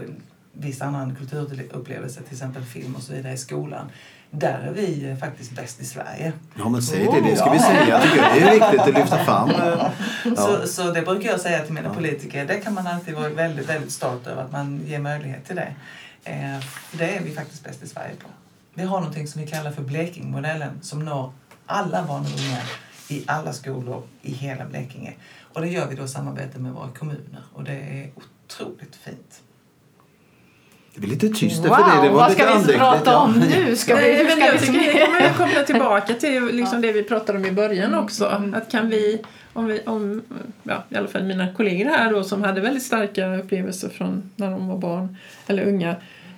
viss 0.53 0.81
annan 0.81 1.15
kulturupplevelse, 1.15 2.21
till 2.21 2.33
exempel 2.33 2.63
film 2.63 2.95
och 2.95 3.01
så 3.01 3.13
vidare 3.13 3.33
i 3.33 3.37
skolan. 3.37 3.89
Där 4.31 4.67
är 4.67 4.71
vi 4.71 5.15
faktiskt 5.19 5.51
bäst 5.51 5.81
i 5.81 5.85
Sverige. 5.85 6.33
Ja 6.57 6.69
men 6.69 6.81
säg 6.81 7.05
det, 7.05 7.21
det 7.29 7.35
ska 7.35 7.51
vi 7.51 7.59
säga. 7.59 8.01
tycker 8.01 8.17
jag. 8.17 8.33
Det 8.35 8.41
är 8.41 8.51
viktigt 8.59 8.81
att 8.81 8.93
lyfta 8.93 9.25
fram. 9.25 9.49
Ja. 9.49 9.91
Så, 10.35 10.67
så 10.67 10.91
det 10.91 11.01
brukar 11.01 11.29
jag 11.29 11.39
säga 11.39 11.63
till 11.63 11.73
mina 11.73 11.93
politiker. 11.93 12.45
Det 12.45 12.55
kan 12.55 12.73
man 12.73 12.87
alltid 12.87 13.15
vara 13.15 13.29
väldigt, 13.29 13.69
väldigt 13.69 13.91
stolt 13.91 14.27
över 14.27 14.41
att 14.41 14.51
man 14.51 14.81
ger 14.85 14.99
möjlighet 14.99 15.45
till 15.45 15.55
det. 15.55 15.73
Eh, 16.23 16.59
det 16.91 17.17
är 17.17 17.21
vi 17.23 17.31
faktiskt 17.31 17.63
bäst 17.63 17.83
i 17.83 17.87
Sverige 17.87 18.15
på. 18.19 18.27
Vi 18.73 18.83
har 18.83 18.99
någonting 18.99 19.27
som 19.27 19.41
vi 19.41 19.47
kallar 19.47 19.71
för 19.71 19.81
Blekingmodellen 19.81 20.79
som 20.81 21.05
når 21.05 21.33
alla 21.65 22.03
barn 22.03 22.21
och 22.21 22.39
unga 22.39 22.61
i 23.07 23.23
alla 23.27 23.53
skolor 23.53 24.03
i 24.21 24.31
hela 24.33 24.65
Blekinge. 24.65 25.13
Och 25.53 25.61
det 25.61 25.67
gör 25.67 25.87
vi 25.87 25.95
då 25.95 26.03
i 26.03 26.07
samarbete 26.07 26.59
med 26.59 26.71
våra 26.71 26.89
kommuner 26.89 27.43
och 27.53 27.63
det 27.63 27.73
är 27.73 28.09
otroligt 28.15 28.95
fint. 28.95 29.41
Det 30.95 31.01
blir 31.01 31.09
lite 31.09 31.29
tyst 31.29 31.65
Wow, 31.65 31.75
för 31.75 31.95
det. 31.95 32.07
det 32.07 32.09
var 32.09 32.15
vad 32.15 32.31
ska 32.31 32.59
vi 32.59 32.73
prata 32.73 33.11
ja. 33.11 33.19
om 33.19 33.39
nu? 33.39 33.75
Ska 33.75 33.95
vi, 33.95 34.01
Nej, 34.01 34.31
ska 34.31 34.51
vi 34.51 34.59
tycker 34.59 34.93
det 34.93 35.05
kommer 35.05 35.33
koppla 35.33 35.63
tillbaka 35.63 36.13
till 36.19 36.45
liksom 36.45 36.81
det 36.81 36.91
vi 36.91 37.03
pratade 37.03 37.39
om 37.39 37.45
i 37.45 37.51
början 37.51 37.95
också. 37.95 38.25
Att 38.53 38.71
kan 38.71 38.89
vi, 38.89 39.21
om 39.53 39.65
vi, 39.65 39.81
om, 39.85 40.21
ja, 40.63 40.83
i 40.89 40.95
alla 40.95 41.07
fall 41.07 41.23
mina 41.23 41.53
kollegor 41.53 41.85
här 41.85 42.13
då 42.13 42.23
som 42.23 42.43
hade 42.43 42.61
väldigt 42.61 42.83
starka 42.83 43.35
upplevelser 43.35 43.89
från 43.89 44.31
när 44.35 44.51
de 44.51 44.67
var 44.67 44.77
barn 44.77 45.17
eller 45.47 45.67
unga. 45.67 45.95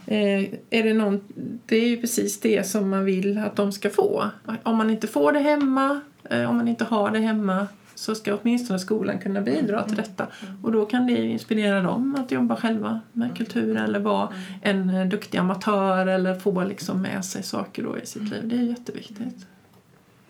Eh, 0.07 0.43
är 0.69 0.83
det, 0.83 0.93
någon, 0.93 1.21
det 1.65 1.77
är 1.77 1.87
ju 1.87 1.97
precis 1.97 2.39
det 2.39 2.67
som 2.67 2.89
man 2.89 3.05
vill 3.05 3.37
att 3.37 3.55
de 3.55 3.71
ska 3.71 3.89
få. 3.89 4.29
Om 4.63 4.77
man 4.77 4.89
inte 4.89 5.07
får 5.07 5.31
det 5.31 5.39
hemma, 5.39 6.01
eh, 6.29 6.49
om 6.49 6.57
man 6.57 6.67
inte 6.67 6.83
har 6.83 7.11
det 7.11 7.19
hemma 7.19 7.67
så 7.97 8.15
ska 8.15 8.35
åtminstone 8.41 8.79
skolan 8.79 9.19
kunna 9.19 9.41
bidra 9.41 9.83
till 9.83 9.95
detta. 9.95 10.27
Och 10.63 10.71
då 10.71 10.85
kan 10.85 11.07
det 11.07 11.25
inspirera 11.25 11.81
dem 11.81 12.15
att 12.19 12.31
jobba 12.31 12.55
själva 12.55 13.01
med 13.13 13.37
kultur 13.37 13.77
eller 13.77 13.99
vara 13.99 14.29
en 14.61 14.89
eh, 14.89 15.07
duktig 15.07 15.37
amatör 15.37 16.07
eller 16.07 16.39
få 16.39 16.63
liksom 16.63 17.01
med 17.01 17.25
sig 17.25 17.43
saker 17.43 17.83
då 17.83 17.97
i 17.97 18.05
sitt 18.05 18.29
liv. 18.29 18.41
Det 18.43 18.55
är 18.55 18.61
jätteviktigt. 18.63 19.45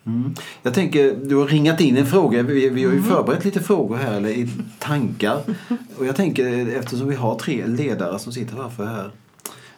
Mm. 0.05 0.35
Jag 0.61 0.73
tänker, 0.73 1.15
du 1.25 1.35
har 1.35 1.47
ringat 1.47 1.81
in 1.81 1.97
en 1.97 2.05
fråga. 2.05 2.43
Vi, 2.43 2.69
vi 2.69 2.83
har 2.83 2.91
Mm. 2.91 3.03
ju 3.03 3.09
förberett 3.09 3.45
lite 3.45 3.59
frågor 3.59 3.95
här, 3.97 4.13
eller 4.17 4.29
i 4.29 4.49
tankar. 4.79 5.39
Och 5.97 6.05
jag 6.05 6.15
tänker, 6.15 6.67
eftersom 6.79 7.07
vi 7.07 7.15
har 7.15 7.35
tre 7.39 7.65
ledare 7.67 8.19
som 8.19 8.33
sitter 8.33 8.55
framför 8.55 8.85
här. 8.85 9.11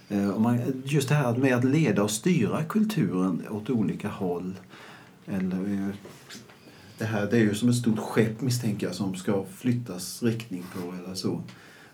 eh, 0.09 0.59
just 0.83 1.09
det 1.09 1.15
här 1.15 1.35
med 1.35 1.55
att 1.55 1.63
leda 1.63 2.03
och 2.03 2.11
styra 2.11 2.63
kulturen 2.63 3.41
åt 3.49 3.69
olika 3.69 4.07
håll. 4.09 4.53
Eller, 5.27 5.57
eh, 5.57 5.95
det, 6.99 7.05
här, 7.05 7.27
det 7.31 7.37
är 7.37 7.41
ju 7.41 7.55
som 7.55 7.69
ett 7.69 7.75
stort 7.75 7.99
skepp 7.99 8.41
misstänker 8.41 8.87
jag 8.87 8.95
som 8.95 9.15
ska 9.15 9.45
flyttas 9.57 10.23
riktning 10.23 10.63
på 10.73 10.93
eller 11.03 11.15
så. 11.15 11.43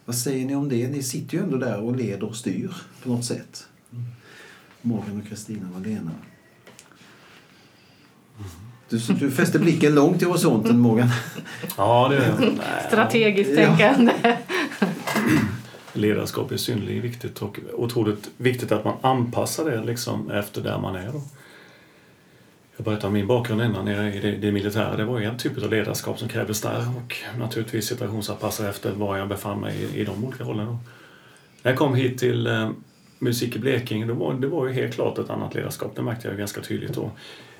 Vad 0.06 0.16
säger 0.16 0.46
ni 0.46 0.56
om 0.56 0.70
det? 0.70 0.88
Ni 0.88 1.04
sitter 1.04 1.38
ju 1.38 1.44
ändå 1.44 1.58
där 1.58 1.80
och 1.80 1.96
leder 1.96 2.24
och 2.24 2.36
styr 2.36 2.72
på 3.04 3.10
något 3.10 3.26
sätt. 3.26 3.68
Morgan 4.82 5.22
och 5.22 5.28
Kristina 5.30 5.68
och 5.76 5.82
Lena. 5.82 6.12
Du, 8.90 8.98
du 8.98 9.32
fäster 9.32 9.60
blicken 9.60 9.96
långt 9.96 10.22
i 10.22 10.26
horisonten, 10.26 10.80
Morgan. 10.80 11.10
Ja, 11.78 12.08
det 12.10 12.18
är 12.18 12.36
nej, 12.40 12.88
Strategiskt 12.88 13.52
Ja. 13.52 13.56
tänkande. 13.56 14.14
Ledarskap 15.94 16.52
är 16.52 16.58
synnerligen 16.58 17.02
viktigt 17.02 17.42
och 17.42 17.60
otroligt 17.74 18.30
viktigt 18.38 18.72
att 18.72 18.86
man 18.86 18.98
anpassar 19.02 19.66
det 19.72 19.84
liksom 19.84 20.32
efter 20.32 20.62
där 20.62 20.80
man 20.80 20.96
är. 20.96 21.12
Då. 21.12 21.22
Jag 22.78 22.86
berättade 22.86 23.08
om 23.08 23.14
min 23.14 23.28
bakgrund 23.28 23.62
innan 23.62 23.88
i 23.88 24.20
det, 24.20 24.32
det 24.32 24.52
militära. 24.52 24.96
Det 24.96 25.06
var 25.06 25.20
en 25.20 25.38
typ 25.38 25.64
av 25.64 25.70
ledarskap 25.70 26.20
som 26.20 26.30
krävdes 26.30 26.62
där 26.62 26.86
och 26.98 27.16
naturligtvis 27.40 27.88
situationsanpassa 27.88 28.70
efter 28.70 28.92
var 28.92 29.18
jag 29.18 29.28
befann 29.28 29.60
mig 29.60 29.76
i, 29.76 30.00
i 30.02 30.06
de 30.06 30.26
olika 30.26 30.44
rollerna. 30.44 30.80
När 31.62 31.72
jag 31.72 31.78
kom 31.78 31.96
hit 31.96 32.18
till 32.20 32.48
eh, 32.48 32.70
Musik 33.20 33.56
i 33.56 33.60
Blekinge, 33.60 34.06
då 34.06 34.14
var, 34.14 34.34
det 34.34 34.48
var 34.48 34.68
ju 34.68 34.74
helt 34.74 34.94
klart 34.94 35.18
ett 35.18 35.30
annat 35.30 35.56
ledarskap. 35.56 35.96
Det 35.96 36.02
märkte 36.02 36.28
jag 36.28 36.38
ganska 36.38 36.62
tydligt 36.62 36.94
då. 36.94 37.12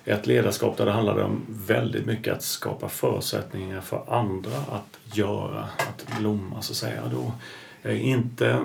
Ett 0.06 0.28
ledarskap 0.28 0.78
där 0.78 0.86
det 0.86 0.92
handlade 0.92 1.24
om 1.24 1.42
väldigt 1.68 2.06
mycket 2.06 2.34
att 2.34 2.44
skapa 2.44 2.90
förutsättningar 2.90 3.82
för 3.82 4.04
andra 4.08 4.58
att 4.72 5.18
göra, 5.18 5.64
att 5.78 6.20
blomma 6.20 6.62
så 6.62 6.72
att 6.72 6.78
säga. 6.78 7.02
Då. 7.12 7.32
Eh, 7.90 8.08
Inte 8.08 8.60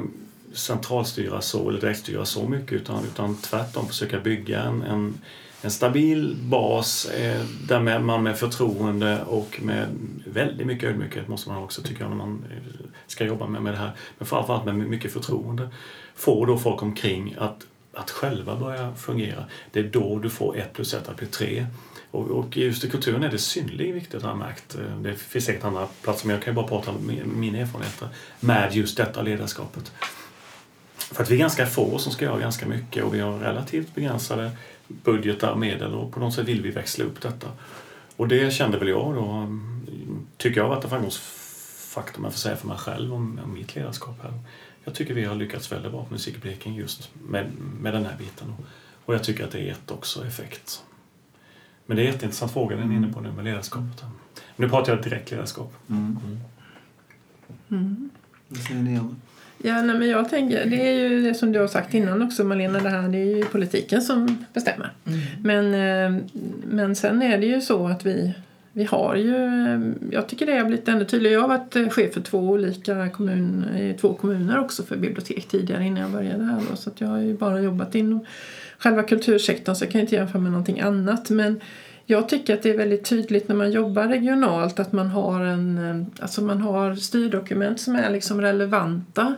centralstyra 0.53 1.41
så 1.41 1.69
eller 1.69 1.81
direktstyra 1.81 2.25
så 2.25 2.49
mycket 2.49 2.73
utan, 2.73 3.05
utan 3.05 3.37
tvärtom 3.37 3.87
försöka 3.87 4.21
bygga 4.21 4.63
en, 4.63 4.83
en, 4.83 5.15
en 5.63 5.71
stabil 5.71 6.37
bas 6.43 7.07
eh, 7.07 7.41
där 7.69 7.99
man 8.01 8.23
med 8.23 8.39
förtroende 8.39 9.23
och 9.23 9.61
med 9.63 9.87
väldigt 10.27 10.67
mycket 10.67 10.91
ödmjukhet 10.91 11.29
måste 11.29 11.49
man 11.51 11.63
också 11.63 11.83
tycka 11.83 12.09
när 12.09 12.17
man 12.17 12.45
eh, 12.51 12.87
ska 13.07 13.25
jobba 13.25 13.47
med, 13.47 13.63
med 13.63 13.73
det 13.73 13.79
här. 13.79 13.93
Men 14.19 14.27
framförallt 14.27 14.65
med 14.65 14.75
mycket 14.77 15.13
förtroende. 15.13 15.69
Får 16.15 16.47
då 16.47 16.59
folk 16.59 16.83
omkring 16.83 17.37
att, 17.39 17.67
att 17.95 18.11
själva 18.11 18.57
börja 18.57 18.95
fungera. 18.95 19.45
Det 19.73 19.81
är 19.81 19.85
då 19.85 20.19
du 20.19 20.31
får 20.31 20.57
ett 20.59 20.73
plus 20.73 20.95
ett 20.95 21.09
att 21.09 21.17
bli 21.17 21.27
tre. 21.27 21.67
Och, 22.11 22.31
och 22.31 22.57
just 22.57 22.85
i 22.85 22.91
kulturen 22.91 23.23
är 23.23 23.29
det 23.31 23.39
synnerligen 23.39 23.95
viktigt 23.95 24.23
har 24.23 24.31
jag 24.31 24.39
märkt. 24.39 24.75
Eh, 24.75 24.97
det 25.01 25.15
finns 25.15 25.45
säkert 25.45 25.65
andra 25.65 25.87
platser 26.03 26.27
men 26.27 26.35
jag 26.35 26.45
kan 26.45 26.53
ju 26.53 26.57
bara 26.57 26.67
prata 26.69 26.91
om 26.91 27.07
min- 27.07 27.41
mina 27.41 27.59
erfarenheter 27.59 28.09
med 28.41 28.75
just 28.75 28.97
detta 28.97 29.23
ledarskapet. 29.23 29.93
För 31.01 31.23
att 31.23 31.31
vi 31.31 31.35
är 31.35 31.39
ganska 31.39 31.67
få 31.67 31.99
som 31.99 32.13
ska 32.13 32.25
göra 32.25 32.39
ganska 32.39 32.67
mycket 32.67 33.05
och 33.05 33.15
vi 33.15 33.21
har 33.21 33.39
relativt 33.39 33.95
begränsade 33.95 34.51
budgetar 34.89 35.51
och 35.51 35.59
medel 35.59 35.95
och 35.95 36.13
på 36.13 36.21
något 36.21 36.35
sätt 36.35 36.49
vill 36.49 36.63
vi 36.63 36.71
växla 36.71 37.05
upp 37.05 37.21
detta. 37.21 37.49
Och 38.17 38.29
det 38.29 38.53
kände 38.53 38.79
väl 38.79 38.89
jag 38.89 39.15
då, 39.15 39.25
mm, 39.25 40.27
tycker 40.37 40.61
jag 40.61 40.69
varit 40.69 40.85
en 40.85 40.91
framgångsfaktor 40.91 42.19
om 42.19 42.25
jag 42.25 42.33
får 42.33 42.39
säga 42.39 42.57
för 42.57 42.69
mig 42.69 42.79
själv 42.79 43.15
om, 43.15 43.41
om 43.45 43.55
mitt 43.55 43.75
ledarskap 43.75 44.23
här. 44.23 44.33
Jag 44.85 44.95
tycker 44.95 45.15
vi 45.15 45.25
har 45.25 45.35
lyckats 45.35 45.73
väldigt 45.73 45.93
bra 45.93 46.05
på 46.05 46.13
Musik 46.13 46.37
i 46.37 46.39
Blekinge 46.39 46.81
just 46.81 47.11
med, 47.29 47.53
med 47.81 47.95
den 47.95 48.05
här 48.05 48.17
biten. 48.19 48.55
Och 49.05 49.15
jag 49.15 49.25
tycker 49.25 49.45
att 49.45 49.51
det 49.51 49.59
är 49.59 49.63
gett 49.63 49.91
också 49.91 50.27
effekt. 50.27 50.83
Men 51.87 51.97
det 51.97 52.03
är 52.03 52.07
en 52.07 52.13
jätteintressant 52.13 52.53
fråga 52.53 52.77
den 52.77 52.91
är 52.93 52.97
inne 52.97 53.13
på 53.13 53.21
nu 53.21 53.33
med 53.33 53.45
ledarskapet. 53.45 54.05
Nu 54.57 54.69
pratar 54.69 54.95
jag 54.95 55.05
direkt 55.05 55.31
ledarskap. 55.31 55.73
Mm. 55.89 56.19
Vad 58.49 58.63
säger 58.63 58.81
ni 58.81 58.99
om 58.99 59.21
Ja, 59.63 59.83
nej, 59.83 59.99
men 59.99 60.09
jag 60.09 60.29
tänker, 60.29 60.67
det 60.67 60.89
är 60.89 61.09
ju 61.09 61.23
det 61.23 61.35
som 61.35 61.53
du 61.53 61.59
har 61.59 61.67
sagt 61.67 61.95
innan 61.95 62.23
också 62.23 62.45
Malena, 62.45 62.81
det 62.81 62.89
här 62.89 63.09
det 63.09 63.19
är 63.19 63.37
ju 63.37 63.45
politiken 63.45 64.03
som 64.03 64.45
bestämmer. 64.53 64.91
Men, 65.43 65.75
eh, 65.75 66.23
men 66.65 66.97
sen 66.97 67.23
är 67.23 67.39
det 67.39 67.47
ju 67.47 67.61
så 67.61 67.87
att 67.87 68.07
vi, 68.07 68.35
vi 68.73 68.85
har 68.85 69.17
ju, 69.17 69.37
eh, 69.37 69.81
jag 70.11 70.29
tycker 70.29 70.47
det 70.47 70.57
har 70.57 70.65
blivit 70.65 70.89
ännu 70.89 71.05
tydligare. 71.05 71.35
Jag 71.35 71.41
har 71.41 71.49
varit 71.49 71.77
eh, 71.77 71.89
chef 71.89 72.15
för 72.15 72.21
två 72.21 72.39
olika 72.39 73.09
kommun, 73.09 73.65
två 74.01 74.15
kommuner 74.15 74.61
också 74.61 74.83
för 74.83 74.97
bibliotek 74.97 75.49
tidigare 75.49 75.85
innan 75.85 76.03
jag 76.03 76.11
började 76.11 76.45
här 76.45 76.61
då, 76.71 76.77
så 76.77 76.91
att 76.91 77.01
jag 77.01 77.09
har 77.09 77.19
ju 77.19 77.37
bara 77.37 77.61
jobbat 77.61 77.95
inom 77.95 78.27
själva 78.79 79.03
kultursektorn 79.03 79.75
så 79.75 79.85
jag 79.85 79.93
kan 79.93 80.01
inte 80.01 80.15
jämföra 80.15 80.43
med 80.43 80.53
någonting 80.53 80.81
annat. 80.81 81.31
Men 81.31 81.61
jag 82.11 82.29
tycker 82.29 82.55
att 82.55 82.63
det 82.63 82.71
är 82.71 82.77
väldigt 82.77 83.05
tydligt 83.05 83.49
när 83.49 83.57
man 83.57 83.71
jobbar 83.71 84.09
regionalt 84.09 84.81
att 84.81 84.93
man 84.93 85.09
har, 85.09 85.41
en, 85.41 85.79
eh, 85.79 86.23
alltså 86.23 86.43
man 86.43 86.61
har 86.61 86.95
styrdokument 86.95 87.81
som 87.81 87.97
är 87.97 88.11
liksom 88.11 88.41
relevanta 88.41 89.35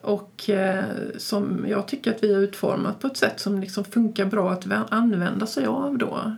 och 0.00 0.50
eh, 0.50 0.84
som 1.16 1.66
jag 1.68 1.88
tycker 1.88 2.10
att 2.10 2.24
vi 2.24 2.34
har 2.34 2.40
utformat 2.40 3.00
på 3.00 3.06
ett 3.06 3.16
sätt 3.16 3.40
som 3.40 3.60
liksom 3.60 3.84
funkar 3.84 4.24
bra 4.24 4.50
att 4.50 4.66
använda 4.88 5.46
sig 5.46 5.66
av 5.66 5.98
då. 5.98 6.36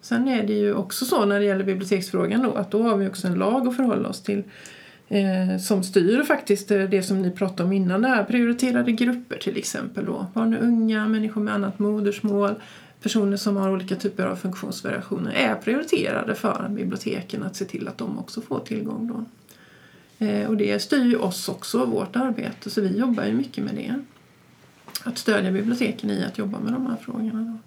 Sen 0.00 0.28
är 0.28 0.46
det 0.46 0.52
ju 0.52 0.74
också 0.74 1.04
så 1.04 1.24
när 1.24 1.40
det 1.40 1.44
gäller 1.44 1.64
biblioteksfrågan 1.64 2.42
då 2.42 2.54
att 2.54 2.70
då 2.70 2.82
har 2.82 2.96
vi 2.96 3.08
också 3.08 3.26
en 3.26 3.34
lag 3.34 3.68
att 3.68 3.76
förhålla 3.76 4.08
oss 4.08 4.22
till 4.22 4.42
eh, 5.08 5.58
som 5.60 5.82
styr 5.82 6.22
faktiskt 6.22 6.70
eh, 6.70 6.82
det 6.82 7.02
som 7.02 7.22
ni 7.22 7.30
pratade 7.30 7.62
om 7.62 7.72
innan 7.72 8.02
det 8.02 8.08
här 8.08 8.24
prioriterade 8.24 8.92
grupper 8.92 9.36
till 9.36 9.56
exempel 9.56 10.04
då. 10.04 10.26
Barn 10.34 10.54
och 10.54 10.62
unga, 10.62 11.08
människor 11.08 11.40
med 11.40 11.54
annat 11.54 11.78
modersmål, 11.78 12.54
personer 13.02 13.36
som 13.36 13.56
har 13.56 13.70
olika 13.70 13.96
typer 13.96 14.26
av 14.26 14.36
funktionsvariationer 14.36 15.32
är 15.32 15.54
prioriterade 15.54 16.34
för 16.34 16.68
biblioteken 16.70 17.42
att 17.42 17.56
se 17.56 17.64
till 17.64 17.88
att 17.88 17.98
de 17.98 18.18
också 18.18 18.40
får 18.40 18.60
tillgång 18.60 19.06
då. 19.06 19.24
Eh, 20.26 20.48
och 20.48 20.56
det 20.56 20.82
styr 20.82 21.04
ju 21.04 21.16
oss 21.16 21.48
också, 21.48 21.84
vårt 21.84 22.16
arbete, 22.16 22.70
så 22.70 22.80
vi 22.80 22.98
jobbar 22.98 23.24
ju 23.24 23.32
mycket 23.32 23.64
med 23.64 23.74
det. 23.74 23.94
Att 25.04 25.18
stödja 25.18 25.52
biblioteken 25.52 26.10
i 26.10 26.24
att 26.24 26.38
jobba 26.38 26.58
med 26.58 26.72
de 26.72 26.86
här 26.86 26.96
frågorna. 26.96 27.40
Då. 27.40 27.58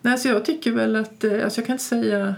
Nej, 0.00 0.18
så 0.18 0.28
jag 0.28 0.44
tycker 0.44 0.72
väl 0.72 0.96
att, 0.96 1.24
eh, 1.24 1.44
alltså 1.44 1.60
jag 1.60 1.66
kan 1.66 1.74
inte 1.74 1.84
säga, 1.84 2.34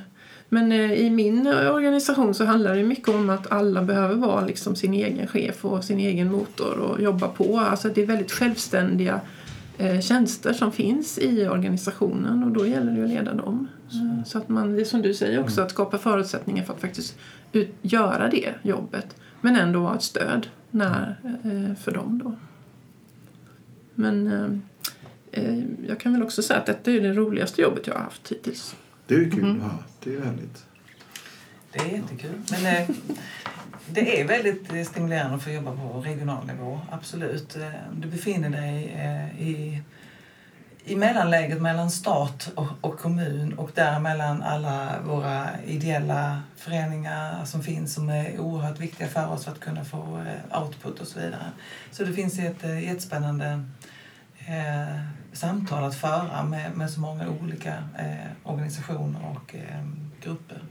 men 0.49 0.73
eh, 0.73 0.93
i 0.93 1.11
min 1.11 1.47
organisation 1.47 2.35
så 2.35 2.45
handlar 2.45 2.77
det 2.77 2.83
mycket 2.83 3.09
om 3.09 3.31
att 3.31 3.53
alla 3.53 3.83
behöver 3.83 4.15
vara 4.15 4.47
liksom 4.47 4.77
sin 4.77 4.95
egen 4.95 5.27
chef 5.27 5.65
och 5.65 5.85
sin 5.85 5.99
egen 5.99 6.33
motor 6.33 6.79
och 6.79 7.03
jobba 7.03 7.29
på. 7.29 7.59
Alltså 7.59 7.89
det 7.89 8.03
är 8.03 8.07
väldigt 8.07 8.33
självständiga 8.33 9.21
eh, 9.79 10.01
tjänster 10.01 10.53
som 10.53 10.73
finns 10.73 11.19
i 11.19 11.49
organisationen 11.49 12.45
och 12.45 12.51
då 12.51 12.67
gäller 12.67 12.93
det 12.93 13.03
att 13.03 13.09
leda 13.09 13.35
dem. 13.35 13.69
Eh, 13.93 14.25
Så 14.25 14.39
att 14.39 14.49
man, 14.49 14.73
det 14.75 14.81
är 14.81 14.85
som 14.85 15.03
du 15.03 15.15
säger 15.15 15.41
också, 15.41 15.61
att 15.63 15.71
skapa 15.71 15.99
förutsättningar 15.99 16.65
för 16.65 16.75
att 16.75 16.81
faktiskt 16.81 17.19
ut, 17.53 17.75
göra 17.83 18.29
det 18.29 18.55
jobbet. 18.63 19.17
Men 19.41 19.57
ändå 19.57 19.81
vara 19.81 19.95
ett 19.97 20.03
stöd 20.03 20.47
när, 20.71 21.17
eh, 21.45 21.75
för 21.77 21.93
dem 21.93 22.21
då. 22.25 22.33
Men 23.95 24.27
eh, 24.27 24.51
eh, 25.45 25.61
jag 25.89 26.01
kan 26.01 26.13
väl 26.13 26.23
också 26.23 26.43
säga 26.43 26.59
att 26.61 26.67
detta 26.67 26.91
är 26.91 27.01
det 27.01 27.13
roligaste 27.13 27.63
jobbet 27.63 27.87
jag 27.87 27.95
har 27.95 28.01
haft 28.01 28.33
hittills. 28.33 28.77
Det 29.07 29.15
är 29.15 29.31
kul 29.31 29.51
att 29.51 29.63
höra. 29.63 29.79
Det 30.05 30.15
är 30.17 30.21
härligt. 30.21 30.67
Det 31.79 31.85
är 31.85 31.97
jättekul. 31.97 32.41
Men 32.51 32.67
eh, 32.67 32.89
det 33.91 34.21
är 34.21 34.25
väldigt 34.25 34.87
stimulerande 34.87 35.37
att 35.37 35.43
få 35.43 35.51
jobba 35.51 35.77
på 35.77 36.01
regional 36.01 36.47
nivå, 36.47 36.81
absolut. 36.91 37.57
Eh, 37.57 37.71
du 37.93 38.09
befinner 38.09 38.51
dig 38.51 38.95
eh, 38.97 39.43
i, 39.49 39.83
i 40.85 40.97
mellanläget 40.97 41.63
mellan 41.63 41.91
stat 41.91 42.53
och, 42.55 42.69
och 42.81 42.99
kommun 42.99 43.53
och 43.53 43.71
däremellan 43.75 44.43
alla 44.43 45.01
våra 45.05 45.49
ideella 45.67 46.43
föreningar 46.57 47.45
som 47.45 47.63
finns 47.63 47.95
som 47.95 48.09
är 48.09 48.41
oerhört 48.41 48.81
viktiga 48.81 49.09
för 49.09 49.33
oss 49.33 49.45
för 49.45 49.53
att 49.53 49.61
kunna 49.61 49.85
få 49.85 50.23
eh, 50.27 50.63
output 50.63 51.01
och 51.01 51.07
så 51.07 51.19
vidare. 51.19 51.53
Så 51.91 52.05
det 52.05 52.13
finns 52.13 52.39
ett 52.39 52.63
jättespännande 52.63 53.65
eh, 54.47 55.01
samtal 55.33 55.85
att 55.85 55.95
föra 55.95 56.43
med, 56.45 56.77
med 56.77 56.91
så 56.91 57.01
många 57.01 57.29
olika 57.29 57.75
eh, 57.99 58.51
organisationer 58.51 59.21
och 59.37 59.55
eh, 59.55 59.85
grupper. 60.23 60.63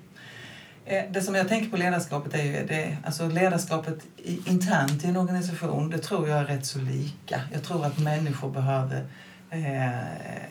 Eh, 0.89 1.03
det 1.11 1.21
som 1.21 1.35
jag 1.35 1.47
tänker 1.47 1.69
på 1.69 1.77
ledarskapet 1.77 2.33
är 2.33 2.43
ju 2.43 2.65
det, 2.65 2.97
alltså 3.05 3.27
ledarskapet 3.27 3.99
i, 4.17 4.49
internt 4.49 5.03
i 5.03 5.07
en 5.07 5.17
organisation, 5.17 5.89
det 5.89 5.97
tror 5.97 6.29
jag 6.29 6.39
är 6.39 6.45
rätt 6.45 6.65
så 6.65 6.79
lika. 6.79 7.41
Jag 7.53 7.63
tror 7.63 7.85
att 7.85 7.99
människor 7.99 8.49
behöver 8.49 9.05
eh, 9.49 9.89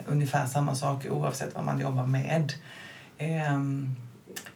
ungefär 0.07 0.47
samma 0.47 0.75
sak 0.75 1.07
oavsett 1.11 1.55
vad 1.55 1.65
man 1.65 1.81
jobbar 1.81 2.07
med. 2.07 2.53
Eh, 3.19 3.61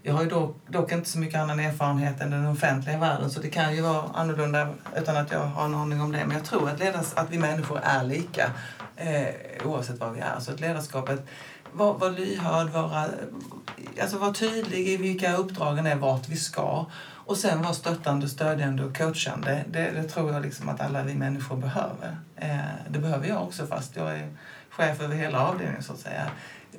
jag 0.02 0.14
har 0.14 0.22
ju 0.22 0.28
dock, 0.28 0.56
dock 0.68 0.92
inte 0.92 1.08
så 1.08 1.18
mycket 1.18 1.40
annan 1.40 1.60
erfarenhet 1.60 2.20
än 2.20 2.30
den 2.30 2.46
offentliga 2.46 2.98
världen 2.98 3.30
så 3.30 3.40
det 3.40 3.48
kan 3.48 3.76
ju 3.76 3.82
vara 3.82 4.04
annorlunda 4.14 4.68
utan 4.96 5.16
att 5.16 5.32
jag 5.32 5.40
har 5.40 5.64
en 5.64 5.74
aning 5.74 6.00
om 6.00 6.12
det. 6.12 6.24
Men 6.26 6.36
jag 6.36 6.44
tror 6.44 6.68
att, 6.68 6.78
ledars, 6.78 7.14
att 7.14 7.30
vi 7.30 7.38
människor 7.38 7.80
är 7.82 8.04
lika 8.04 8.50
eh, 8.96 9.66
oavsett 9.66 10.00
vad 10.00 10.12
vi 10.12 10.20
är. 10.20 10.40
Så 10.40 10.52
att 10.52 10.60
ledarskapet, 10.60 11.26
vara 11.72 11.92
var 11.92 12.10
lyhörd, 12.10 12.68
vara, 12.68 13.06
alltså 14.02 14.18
vara 14.18 14.32
tydlig 14.32 14.88
i 14.88 14.96
vilka 14.96 15.36
uppdragen 15.36 15.86
är, 15.86 15.96
vart 15.96 16.28
vi 16.28 16.36
ska. 16.36 16.86
Och 17.02 17.36
sen 17.36 17.62
vara 17.62 17.74
stöttande, 17.74 18.28
stödjande 18.28 18.84
och 18.84 18.96
coachande. 18.96 19.64
Det, 19.72 19.90
det 19.90 20.04
tror 20.04 20.32
jag 20.32 20.42
liksom 20.42 20.68
att 20.68 20.80
alla 20.80 21.02
vi 21.02 21.14
människor 21.14 21.56
behöver. 21.56 22.16
Eh, 22.36 22.58
det 22.90 22.98
behöver 22.98 23.28
jag 23.28 23.42
också 23.42 23.66
fast 23.66 23.96
jag 23.96 24.18
är 24.18 24.28
chef 24.70 25.00
över 25.00 25.14
hela 25.14 25.48
avdelningen 25.48 25.82
så 25.82 25.92
att 25.92 25.98
säga. 25.98 26.30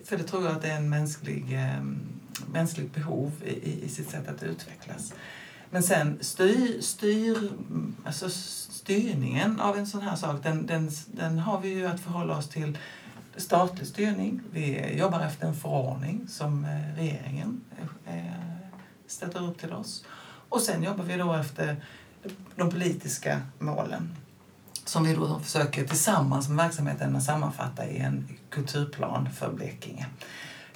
För 0.05 0.17
det 0.17 0.23
tror 0.23 0.43
jag 0.43 0.51
att 0.51 0.61
det 0.61 0.71
är 0.71 0.77
en 0.77 0.89
mänsklig, 0.89 1.53
eh, 1.53 1.83
mänskligt 2.53 2.95
behov 2.95 3.31
i, 3.45 3.49
i, 3.49 3.85
i 3.85 3.89
sitt 3.89 4.09
sätt 4.09 4.27
att 4.27 4.43
utvecklas. 4.43 5.13
Men 5.69 5.83
sen 5.83 6.17
styr, 6.21 6.81
styr, 6.81 7.37
alltså 8.05 8.29
styrningen 8.29 9.59
av 9.59 9.77
en 9.77 9.87
sån 9.87 10.01
här 10.01 10.15
sak, 10.15 10.43
den, 10.43 10.65
den, 10.65 10.91
den 11.07 11.39
har 11.39 11.61
vi 11.61 11.69
ju 11.69 11.87
att 11.87 11.99
förhålla 11.99 12.37
oss 12.37 12.49
till 12.49 12.77
statlig 13.37 13.87
styrning. 13.87 14.41
Vi 14.51 14.95
jobbar 14.97 15.19
efter 15.19 15.47
en 15.47 15.55
förordning 15.55 16.27
som 16.27 16.65
eh, 16.65 16.95
regeringen 16.95 17.61
eh, 17.77 18.17
eh, 18.17 18.33
ställer 19.07 19.31
sätter 19.31 19.49
upp 19.49 19.59
till 19.59 19.73
oss. 19.73 20.05
Och 20.49 20.61
sen 20.61 20.83
jobbar 20.83 21.03
vi 21.03 21.17
då 21.17 21.33
efter 21.33 21.83
de 22.55 22.69
politiska 22.69 23.41
målen 23.59 24.15
som 24.85 25.03
vi 25.03 25.13
då 25.13 25.39
försöker 25.39 25.87
tillsammans 25.87 26.49
med 26.49 26.57
verksamheten 26.57 27.21
sammanfatta 27.21 27.87
i 27.87 27.97
en 27.97 28.27
kulturplan 28.49 29.29
för 29.31 29.53
Blekinge. 29.53 30.05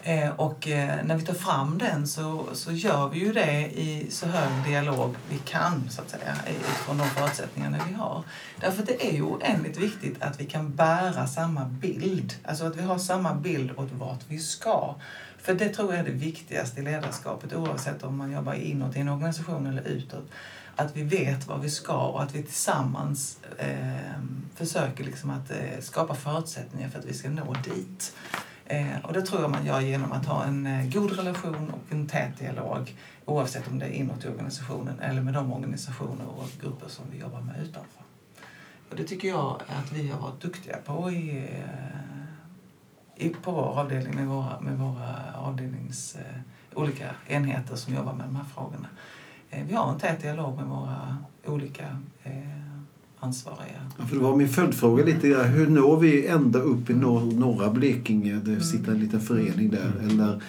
Eh, 0.08 0.30
och 0.30 0.68
eh, 0.68 1.06
när 1.06 1.18
vi 1.18 1.26
tar 1.26 1.34
fram 1.34 1.78
den 1.78 2.08
så, 2.08 2.46
så 2.54 2.72
gör 2.72 3.10
vi 3.10 3.20
ju 3.20 3.34
det 3.34 3.66
i 3.66 4.08
så 4.10 4.26
hög 4.26 4.66
dialog 4.66 5.16
vi 5.30 5.38
kan, 5.38 5.90
så 5.90 6.02
att 6.02 6.10
säga, 6.10 6.36
utifrån 6.50 6.98
de 6.98 7.10
förutsättningarna 7.10 7.78
vi 7.88 7.94
har. 7.94 8.24
Därför 8.60 8.82
att 8.82 8.88
det 8.88 9.10
är 9.10 9.14
ju 9.14 9.22
oändligt 9.22 9.78
viktigt 9.78 10.22
att 10.22 10.40
vi 10.40 10.46
kan 10.46 10.76
bära 10.76 11.28
samma 11.28 11.66
bild, 11.66 12.34
alltså 12.44 12.66
att 12.66 12.76
vi 12.76 12.82
har 12.82 12.98
samma 12.98 13.34
bild 13.34 13.72
åt 13.78 13.92
vart 13.92 14.20
vi 14.28 14.40
ska. 14.40 14.96
För 15.42 15.54
det 15.54 15.70
tror 15.70 15.94
jag 15.94 16.00
är 16.00 16.06
det 16.06 16.18
viktigaste 16.18 16.80
i 16.80 16.84
ledarskapet, 16.84 17.54
oavsett 17.54 18.04
om 18.04 18.18
man 18.18 18.32
jobbar 18.32 18.54
inåt 18.54 18.96
i 18.96 19.00
en 19.00 19.10
organisation 19.10 19.68
eller 19.68 19.84
utåt. 19.84 20.32
Att 20.76 20.98
vi 20.98 21.04
vet 21.04 21.48
vad 21.48 21.62
vi 21.62 21.70
ska 21.70 21.98
och 21.98 22.24
att 22.24 22.36
vi 22.36 22.44
tillsammans 22.44 23.38
eh, 23.58 24.22
försöker 24.56 25.04
liksom 25.04 25.30
att 25.30 25.52
eh, 25.52 25.82
skapa 25.82 26.16
förutsättningar 26.16 26.90
för 26.90 27.00
att 27.00 27.06
vi 27.06 27.14
ska 27.14 27.30
nå 27.30 27.56
dit. 27.64 28.14
Eh, 28.66 28.98
och 29.04 29.14
det 29.14 29.22
tror 29.22 29.42
jag 29.42 29.52
man 29.52 29.66
gör 29.66 29.80
genom 29.80 30.12
att 30.12 30.26
ha 30.26 30.44
en 30.44 30.66
eh, 30.66 30.90
god 30.90 31.12
relation 31.12 31.70
och 31.70 31.94
en 31.94 32.08
tät 32.08 32.40
dialog 32.40 32.96
oavsett 33.26 33.68
om 33.68 33.80
det 33.80 33.86
är 33.86 33.92
inåt 33.92 34.26
i 34.26 34.28
organisationen 34.28 35.00
eller 35.00 35.22
med 35.22 35.34
de 35.34 35.54
organisationer 35.54 36.26
och 36.28 36.50
grupper 36.62 36.88
som 36.88 37.06
vi 37.12 37.20
jobbar 37.20 37.42
med 37.42 37.56
utanför. 37.62 38.04
Och 38.90 38.96
det 38.96 39.04
tycker 39.04 39.28
jag 39.28 39.62
att 39.68 39.92
vi 39.92 40.10
har 40.10 40.22
varit 40.22 40.42
duktiga 40.42 40.78
på 40.86 41.12
i, 41.12 41.38
eh, 41.38 43.26
i, 43.26 43.30
på 43.30 43.52
vår 43.52 43.80
avdelning 43.80 44.16
med 44.16 44.28
våra, 44.28 44.60
med 44.60 44.78
våra 44.78 45.34
avdelnings 45.36 46.16
eh, 46.16 46.42
olika 46.74 47.10
enheter 47.28 47.76
som 47.76 47.94
jobbar 47.94 48.14
med 48.14 48.26
de 48.26 48.36
här 48.36 48.44
frågorna. 48.44 48.88
Eh, 49.50 49.66
vi 49.66 49.74
har 49.74 49.92
en 49.92 50.00
tät 50.00 50.22
dialog 50.22 50.56
med 50.56 50.66
våra 50.66 51.18
olika 51.46 51.98
eh, 52.24 52.65
ansvariga. 53.26 53.82
Ja, 53.98 54.06
för 54.06 54.16
det 54.16 54.22
var 54.22 54.36
min 54.36 54.50
följdfråga 54.50 55.06
lite 55.06 55.28
där. 55.28 55.44
Hur 55.44 55.68
når 55.68 55.98
vi 55.98 56.28
ända 56.28 56.60
upp 56.60 56.90
i 56.90 56.94
norr, 56.94 57.22
norra 57.22 57.70
Blekinge? 57.70 58.34
Det 58.34 58.62
sitter 58.62 58.92
en 58.92 59.00
liten 59.00 59.22
förening 59.22 59.70
där. 59.70 59.92
Eller 60.04 60.42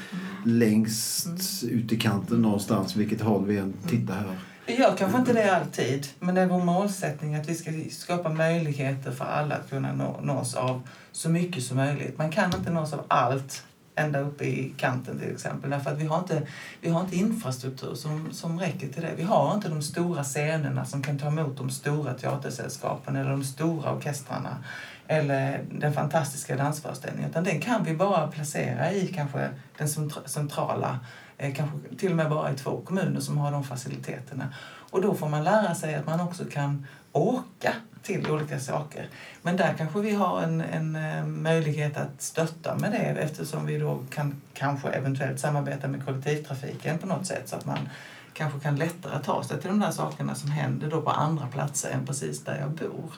längst 0.45 1.65
ut 1.65 1.93
i 1.93 1.97
kanten 1.97 2.43
någonstans, 2.43 2.97
vilket 2.97 3.21
håll 3.21 3.45
vi 3.47 3.59
än 3.59 3.73
tittar 3.89 4.15
här. 4.15 4.39
Vi 4.67 4.79
gör 4.79 4.97
kanske 4.99 5.19
inte 5.19 5.33
det 5.33 5.57
alltid, 5.57 6.07
men 6.19 6.35
det 6.35 6.41
är 6.41 6.47
vår 6.47 6.65
målsättning 6.65 7.35
att 7.35 7.49
vi 7.49 7.55
ska 7.55 7.73
skapa 7.91 8.29
möjligheter 8.29 9.11
för 9.11 9.25
alla 9.25 9.55
att 9.55 9.71
kunna 9.71 9.95
nå, 9.95 10.21
nås 10.23 10.55
av 10.55 10.83
så 11.13 11.29
mycket 11.29 11.63
som 11.63 11.77
möjligt. 11.77 12.19
Man 12.19 12.31
kan 12.31 12.55
inte 12.55 12.71
nås 12.71 12.93
av 12.93 13.01
allt 13.09 13.63
ända 13.97 14.21
uppe 14.21 14.45
i 14.45 14.75
kanten 14.77 15.19
till 15.19 15.33
exempel. 15.33 15.71
Därför 15.71 15.91
att 15.91 15.99
vi 15.99 16.07
har 16.07 16.19
inte, 16.19 16.43
vi 16.81 16.89
har 16.91 17.01
inte 17.01 17.17
infrastruktur 17.17 17.95
som, 17.95 18.33
som 18.33 18.61
räcker 18.61 18.89
till 18.89 19.03
det. 19.03 19.13
Vi 19.17 19.23
har 19.23 19.55
inte 19.55 19.69
de 19.69 19.83
stora 19.83 20.25
scenerna 20.25 20.85
som 20.85 21.03
kan 21.03 21.19
ta 21.19 21.27
emot 21.27 21.57
de 21.57 21.71
stora 21.71 22.15
teatersällskapen 22.15 23.17
eller 23.17 23.31
de 23.31 23.45
stora 23.45 23.93
orkestrarna 23.93 24.65
eller 25.07 25.65
den 25.71 25.93
fantastiska 25.93 26.57
dansföreställningen. 26.57 27.31
Utan 27.31 27.45
den 27.45 27.61
kan 27.61 27.85
vi 27.85 27.95
bara 27.95 28.27
placera 28.27 28.93
i 28.93 29.07
kanske 29.07 29.51
den 29.79 29.89
centrala, 30.27 31.01
eh, 31.39 31.55
kanske 31.55 31.77
till 31.99 32.11
och 32.11 32.17
med 32.17 32.31
bara 32.31 32.53
i 32.53 32.55
två 32.55 32.81
kommuner 32.85 33.21
som 33.21 33.39
har 33.39 33.53
de 33.53 33.65
faciliteterna. 33.65 34.55
Och 34.91 35.03
då 35.03 35.15
får 35.15 35.29
man 35.29 35.45
lära 35.45 35.75
sig 35.75 35.95
att 35.95 36.07
man 36.07 36.21
också 36.21 36.45
kan 36.45 36.87
åka 37.17 37.75
till 38.03 38.31
olika 38.31 38.61
saker. 38.61 39.09
Men 39.43 39.57
där 39.57 39.75
kanske 39.79 40.01
vi 40.01 40.15
har 40.15 40.43
en, 40.43 40.61
en 40.61 40.97
eh, 40.97 41.25
möjlighet 41.25 41.97
att 41.97 42.23
stötta 42.23 42.77
med 42.77 42.93
det 42.93 42.99
eftersom 42.99 43.67
vi 43.67 43.79
då 43.79 43.99
kan 44.11 44.43
kanske 44.55 44.89
eventuellt 44.89 45.41
samarbeta 45.41 45.89
med 45.89 46.05
kollektivtrafiken 46.05 46.99
på 46.99 47.07
något 47.07 47.27
sätt 47.27 47.49
så 47.49 47.57
att 47.57 47.67
man 47.67 47.89
kanske 48.33 48.61
kan 48.61 48.77
lättare 48.77 49.23
ta 49.23 49.45
sig 49.45 49.61
till 49.61 49.71
de 49.71 49.81
där 49.81 49.91
sakerna 49.91 50.35
som 50.35 50.51
händer 50.51 50.91
då 50.91 51.03
på 51.03 51.11
andra 51.11 51.47
platser 51.47 51.91
än 51.91 52.07
precis 52.07 52.45
där 52.45 52.59
jag 52.61 52.71
bor. 52.71 53.13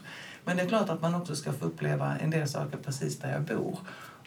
Men 0.44 0.56
det 0.56 0.62
är 0.62 0.68
klart 0.68 0.88
att 0.88 1.02
man 1.02 1.14
också 1.14 1.36
ska 1.36 1.52
få 1.52 1.64
uppleva 1.64 2.16
en 2.16 2.30
del 2.30 2.48
saker 2.48 2.78
precis 2.84 3.18
där 3.18 3.32
jag 3.32 3.42
bor. 3.42 3.78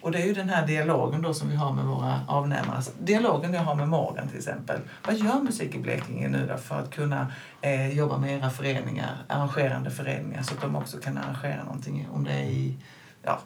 Och 0.01 0.11
det 0.11 0.21
är 0.21 0.25
ju 0.25 0.33
den 0.33 0.49
här 0.49 0.67
dialogen 0.67 1.21
då 1.21 1.33
som 1.33 1.49
vi 1.49 1.55
har 1.55 1.73
med 1.73 1.85
våra 1.85 2.19
avnämare. 2.27 2.81
Dialogen 2.99 3.53
jag 3.53 3.61
har 3.61 3.75
med 3.75 3.89
Morgan 3.89 4.27
till 4.27 4.37
exempel. 4.37 4.81
Vad 5.05 5.15
gör 5.17 5.39
Musik 5.41 5.75
i 5.75 5.79
Blekinge 5.79 6.27
nu 6.27 6.47
då 6.47 6.57
för 6.57 6.79
att 6.79 6.91
kunna 6.91 7.31
eh, 7.61 7.97
jobba 7.97 8.17
med 8.17 8.37
era 8.37 8.49
föreningar, 8.49 9.17
arrangerande 9.27 9.91
föreningar 9.91 10.43
så 10.43 10.53
att 10.53 10.61
de 10.61 10.75
också 10.75 10.97
kan 10.97 11.17
arrangera 11.17 11.63
någonting 11.63 12.07
om 12.13 12.23
det 12.23 12.31
är 12.31 12.43
i, 12.43 12.77
ja, 13.23 13.39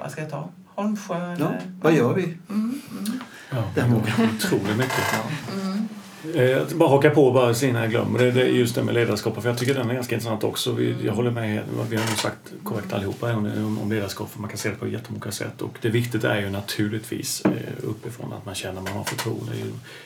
vad 0.00 0.10
ska 0.10 0.20
jag 0.20 0.30
ta? 0.30 0.48
Holmsjö 0.74 1.36
Ja, 1.38 1.52
vad 1.82 1.92
gör 1.92 2.14
vi? 2.14 2.24
Mm, 2.24 2.80
mm. 2.90 3.20
Ja, 3.50 3.62
Det 3.74 3.80
var 3.80 3.98
otroligt 3.98 4.76
mycket. 4.76 5.14
Mm. 5.52 5.88
Jag 6.34 6.66
bara 6.68 6.88
haka 6.88 7.10
på 7.10 7.32
bara 7.32 7.54
innan 7.62 7.82
jag 7.82 7.90
glömmer 7.90 8.18
det, 8.18 8.30
det 8.30 8.42
är 8.42 8.46
just 8.46 8.74
det 8.74 8.82
med 8.82 8.94
ledarskap. 8.94 9.42
För 9.42 9.48
jag 9.48 9.58
tycker 9.58 9.74
den 9.74 9.90
är 9.90 9.94
ganska 9.94 10.14
intressant 10.14 10.44
också. 10.44 10.82
Jag 10.82 11.12
håller 11.12 11.30
med, 11.30 11.62
vi 11.90 11.96
har 11.96 12.06
nog 12.06 12.18
sagt 12.18 12.52
korrekt 12.64 12.92
allihopa 12.92 13.34
om, 13.34 13.90
ledarskap 13.90 14.30
för 14.30 14.40
man 14.40 14.50
kan 14.50 14.58
se 14.58 14.68
det 14.68 14.74
på 14.74 14.88
jättemånga 14.88 15.30
sätt. 15.30 15.62
Och 15.62 15.78
det 15.82 15.88
viktiga 15.88 16.30
är 16.30 16.40
ju 16.40 16.50
naturligtvis 16.50 17.42
eh, 17.44 17.50
uppifrån 17.82 18.32
att 18.32 18.46
man 18.46 18.54
känner 18.54 18.78
att 18.78 18.84
man 18.84 18.96
har 18.96 19.04
förtroende 19.04 19.52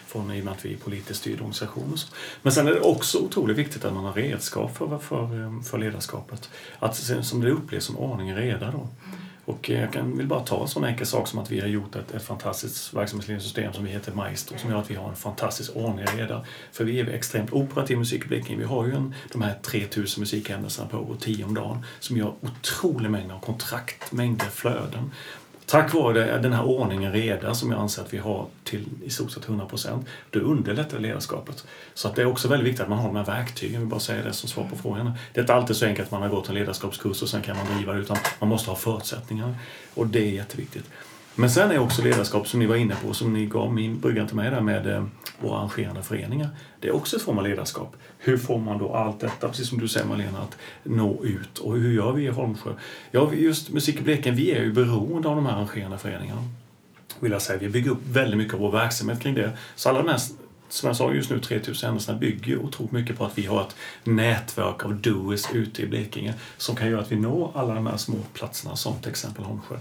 från, 0.07 0.33
i 0.33 0.41
och 0.41 0.45
med 0.45 0.53
att 0.53 0.65
vi 0.65 0.73
är 0.73 0.77
politiskt 0.77 1.21
styrd 1.21 1.39
organisation. 1.39 1.97
Men 2.43 2.53
sen 2.53 2.67
är 2.67 2.73
det 2.73 2.81
också 2.81 3.19
otroligt 3.19 3.57
viktigt 3.57 3.85
att 3.85 3.95
man 3.95 4.05
har 4.05 4.13
redskap 4.13 4.77
för, 4.77 4.99
för, 4.99 5.63
för 5.63 5.79
eh, 5.79 5.85
ledarskapet. 5.85 6.51
Att 6.79 6.97
som 7.23 7.41
det 7.41 7.51
upplevs 7.51 7.85
som 7.85 7.97
ordning 7.97 8.33
och 8.33 8.39
reda 8.39 8.71
då. 8.71 8.89
Och 9.45 9.71
eh, 9.71 9.81
jag 9.81 9.93
kan, 9.93 10.17
vill 10.17 10.27
bara 10.27 10.41
ta 10.41 10.63
en 10.63 10.69
sån 10.69 10.85
enkel 10.85 11.07
sak 11.07 11.29
som 11.29 11.39
att 11.39 11.51
vi 11.51 11.61
har 11.61 11.69
gjort 11.69 11.97
ett, 11.97 12.15
ett 12.15 12.23
fantastiskt 12.23 12.95
verksamhetsledningssystem 12.95 13.73
som 13.73 13.85
vi 13.85 13.91
heter 13.91 14.13
Maestro 14.13 14.59
som 14.59 14.71
gör 14.71 14.79
att 14.79 14.91
vi 14.91 14.95
har 14.95 15.09
en 15.09 15.17
fantastisk 15.17 15.77
ordning 15.77 16.05
och 16.05 16.19
reda. 16.19 16.45
För 16.73 16.85
vi 16.85 17.01
är 17.01 17.07
extremt 17.07 17.53
operativ 17.53 17.99
musik 17.99 18.25
i 18.25 18.29
Blekinge. 18.29 18.59
Vi 18.59 18.65
har 18.65 18.87
ju 18.87 18.95
en, 18.95 19.15
de 19.33 19.43
här 19.43 19.55
3000 19.63 20.21
musikhändelserna 20.21 20.89
på 20.89 20.99
och 20.99 21.21
10 21.21 21.45
om 21.45 21.55
dagen 21.55 21.85
som 22.01 22.17
gör 22.17 22.35
otrolig 22.41 23.11
mängd 23.11 23.33
av 23.33 23.41
kontrakt, 23.41 24.13
mängder 24.13 24.47
flöden. 24.47 25.11
Tack 25.71 25.95
vare 25.95 26.39
den 26.39 26.53
här 26.53 26.65
ordningen 26.65 27.13
reda 27.13 27.55
som 27.55 27.71
jag 27.71 27.81
anser 27.81 28.03
att 28.03 28.15
vi 28.15 28.19
har 28.19 28.47
till 28.65 28.87
i 29.05 29.11
stort 29.11 29.31
sett 29.31 29.45
100 29.45 29.67
procent, 29.67 30.07
då 30.31 30.41
underlättar 30.41 30.99
ledarskapet. 30.99 31.65
Så 31.95 32.09
att 32.09 32.17
det 32.17 32.23
är 32.23 32.27
också 32.27 32.49
väldigt 32.49 32.69
viktigt 32.69 32.81
att 32.81 32.89
man 32.89 32.99
har 32.99 33.07
de 33.07 33.17
här 33.17 33.25
verktygen, 33.25 33.81
vi 33.81 33.87
bara 33.87 34.01
säga 34.01 34.23
det 34.23 34.33
som 34.33 34.49
svar 34.49 34.65
på 34.65 34.77
frågan. 34.77 35.13
Det 35.33 35.41
är 35.41 35.43
inte 35.43 35.55
alltid 35.55 35.77
så 35.77 35.87
enkelt 35.87 36.07
att 36.07 36.13
man 36.13 36.23
har 36.23 36.29
gått 36.29 36.49
en 36.49 36.55
ledarskapskurs 36.55 37.23
och 37.23 37.29
sen 37.29 37.43
kan 37.43 37.57
man 37.57 37.67
driva 37.77 37.93
det, 37.93 38.01
utan 38.01 38.17
man 38.39 38.49
måste 38.49 38.71
ha 38.71 38.77
förutsättningar. 38.77 39.55
Och 39.95 40.07
det 40.07 40.21
är 40.21 40.33
jätteviktigt. 40.33 40.85
Men 41.41 41.51
sen 41.51 41.71
är 41.71 41.79
också 41.79 42.03
ledarskap, 42.03 42.49
som 42.49 42.61
ni 42.61 42.67
var 42.67 42.77
inne 42.77 42.97
på, 43.07 43.15
som 43.15 43.33
ni 43.33 43.47
gav 43.47 43.73
min 43.75 44.01
bryggan 44.01 44.27
till 44.27 44.37
mig 44.37 44.51
där 44.51 44.61
med 44.61 44.87
eh, 44.87 45.05
våra 45.39 45.59
arrangerande 45.59 46.03
föreningar. 46.03 46.49
Det 46.81 46.89
är 46.89 46.95
också 46.95 47.17
ett 47.17 47.23
form 47.23 47.39
av 47.39 47.45
ledarskap. 47.45 47.97
Hur 48.19 48.37
får 48.37 48.59
man 48.59 48.79
då 48.79 48.95
allt 48.95 49.21
detta, 49.21 49.49
precis 49.49 49.69
som 49.69 49.81
du 49.81 49.89
säger 49.89 50.07
Malena, 50.07 50.39
att 50.39 50.57
nå 50.83 51.25
ut? 51.25 51.59
Och 51.59 51.77
hur 51.77 51.93
gör 51.93 52.13
vi 52.13 52.25
i 52.25 52.29
Holmsjö? 52.29 52.71
Ja, 53.11 53.33
just 53.35 53.71
Musik 53.71 53.97
i 53.97 54.03
Blekinge, 54.03 54.37
vi 54.37 54.51
är 54.51 54.63
ju 54.63 54.73
beroende 54.73 55.29
av 55.29 55.37
de 55.37 55.47
här 55.47 55.53
arrangerande 55.53 55.99
föreningarna. 55.99 56.45
Vill 57.21 57.33
jag 57.33 57.43
säga. 57.43 57.59
Vi 57.59 57.69
bygger 57.69 57.91
upp 57.91 58.07
väldigt 58.07 58.39
mycket 58.39 58.55
av 58.55 58.61
vår 58.61 58.73
verksamhet 58.73 59.21
kring 59.21 59.35
det. 59.35 59.53
Så 59.77 59.89
alla 59.89 60.03
de 60.03 60.09
här 60.09 60.21
som 60.69 60.87
jag 60.87 60.97
sa 60.97 61.13
just 61.13 61.31
nu, 61.31 61.41
3000 61.41 61.87
händelserna 61.87 62.19
bygger 62.19 62.57
otroligt 62.57 62.93
mycket 62.93 63.19
på 63.19 63.25
att 63.25 63.39
vi 63.39 63.47
har 63.47 63.61
ett 63.63 63.77
nätverk 64.05 64.85
av 64.85 64.95
doers 64.95 65.45
ute 65.53 65.83
i 65.83 65.87
Blekinge 65.87 66.35
som 66.57 66.77
kan 66.77 66.91
göra 66.91 67.01
att 67.01 67.13
vi 67.13 67.17
når 67.17 67.53
alla 67.55 67.75
de 67.75 67.87
här 67.87 67.97
små 67.97 68.17
platserna 68.33 68.77
som 68.77 69.01
till 69.01 69.11
exempel 69.11 69.45
Holmsjö. 69.45 69.79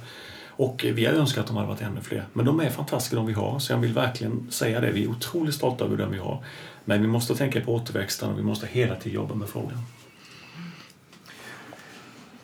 Och 0.60 0.86
vi 0.93 1.05
har 1.05 1.14
önskat 1.14 1.41
att 1.41 1.47
de 1.47 1.55
hade 1.55 1.68
varit 1.68 1.82
ännu 1.82 2.01
fler. 2.01 2.26
Men 2.34 2.45
de 2.45 2.60
är 2.60 2.70
fantastiska 2.70 3.16
de 3.16 3.26
vi 3.26 3.34
har, 3.34 3.60
så 3.60 3.74
jag 3.74 3.78
vill 3.78 3.93
verkligen 3.93 4.51
säga 4.51 4.82
det. 4.82 4.91
Vi 4.91 5.03
är 5.03 5.07
otroligt 5.07 5.55
stolta 5.55 5.86
över 5.86 5.97
den 5.97 6.12
vi 6.12 6.18
har. 6.18 6.43
Men 6.86 7.01
vi 7.01 7.07
måste 7.07 7.36
tänka 7.36 7.62
på 7.62 7.76
återväxten 7.76 8.30
och 8.32 8.39
vi 8.39 8.43
måste 8.43 8.68
hela 8.68 8.95
tiden 8.95 9.16
jobba 9.16 9.36
med 9.36 9.49
frågan. 9.49 9.78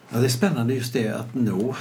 Ja, 0.10 0.20
det 0.20 0.26
är 0.26 0.30
spännande 0.30 0.74
just 0.74 0.94
det 0.94 1.08
att 1.08 1.34
nå 1.34 1.76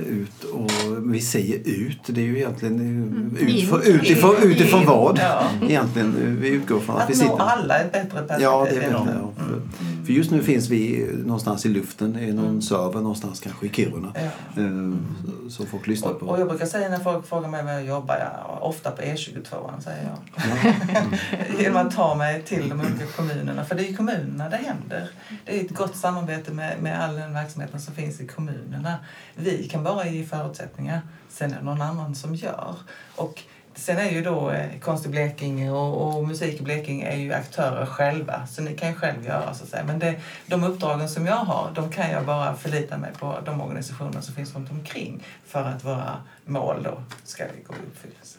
ut. 0.00 0.44
Och 0.44 0.70
vi 1.12 1.20
säger 1.20 1.58
ut, 1.64 2.00
det 2.06 2.20
är 2.20 2.24
ju 2.24 2.36
egentligen 2.36 2.80
mm. 2.80 3.36
utifrån, 3.40 3.82
utifrån, 3.82 4.34
utifrån 4.42 4.86
vad? 4.86 5.18
Ja. 5.18 5.42
Egentligen, 5.68 6.38
vi 6.40 6.48
utgår 6.48 6.80
från 6.80 6.96
att, 6.96 7.02
att 7.02 7.10
vi 7.10 7.14
sitter... 7.14 7.28
nå 7.28 7.36
alla 7.36 7.78
ett 7.78 7.92
bättre 7.92 8.08
perspektiv. 8.08 8.42
Ja, 8.42 8.66
det 8.70 8.76
är 8.76 8.80
bättre. 8.80 9.18
Ja. 9.36 9.44
Mm. 9.44 9.68
För 10.06 10.12
just 10.12 10.30
nu 10.30 10.42
finns 10.42 10.68
vi 10.68 11.10
någonstans 11.24 11.66
i 11.66 11.68
luften, 11.68 12.18
i 12.18 12.32
någon 12.32 12.44
mm. 12.44 12.62
server 12.62 13.00
någonstans 13.00 13.40
kanske 13.40 13.66
i 13.66 13.68
Kiruna. 13.68 14.12
Ja. 14.14 14.30
Mm. 14.62 15.06
Så 15.50 15.66
folk 15.66 15.86
lyssnar 15.86 16.12
på. 16.12 16.26
Och 16.26 16.40
jag 16.40 16.48
brukar 16.48 16.66
säga 16.66 16.88
när 16.88 16.98
folk 16.98 17.26
frågar 17.26 17.48
mig 17.48 17.64
var 17.64 17.72
jag 17.72 17.84
jobbar, 17.84 18.16
jag, 18.18 18.62
ofta 18.62 18.90
på 18.90 19.02
E22 19.02 19.80
säger 19.80 20.10
jag. 20.10 21.60
Genom 21.60 21.86
att 21.86 21.94
ta 21.94 22.14
mig 22.14 22.42
till 22.42 22.68
de 22.68 22.80
olika 22.80 23.06
kommunerna. 23.16 23.64
För 23.64 23.74
det 23.74 23.82
är 23.82 23.90
i 23.90 23.94
kommunerna 23.94 24.48
det 24.48 24.56
händer. 24.56 25.10
Det 25.44 25.60
är 25.60 25.64
ett 25.64 25.70
gott 25.70 25.96
samarbete 25.96 26.52
med, 26.52 26.82
med 26.82 27.04
all 27.04 27.14
den 27.14 27.32
verksamheten 27.32 27.80
som 27.80 27.94
finns 27.94 28.20
i 28.20 28.26
kommunerna. 28.26 28.94
Vi 29.34 29.68
kan 29.68 29.84
bara 29.86 30.06
ge 30.06 30.24
förutsättningar. 30.24 31.00
Sen 31.28 31.52
är 31.52 31.56
det 31.56 31.64
någon 31.64 31.82
annan 31.82 32.14
som 32.14 32.34
gör. 32.34 32.74
Och 33.16 33.42
Sen 33.76 33.98
är 33.98 34.10
ju 34.10 34.22
då 34.22 34.50
eh, 34.50 34.78
Konst 34.80 35.06
i 35.06 35.08
Blekinge 35.08 35.70
och, 35.70 36.16
och 36.16 36.28
Musik 36.28 36.60
i 36.60 36.62
Blekinge 36.62 37.06
är 37.06 37.16
ju 37.16 37.32
aktörer 37.32 37.86
själva, 37.86 38.46
så 38.46 38.62
ni 38.62 38.76
kan 38.76 38.88
ju 38.88 38.94
själv 38.94 39.24
göra 39.24 39.54
så 39.54 39.64
att 39.64 39.70
säga. 39.70 39.84
Men 39.84 39.98
det, 39.98 40.14
de 40.46 40.64
uppdragen 40.64 41.08
som 41.08 41.26
jag 41.26 41.36
har, 41.36 41.70
de 41.74 41.90
kan 41.90 42.10
jag 42.10 42.24
bara 42.24 42.54
förlita 42.54 42.98
mig 42.98 43.10
på 43.18 43.38
de 43.44 43.60
organisationer 43.60 44.20
som 44.20 44.34
finns 44.34 44.54
runt 44.54 44.70
omkring 44.70 45.22
för 45.46 45.64
att 45.64 45.84
våra 45.84 46.16
mål 46.44 46.82
då 46.82 47.02
ska 47.24 47.44
gå 47.44 47.74
i 47.74 47.86
uppfyllelse. 47.86 48.38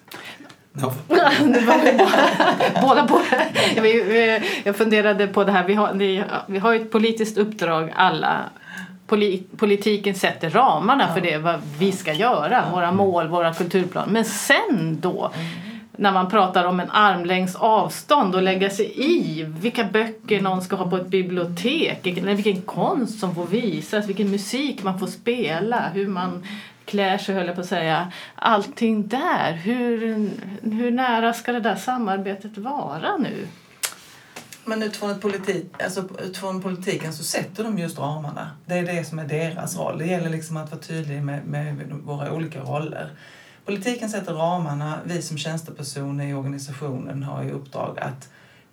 Ja. 0.74 0.94
Båda 2.82 3.08
på 3.08 3.22
Jag 4.64 4.76
funderade 4.76 5.28
på 5.28 5.44
det 5.44 5.52
här, 5.52 5.68
vi 5.68 5.74
har, 5.74 5.94
vi 6.48 6.60
har 6.60 6.76
ett 6.76 6.92
politiskt 6.92 7.38
uppdrag 7.38 7.94
alla 7.96 8.50
politiken 9.58 10.16
sätter 10.16 10.50
ramarna 10.50 11.14
för 11.14 11.22
det, 11.22 11.38
vad 11.38 11.62
vi 11.80 11.92
ska 11.92 12.14
göra, 12.14 12.64
våra 12.74 12.92
mål, 12.92 13.28
våra 13.28 13.54
kulturplaner. 13.54 14.12
Men 14.12 14.26
sen 14.26 14.98
då, 15.02 15.32
mm. 15.36 15.48
när 15.92 16.12
man 16.12 16.30
pratar 16.30 16.66
om 16.66 16.80
en 16.80 16.92
armlängds 16.92 17.56
avstånd 17.56 18.36
och 18.36 18.42
lägga 18.42 18.70
sig 18.70 18.94
i 18.96 19.44
vilka 19.44 19.84
böcker 19.84 20.42
någon 20.42 20.62
ska 20.62 20.76
ha 20.76 20.90
på 20.90 20.98
ett 20.98 21.08
bibliotek, 21.08 22.00
vilken 22.24 22.62
konst 22.62 23.20
som 23.20 23.36
får 23.36 23.46
visas, 23.46 24.08
vilken 24.08 24.32
musik 24.32 24.84
man 24.84 25.00
får 25.00 25.08
spela, 25.08 25.90
hur 25.94 26.08
man 26.08 26.44
klär 26.86 27.18
sig, 27.18 27.36
höll 27.36 27.48
jag 27.48 27.56
på 27.56 27.62
att 27.62 27.68
säga. 27.68 28.12
Allting 28.36 29.08
där, 29.08 29.54
hur, 29.54 30.30
hur 30.62 30.92
nära 30.92 31.34
ska 31.34 31.52
det 31.52 31.60
där 31.60 31.76
samarbetet 31.76 32.58
vara 32.58 33.18
nu? 33.18 33.48
Men 34.68 34.84
utifrån, 34.84 35.20
politik, 35.20 35.66
alltså, 35.84 36.10
utifrån 36.20 36.62
politiken 36.62 37.14
så 37.14 37.24
sätter 37.24 37.64
de 37.64 37.80
just 37.80 38.00
ramarna. 38.00 38.52
Det 38.66 38.74
är 38.74 38.86
det 38.86 39.04
som 39.04 39.20
är 39.20 39.26
deras 39.26 39.78
roll. 39.78 39.98
Det 39.98 40.06
gäller 40.06 40.30
liksom 40.30 40.58
att 40.58 40.72
vara 40.72 40.82
tydlig 40.82 41.24
med, 41.24 41.46
med 41.46 41.92
våra 42.04 42.34
olika 42.34 42.60
roller. 42.60 43.12
Politiken 43.66 44.10
sätter 44.10 44.34
ramarna. 44.34 45.00
Vi 45.06 45.22
som 45.22 45.38
tjänstepersoner 45.38 46.28
i 46.28 46.34
organisationen 46.34 47.24
har 47.24 47.44
i 47.44 47.52
uppdrag 47.52 48.00
att 48.00 48.30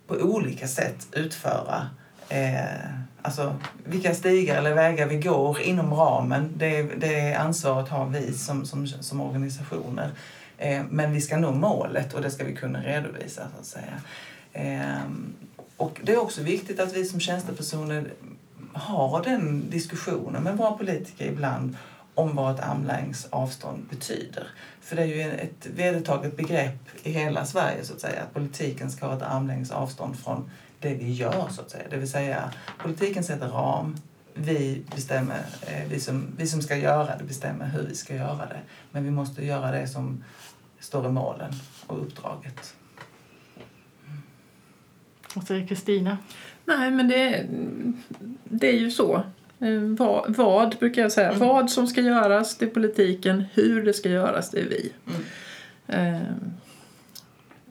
på 0.07 0.15
olika 0.15 0.67
sätt 0.67 1.07
utföra 1.11 1.89
eh, 2.29 2.89
alltså, 3.21 3.55
vilka 3.83 4.15
stigar 4.15 4.57
eller 4.57 4.73
vägar 4.73 5.07
vi 5.07 5.17
går 5.17 5.61
inom 5.61 5.93
ramen. 5.93 6.53
Det, 6.57 6.83
det 6.83 7.33
ansvaret 7.33 7.89
har 7.89 8.05
vi 8.05 8.33
som, 8.33 8.65
som, 8.65 8.87
som 8.87 9.21
organisationer. 9.21 10.11
Eh, 10.57 10.81
men 10.89 11.13
vi 11.13 11.21
ska 11.21 11.37
nå 11.37 11.51
målet 11.51 12.13
och 12.13 12.21
det 12.21 12.31
ska 12.31 12.43
vi 12.43 12.55
kunna 12.55 12.83
redovisa. 12.83 13.41
så 13.53 13.59
att 13.59 13.65
säga. 13.65 14.01
Eh, 14.53 15.09
och 15.77 16.01
det 16.03 16.13
är 16.13 16.17
också 16.17 16.43
viktigt 16.43 16.79
att 16.79 16.93
vi 16.93 17.05
som 17.05 17.19
tjänstepersoner 17.19 18.13
har 18.73 19.23
den 19.23 19.69
diskussionen 19.69 20.43
med 20.43 20.57
våra 20.57 20.71
politiker 20.71 21.25
ibland 21.25 21.77
om 22.15 22.35
vad 22.35 22.55
ett 22.55 22.61
armlängds 22.61 23.27
avstånd 23.29 23.85
betyder. 23.89 24.47
För 24.81 24.95
det 24.95 25.01
är 25.01 25.05
ju 25.05 25.21
ett 25.21 25.67
vedertaget 25.75 26.37
begrepp 26.37 26.79
i 27.03 27.11
hela 27.11 27.45
Sverige 27.45 27.85
så 27.85 27.93
att 27.93 28.01
säga, 28.01 28.21
att 28.21 28.33
politiken 28.33 28.91
ska 28.91 29.05
ha 29.05 29.17
ett 29.17 29.21
armlängds 29.21 29.71
avstånd 29.71 30.19
från 30.19 30.51
det 30.79 30.93
vi 30.93 31.11
gör 31.11 31.47
så 31.49 31.61
att 31.61 31.69
säga. 31.69 31.83
Det 31.89 31.97
vill 31.97 32.11
säga, 32.11 32.53
politiken 32.79 33.23
sätter 33.23 33.47
ram, 33.47 33.97
vi 34.33 34.83
bestämmer, 34.95 35.45
eh, 35.61 35.87
vi 35.89 35.99
som, 35.99 36.27
vi 36.37 36.47
som 36.47 36.61
ska 36.61 36.75
göra 36.75 37.17
det 37.17 37.23
bestämmer 37.23 37.67
hur 37.67 37.83
vi 37.83 37.95
ska 37.95 38.15
göra 38.15 38.45
det. 38.45 38.59
Men 38.91 39.03
vi 39.03 39.11
måste 39.11 39.45
göra 39.45 39.71
det 39.71 39.87
som 39.87 40.23
står 40.79 41.05
i 41.05 41.09
målen 41.09 41.53
och 41.87 42.01
uppdraget. 42.01 42.75
Vad 45.35 45.47
säger 45.47 45.67
Kristina? 45.67 46.17
Nej, 46.65 46.91
men 46.91 47.07
det, 47.07 47.45
det 48.43 48.69
är 48.69 48.79
ju 48.79 48.91
så. 48.91 49.23
Eh, 49.59 49.79
vad, 49.97 50.35
vad 50.35 50.75
brukar 50.79 51.01
jag 51.01 51.11
säga. 51.11 51.31
Mm. 51.31 51.47
Vad 51.47 51.71
som 51.71 51.87
ska 51.87 52.01
göras, 52.01 52.57
det 52.57 52.65
är 52.65 52.69
politiken. 52.69 53.43
Hur 53.53 53.85
det 53.85 53.93
ska 53.93 54.09
göras, 54.09 54.51
det 54.51 54.59
är 54.59 54.65
vi. 54.65 54.91
Mm. 55.07 56.15
Eh, 56.15 56.21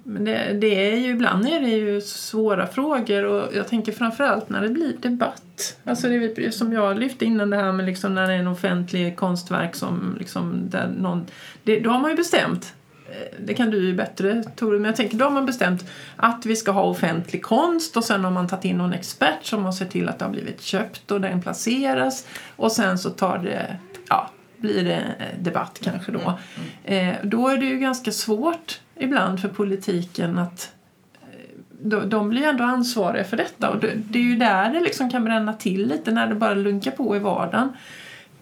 men 0.06 0.24
det, 0.24 0.52
det, 0.60 0.92
är 0.92 0.96
ju, 0.96 1.10
ibland 1.10 1.48
är 1.48 1.60
det 1.60 1.68
ju 1.68 2.00
svåra 2.00 2.66
frågor 2.66 3.24
och 3.24 3.54
jag 3.54 3.68
tänker 3.68 3.92
framförallt 3.92 4.48
när 4.48 4.62
det 4.62 4.68
blir 4.68 4.96
debatt. 5.00 5.78
Alltså 5.84 6.08
det 6.08 6.54
som 6.54 6.72
jag 6.72 6.98
lyfte 6.98 7.24
innan 7.24 7.50
det 7.50 7.56
här 7.56 7.72
med 7.72 7.86
liksom 7.86 8.14
när 8.14 8.26
det 8.26 8.32
är 8.32 8.38
en 8.38 8.46
offentlig 8.46 9.16
konstverk 9.16 9.74
som 9.74 10.16
liksom 10.18 10.70
där 10.70 10.88
någon, 10.98 11.26
det, 11.62 11.80
då 11.80 11.90
har 11.90 12.00
man 12.00 12.10
ju 12.10 12.16
bestämt 12.16 12.74
det 13.38 13.54
kan 13.54 13.70
du 13.70 13.86
ju 13.86 13.94
bättre 13.94 14.44
Tore, 14.56 14.78
men 14.78 14.84
jag 14.84 14.96
tänker 14.96 15.16
då 15.16 15.24
har 15.24 15.30
man 15.30 15.46
bestämt 15.46 15.84
att 16.16 16.46
vi 16.46 16.56
ska 16.56 16.70
ha 16.70 16.82
offentlig 16.82 17.42
konst 17.42 17.96
och 17.96 18.04
sen 18.04 18.24
har 18.24 18.30
man 18.30 18.48
tagit 18.48 18.64
in 18.64 18.78
någon 18.78 18.92
expert 18.92 19.44
som 19.44 19.64
har 19.64 19.72
sett 19.72 19.90
till 19.90 20.08
att 20.08 20.18
det 20.18 20.24
har 20.24 20.32
blivit 20.32 20.62
köpt 20.62 21.10
och 21.10 21.20
den 21.20 21.42
placeras 21.42 22.26
och 22.56 22.72
sen 22.72 22.98
så 22.98 23.10
tar 23.10 23.38
det, 23.38 23.76
ja, 24.08 24.30
blir 24.56 24.84
det 24.84 25.02
debatt 25.40 25.80
kanske 25.82 26.12
då. 26.12 26.20
Mm, 26.20 26.38
mm. 26.84 27.08
Eh, 27.08 27.16
då 27.22 27.48
är 27.48 27.56
det 27.56 27.66
ju 27.66 27.78
ganska 27.78 28.12
svårt 28.12 28.80
ibland 28.96 29.40
för 29.40 29.48
politiken 29.48 30.38
att 30.38 30.72
eh, 31.92 31.98
de 31.98 32.28
blir 32.28 32.40
ju 32.40 32.48
ändå 32.48 32.64
ansvariga 32.64 33.24
för 33.24 33.36
detta 33.36 33.70
och 33.70 33.80
det 33.80 34.18
är 34.18 34.22
ju 34.22 34.36
där 34.36 34.70
det 34.70 34.80
liksom 34.80 35.10
kan 35.10 35.24
bränna 35.24 35.52
till 35.52 35.88
lite 35.88 36.10
när 36.10 36.26
det 36.26 36.34
bara 36.34 36.54
lunkar 36.54 36.90
på 36.90 37.16
i 37.16 37.18
vardagen 37.18 37.72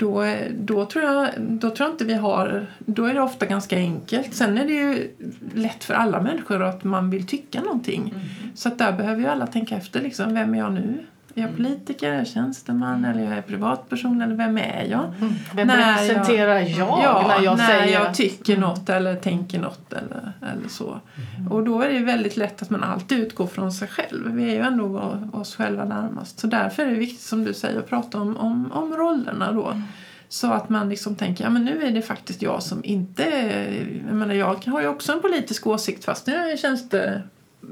då, 0.03 0.25
då, 0.51 0.87
tror 0.87 1.05
jag, 1.05 1.29
då 1.39 1.71
tror 1.71 1.89
jag 1.89 1.95
inte 1.95 2.05
vi 2.05 2.15
har... 2.15 2.67
Då 2.79 3.05
är 3.05 3.15
det 3.15 3.21
ofta 3.21 3.47
ganska 3.47 3.77
enkelt. 3.77 4.35
Sen 4.35 4.59
är 4.59 4.65
det 4.65 4.73
ju 4.73 5.11
lätt 5.55 5.85
för 5.85 5.95
alla 5.95 6.21
människor 6.21 6.63
att 6.63 6.85
man 6.85 7.11
vill 7.11 7.27
tycka 7.27 7.61
någonting. 7.61 8.01
Mm. 8.01 8.21
Så 8.55 8.69
att 8.69 8.79
där 8.79 8.93
behöver 8.93 9.21
ju 9.21 9.27
alla 9.27 9.47
tänka 9.47 9.77
efter. 9.77 10.01
Liksom, 10.01 10.35
vem 10.35 10.55
är 10.55 10.59
jag 10.59 10.73
nu? 10.73 10.99
Är 11.35 11.41
jag 11.41 11.51
mm. 11.51 11.57
politiker, 11.57 12.11
är 12.11 12.19
jag 12.19 12.27
tjänsteman 12.27 13.05
eller 13.05 13.23
jag 13.23 13.33
är 13.33 13.43
privatperson 13.43 14.23
eller 14.23 14.35
vem 14.35 14.59
är 14.59 14.87
jag? 14.91 15.05
Mm. 15.05 15.33
Vem 15.55 15.67
när 15.67 15.93
representerar 15.93 16.59
jag, 16.59 16.71
jag 16.71 17.01
ja, 17.05 17.25
när 17.29 17.45
jag 17.45 17.59
när 17.59 17.67
säger... 17.67 18.01
jag 18.01 18.15
tycker 18.15 18.57
mm. 18.57 18.69
något 18.69 18.89
eller 18.89 19.17
tänker 19.17 19.59
något 19.59 19.93
eller, 19.93 20.33
eller 20.53 20.69
så. 20.69 21.01
Mm. 21.39 21.53
Och 21.53 21.65
då 21.65 21.83
är 21.83 21.89
det 21.89 22.01
väldigt 22.01 22.37
lätt 22.37 22.63
att 22.63 22.71
man 22.71 22.83
alltid 22.83 23.19
utgår 23.19 23.47
från 23.47 23.73
sig 23.73 23.89
själv. 23.89 24.33
Vi 24.33 24.45
är 24.45 24.55
ju 24.55 24.61
ändå 24.61 25.19
oss 25.33 25.57
själva 25.57 25.85
närmast. 25.85 26.39
Så 26.39 26.47
därför 26.47 26.83
är 26.83 26.91
det 26.91 26.99
viktigt 26.99 27.27
som 27.27 27.45
du 27.45 27.55
säger 27.55 27.79
att 27.79 27.89
prata 27.89 28.21
om, 28.21 28.37
om, 28.37 28.73
om 28.73 28.97
rollerna 28.97 29.53
då. 29.53 29.67
Mm. 29.67 29.83
Så 30.29 30.53
att 30.53 30.69
man 30.69 30.89
liksom 30.89 31.15
tänker, 31.15 31.45
ja 31.45 31.51
men 31.51 31.65
nu 31.65 31.83
är 31.83 31.91
det 31.91 32.03
faktiskt 32.03 32.43
jag 32.43 32.63
som 32.63 32.85
inte... 32.85 33.23
Jag 34.07 34.15
menar 34.15 34.35
jag 34.35 34.67
har 34.67 34.81
ju 34.81 34.89
också 34.89 35.13
en 35.13 35.23
politisk 35.23 35.67
åsikt 35.67 36.05
fast 36.05 36.29
jag 36.29 36.51
är 36.51 36.57
tjänste 36.57 37.23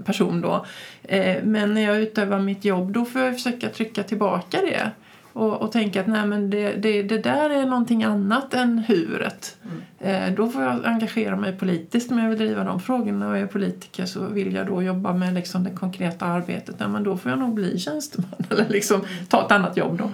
person 0.05 0.41
då. 0.41 0.67
Eh, 1.03 1.37
men 1.45 1.75
när 1.75 1.81
jag 1.81 2.01
utövar 2.01 2.39
mitt 2.39 2.65
jobb 2.65 2.93
då 2.93 3.05
får 3.05 3.21
jag 3.21 3.35
försöka 3.35 3.69
trycka 3.69 4.03
tillbaka 4.03 4.59
det. 4.61 4.91
och, 5.33 5.63
och 5.63 5.73
tänka 5.73 6.01
att 6.01 6.07
nej, 6.07 6.27
men 6.27 6.51
det, 6.51 6.73
det, 6.73 7.03
det 7.03 7.19
där 7.19 7.51
är 7.51 7.67
någonting 7.67 8.05
annat 8.05 8.55
än 8.55 8.79
huret. 8.79 9.57
Eh, 9.99 10.33
då 10.37 10.49
får 10.49 10.63
jag 10.63 10.87
engagera 10.87 11.37
mig 11.37 11.53
politiskt 11.59 12.11
om 12.11 12.19
jag 12.19 12.29
vill 12.29 12.39
driva 12.39 12.65
de 12.65 12.81
frågorna. 12.81 13.29
Och 13.29 13.37
är 13.37 13.41
jag 13.41 13.51
politiker 13.51 14.07
så 14.07 14.27
vill 14.27 14.55
jag 14.55 14.67
då 14.67 14.83
jobba 14.83 15.13
med 15.13 15.35
liksom 15.35 15.65
det 15.65 15.71
konkreta 15.71 16.27
arbetet. 16.27 16.75
Nej, 16.79 16.89
men 16.89 17.03
då 17.03 17.17
får 17.17 17.31
jag 17.31 17.39
nog 17.39 17.55
bli 17.55 17.79
tjänsteman 17.79 18.31
eller 18.51 18.69
liksom 18.69 19.01
ta 19.29 19.47
ett 19.47 19.53
annat 19.53 19.77
jobb 19.77 19.99
då. 19.99 20.11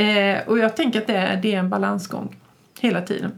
Eh, 0.00 0.38
och 0.46 0.58
jag 0.58 0.76
tänker 0.76 1.00
att 1.00 1.06
det 1.06 1.16
är, 1.16 1.36
det 1.42 1.54
är 1.54 1.58
en 1.58 1.70
balansgång 1.70 2.36
hela 2.80 3.00
tiden. 3.02 3.32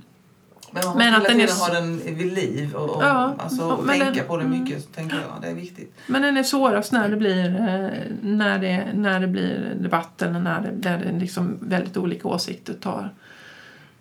Men 0.72 0.84
man 0.84 0.94
måste 0.94 0.98
Men 0.98 1.06
hela 1.06 1.16
att 1.18 1.24
den 1.24 1.40
är 1.40 1.46
tiden 1.46 1.54
s- 1.56 1.60
ha 1.68 1.74
den 1.74 2.16
vid 2.16 2.32
liv 2.32 2.74
och, 2.74 2.96
och 2.96 3.02
Ja, 3.02 3.34
alltså, 3.38 3.62
och- 3.62 3.88
tänka 3.88 4.10
den- 4.10 4.26
på 4.26 4.36
det 4.36 4.44
mm. 4.44 4.60
mycket, 4.60 4.94
tänker 4.94 5.16
jag. 5.16 5.42
Det 5.42 5.48
är 5.48 5.54
viktigt. 5.54 5.94
Men 6.06 6.22
den 6.22 6.36
är 6.36 6.42
svårast 6.42 6.92
när 6.92 7.08
det 7.08 7.16
blir, 7.16 7.44
eh, 7.46 7.90
när 8.22 8.58
det, 8.58 8.86
när 8.94 9.20
det 9.20 9.26
blir 9.26 9.76
debatt 9.80 10.22
eller 10.22 10.40
när 10.40 10.60
det, 10.60 10.70
där 10.72 10.98
det 10.98 11.18
liksom 11.18 11.58
väldigt 11.60 11.96
olika 11.96 12.28
åsikter 12.28 12.74
tar, 12.74 13.14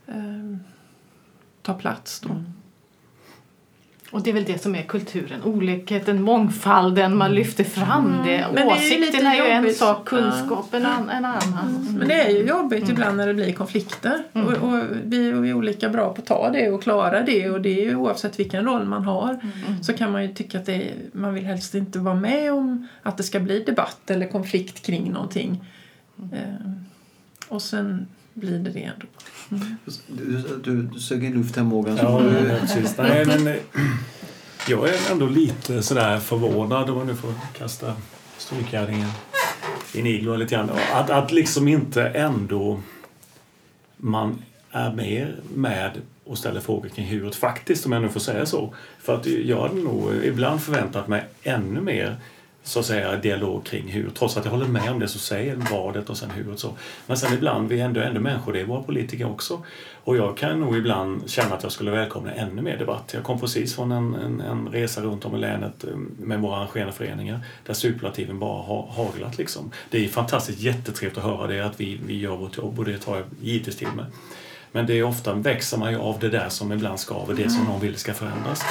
eh, 0.07 0.57
tar 1.61 1.73
plats. 1.73 2.19
Då. 2.19 2.29
Och 4.11 4.21
det 4.21 4.29
är 4.29 4.33
väl 4.33 4.43
det 4.43 4.61
som 4.61 4.75
är 4.75 4.83
kulturen. 4.83 5.43
Olikheten, 5.43 6.21
mångfalden, 6.21 7.17
man 7.17 7.35
lyfter 7.35 7.63
fram 7.63 8.21
det. 8.25 8.35
Mm. 8.35 8.53
Men 8.53 8.67
det 8.67 8.73
är 8.73 8.93
ju 8.93 8.99
lite 8.99 9.07
Åsikten 9.07 9.27
är 9.27 9.35
ju 9.35 9.41
en 9.41 9.73
sak, 9.73 10.05
kunskapen 10.07 10.85
en, 10.85 11.09
en 11.09 11.25
annan. 11.25 11.95
Men 11.99 12.07
det 12.07 12.13
är 12.13 12.29
ju 12.29 12.47
jobbigt 12.47 12.89
ibland 12.89 13.17
när 13.17 13.27
det 13.27 13.33
blir 13.33 13.53
konflikter. 13.53 14.23
Och, 14.33 14.41
och 14.41 14.83
vi, 15.03 15.33
och 15.33 15.45
vi 15.45 15.49
är 15.49 15.53
olika 15.53 15.89
bra 15.89 16.13
på 16.13 16.21
att 16.21 16.27
ta 16.27 16.49
det 16.49 16.69
och 16.69 16.83
klara 16.83 17.21
det. 17.21 17.49
Och 17.49 17.61
det 17.61 17.81
är 17.81 17.85
ju 17.85 17.95
oavsett 17.95 18.39
vilken 18.39 18.65
roll 18.65 18.85
man 18.85 19.03
har. 19.03 19.39
Så 19.81 19.93
kan 19.93 20.11
man 20.11 20.23
ju 20.23 20.33
tycka 20.33 20.59
att 20.59 20.65
det 20.65 20.75
är, 20.75 20.93
man 21.11 21.33
vill 21.33 21.45
helst 21.45 21.75
inte 21.75 21.99
vara 21.99 22.15
med 22.15 22.53
om 22.53 22.87
att 23.03 23.17
det 23.17 23.23
ska 23.23 23.39
bli 23.39 23.59
debatt 23.59 24.09
eller 24.09 24.27
konflikt 24.27 24.85
kring 24.85 25.11
någonting. 25.11 25.65
Eh, 26.33 26.71
och 27.47 27.61
sen 27.61 28.07
blir 28.39 28.59
det 28.59 28.69
det 28.69 28.83
ändå. 28.83 29.05
Du, 30.07 30.43
du, 30.63 30.81
du 30.81 30.99
sög 30.99 31.23
in 31.23 31.33
luft 31.33 31.55
här 31.55 31.63
Morgan. 31.63 31.97
Ja, 31.97 32.21
precis. 32.61 32.97
Nej, 32.97 33.25
men, 33.25 33.47
eh, 33.47 33.55
jag 34.69 34.89
är 34.89 35.11
ändå 35.11 35.25
lite 35.25 35.83
sådär 35.83 36.19
förvånad 36.19 36.89
om 36.89 36.97
man 36.97 37.07
nu 37.07 37.15
får 37.15 37.33
kasta 37.57 37.93
strykjärningen 38.37 39.09
i 39.93 39.99
en 39.99 40.05
iglo 40.07 40.35
lite 40.35 40.55
grann. 40.55 40.69
Att, 40.93 41.09
att 41.09 41.31
liksom 41.31 41.67
inte 41.67 42.03
ändå 42.03 42.81
man 43.97 44.41
är 44.71 44.93
mer 44.93 45.35
med 45.55 45.91
och 46.23 46.37
ställer 46.37 46.61
frågor 46.61 46.89
kring 46.89 47.05
huret 47.05 47.35
faktiskt, 47.35 47.85
om 47.85 47.91
jag 47.91 48.01
nu 48.01 48.09
får 48.09 48.19
säga 48.19 48.45
så. 48.45 48.73
För 48.99 49.15
att 49.15 49.25
jag 49.25 49.61
hade 49.61 49.81
nog 49.81 50.13
ibland 50.23 50.61
förväntat 50.61 51.07
mig 51.07 51.25
ännu 51.43 51.81
mer 51.81 52.15
så 52.67 52.79
att 52.79 52.85
säga 52.85 53.15
dialog 53.15 53.65
kring 53.65 53.87
hur, 53.87 54.09
trots 54.09 54.37
att 54.37 54.45
jag 54.45 54.51
håller 54.51 54.67
med 54.67 54.91
om 54.91 54.99
det 54.99 55.07
så 55.07 55.19
säger 55.19 55.55
vadet 55.55 56.09
och 56.09 56.17
sen 56.17 56.29
huret 56.31 56.59
så. 56.59 56.77
Men 57.07 57.17
sen 57.17 57.33
ibland, 57.33 57.69
vi 57.69 57.79
är 57.79 57.85
ändå, 57.85 58.01
ändå 58.01 58.19
människor, 58.19 58.53
det 58.53 58.59
är 58.59 58.65
våra 58.65 58.83
politiker 58.83 59.31
också. 59.31 59.63
Och 60.03 60.17
jag 60.17 60.37
kan 60.37 60.59
nog 60.59 60.77
ibland 60.77 61.29
känna 61.29 61.55
att 61.55 61.63
jag 61.63 61.71
skulle 61.71 61.91
välkomna 61.91 62.31
ännu 62.31 62.61
mer 62.61 62.77
debatt. 62.77 63.11
Jag 63.13 63.23
kom 63.23 63.39
precis 63.39 63.75
från 63.75 63.91
en, 63.91 64.15
en, 64.15 64.41
en 64.41 64.67
resa 64.67 65.01
runt 65.01 65.25
om 65.25 65.35
i 65.35 65.39
länet 65.39 65.83
eh, 65.83 65.95
med 66.19 66.39
våra 66.39 66.57
arrangerande 66.57 66.93
föreningar 66.93 67.39
där 67.65 67.73
superlativen 67.73 68.39
bara 68.39 68.63
har 68.63 68.87
haglat 68.87 69.37
liksom. 69.37 69.71
Det 69.89 70.05
är 70.05 70.09
fantastiskt 70.09 70.59
jättetrevligt 70.59 71.17
att 71.17 71.23
höra 71.23 71.47
det, 71.47 71.61
att 71.61 71.79
vi, 71.79 71.99
vi 72.05 72.19
gör 72.19 72.37
vårt 72.37 72.57
jobb 72.57 72.79
och 72.79 72.85
det 72.85 72.97
tar 72.97 73.15
jag 73.15 73.25
givetvis 73.41 73.75
till 73.75 73.87
mig. 73.95 74.05
Men 74.71 74.85
det 74.85 74.93
är 74.93 75.03
ofta 75.03 75.33
växer 75.33 75.77
man 75.77 75.91
ju 75.91 75.97
av 75.97 76.19
det 76.19 76.29
där 76.29 76.49
som 76.49 76.71
ibland 76.71 76.99
skaver, 76.99 77.33
det 77.33 77.49
som 77.49 77.63
någon 77.63 77.79
vill 77.79 77.95
ska 77.95 78.13
förändras. 78.13 78.61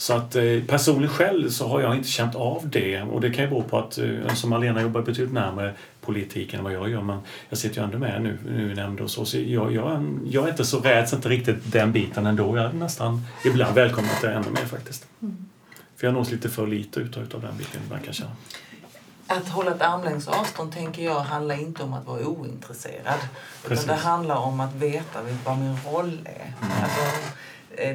Så 0.00 0.12
att 0.12 0.36
eh, 0.36 0.42
personligen 0.66 1.14
själv 1.14 1.50
så 1.50 1.68
har 1.68 1.80
jag 1.80 1.96
inte 1.96 2.08
känt 2.08 2.34
av 2.34 2.68
det 2.68 3.02
och 3.02 3.20
det 3.20 3.30
kan 3.30 3.44
ju 3.44 3.50
bero 3.50 3.62
på 3.62 3.78
att 3.78 3.98
eh, 3.98 4.34
som 4.34 4.50
Malena 4.50 4.82
jobbar 4.82 5.02
betydligt 5.02 5.32
närmare 5.32 5.74
politiken 6.00 6.58
än 6.58 6.64
vad 6.64 6.72
jag 6.72 6.90
gör 6.90 7.02
men 7.02 7.18
jag 7.48 7.58
sitter 7.58 7.76
ju 7.76 7.84
ändå 7.84 7.98
med 7.98 8.22
nu, 8.22 8.38
nu 8.46 8.72
i 8.72 8.74
nämnd 8.74 9.00
och 9.00 9.10
så, 9.10 9.24
så 9.24 9.38
jag, 9.38 9.72
jag, 9.72 10.18
jag 10.26 10.44
är 10.44 10.50
inte 10.50 10.64
så 10.64 10.80
rädd, 10.80 11.08
inte 11.12 11.28
riktigt 11.28 11.72
den 11.72 11.92
biten 11.92 12.26
ändå. 12.26 12.56
Jag 12.56 12.62
hade 12.62 12.76
nästan 12.76 13.26
ibland 13.44 13.74
välkomnat 13.74 14.20
det 14.20 14.32
ännu 14.32 14.50
mer 14.50 14.66
faktiskt. 14.66 15.06
För 15.96 16.06
jag 16.06 16.14
nås 16.14 16.30
lite 16.30 16.48
för 16.48 16.66
lite 16.66 17.00
utav, 17.00 17.22
utav 17.22 17.40
den 17.40 17.56
biten 17.56 17.80
ibland 17.84 18.02
kan 18.02 18.06
jag 18.06 18.14
känna. 18.14 18.30
Att 19.26 19.48
hålla 19.48 19.70
ett 19.70 19.82
armlängds 19.82 20.28
avstånd 20.28 20.72
tänker 20.72 21.04
jag 21.04 21.20
handlar 21.20 21.60
inte 21.60 21.82
om 21.82 21.92
att 21.92 22.06
vara 22.06 22.26
ointresserad. 22.26 23.18
Precis. 23.62 23.84
Utan 23.84 23.96
det 23.96 24.02
handlar 24.02 24.36
om 24.36 24.60
att 24.60 24.74
veta 24.74 25.18
vad 25.44 25.58
min 25.58 25.76
roll 25.86 26.18
är. 26.24 26.52
Mm. 26.62 26.82
Alltså, 26.82 27.00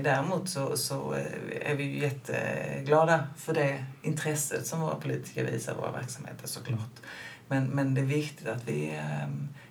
däremot 0.04 0.50
så, 0.50 0.78
så 0.78 1.14
eh, 1.14 1.72
är 1.72 1.76
vi 1.76 1.84
ju 1.84 2.00
jätteglada 2.00 3.28
för 3.38 3.54
det 3.54 3.86
intresset 4.02 4.68
som 4.68 4.82
våra 4.82 4.96
politiker 4.96 5.46
visar 5.46 5.76
våra 5.76 5.92
verksamheter 5.92 6.48
såklart. 6.48 7.00
Men, 7.48 7.66
men 7.66 7.94
det 7.94 8.02
är 8.02 8.06
viktigt 8.06 8.48
att 8.48 8.68
vi 8.68 8.90
eh, 8.96 9.28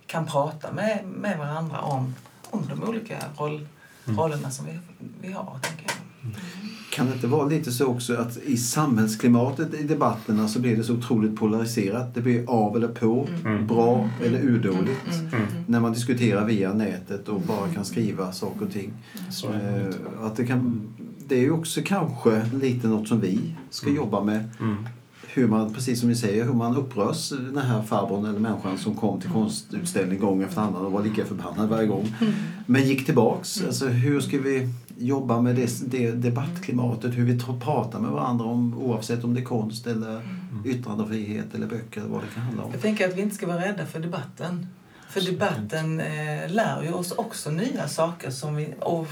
kan 0.06 0.26
prata 0.26 0.72
med, 0.72 1.04
med 1.04 1.38
varandra 1.38 1.80
om, 1.80 2.14
om 2.50 2.68
de 2.68 2.82
olika 2.88 3.18
roll, 3.36 3.66
Mm. 4.06 4.20
rollerna 4.20 4.50
som 4.50 4.66
vi, 4.66 4.78
vi 5.20 5.32
har, 5.32 5.58
tänker 5.62 5.84
jag. 5.86 5.94
Kan 6.90 7.06
det 7.06 7.12
inte 7.12 7.26
vara 7.26 7.46
lite 7.48 7.72
så 7.72 7.86
också 7.86 8.14
att 8.16 8.36
i 8.36 8.56
samhällsklimatet 8.56 9.74
i 9.74 9.82
debatterna 9.82 10.48
så 10.48 10.60
blir 10.60 10.76
det 10.76 10.84
så 10.84 10.94
otroligt 10.94 11.36
polariserat. 11.36 12.14
Det 12.14 12.20
blir 12.20 12.50
av 12.50 12.76
eller 12.76 12.88
på, 12.88 13.28
Mm. 13.44 13.66
bra 13.66 14.08
eller 14.24 14.38
urdåligt. 14.42 15.06
Mm. 15.32 15.46
När 15.66 15.80
man 15.80 15.92
diskuterar 15.92 16.44
via 16.46 16.72
nätet 16.72 17.28
och 17.28 17.40
bara 17.40 17.68
kan 17.68 17.84
skriva 17.84 18.32
saker 18.32 18.66
och 18.66 18.72
ting. 18.72 18.92
Eh, 19.54 19.94
att 20.26 20.36
det, 20.36 20.46
kan, 20.46 20.80
det 21.28 21.34
är 21.34 21.40
ju 21.40 21.50
också 21.50 21.80
kanske 21.84 22.42
lite 22.62 22.88
något 22.88 23.08
som 23.08 23.20
vi 23.20 23.38
ska 23.70 23.90
jobba 23.90 24.24
med. 24.24 24.50
Mm. 24.60 24.76
Hur 25.34 25.48
man, 25.48 25.74
precis 25.74 26.00
som 26.00 26.08
ni 26.08 26.14
säger, 26.14 26.44
hur 26.44 26.52
man 26.52 26.76
upprörs 26.76 27.28
den 27.30 27.58
här 27.58 27.82
farbrorn 27.82 28.24
eller 28.24 28.38
människan 28.40 28.78
som 28.78 28.94
kom 28.94 29.20
till 29.20 29.30
konstutställning 29.30 30.18
gång 30.18 30.42
efter 30.42 30.60
annan 30.60 30.86
och 30.86 30.92
var 30.92 31.02
lika 31.02 31.24
förbannad 31.24 31.68
varje 31.68 31.86
gång. 31.86 32.14
Men 32.66 32.82
gick 32.88 33.06
tillbaks. 33.06 33.62
Alltså, 33.66 33.86
hur 33.88 34.20
ska 34.20 34.38
vi 34.38 34.68
jobba 35.06 35.40
med 35.40 35.56
det, 35.56 35.90
det 35.90 36.12
debattklimatet? 36.12 37.14
Hur 37.14 37.24
vi 37.24 37.38
pratar 37.60 38.00
med 38.00 38.10
varandra 38.10 38.44
om, 38.44 38.78
oavsett 38.78 39.24
om 39.24 39.34
det 39.34 39.40
är 39.40 39.44
konst 39.44 39.86
eller 39.86 40.22
yttrandefrihet 40.64 41.54
eller 41.54 41.66
böcker 41.66 42.00
eller 42.00 42.10
vad 42.10 42.22
det 42.22 42.34
kan 42.34 42.42
handla 42.42 42.62
om. 42.62 42.72
Jag 42.72 42.82
tänker 42.82 43.08
att 43.08 43.16
vi 43.16 43.22
inte 43.22 43.34
ska 43.34 43.46
vara 43.46 43.60
rädda 43.60 43.86
för 43.86 44.00
debatten. 44.00 44.66
För 45.08 45.20
debatten 45.20 46.00
eh, 46.00 46.50
lär 46.50 46.82
ju 46.82 46.92
oss 46.92 47.12
också 47.12 47.50
nya 47.50 47.88
saker 47.88 48.30
som 48.30 48.56
vi, 48.56 48.74
och 48.80 49.06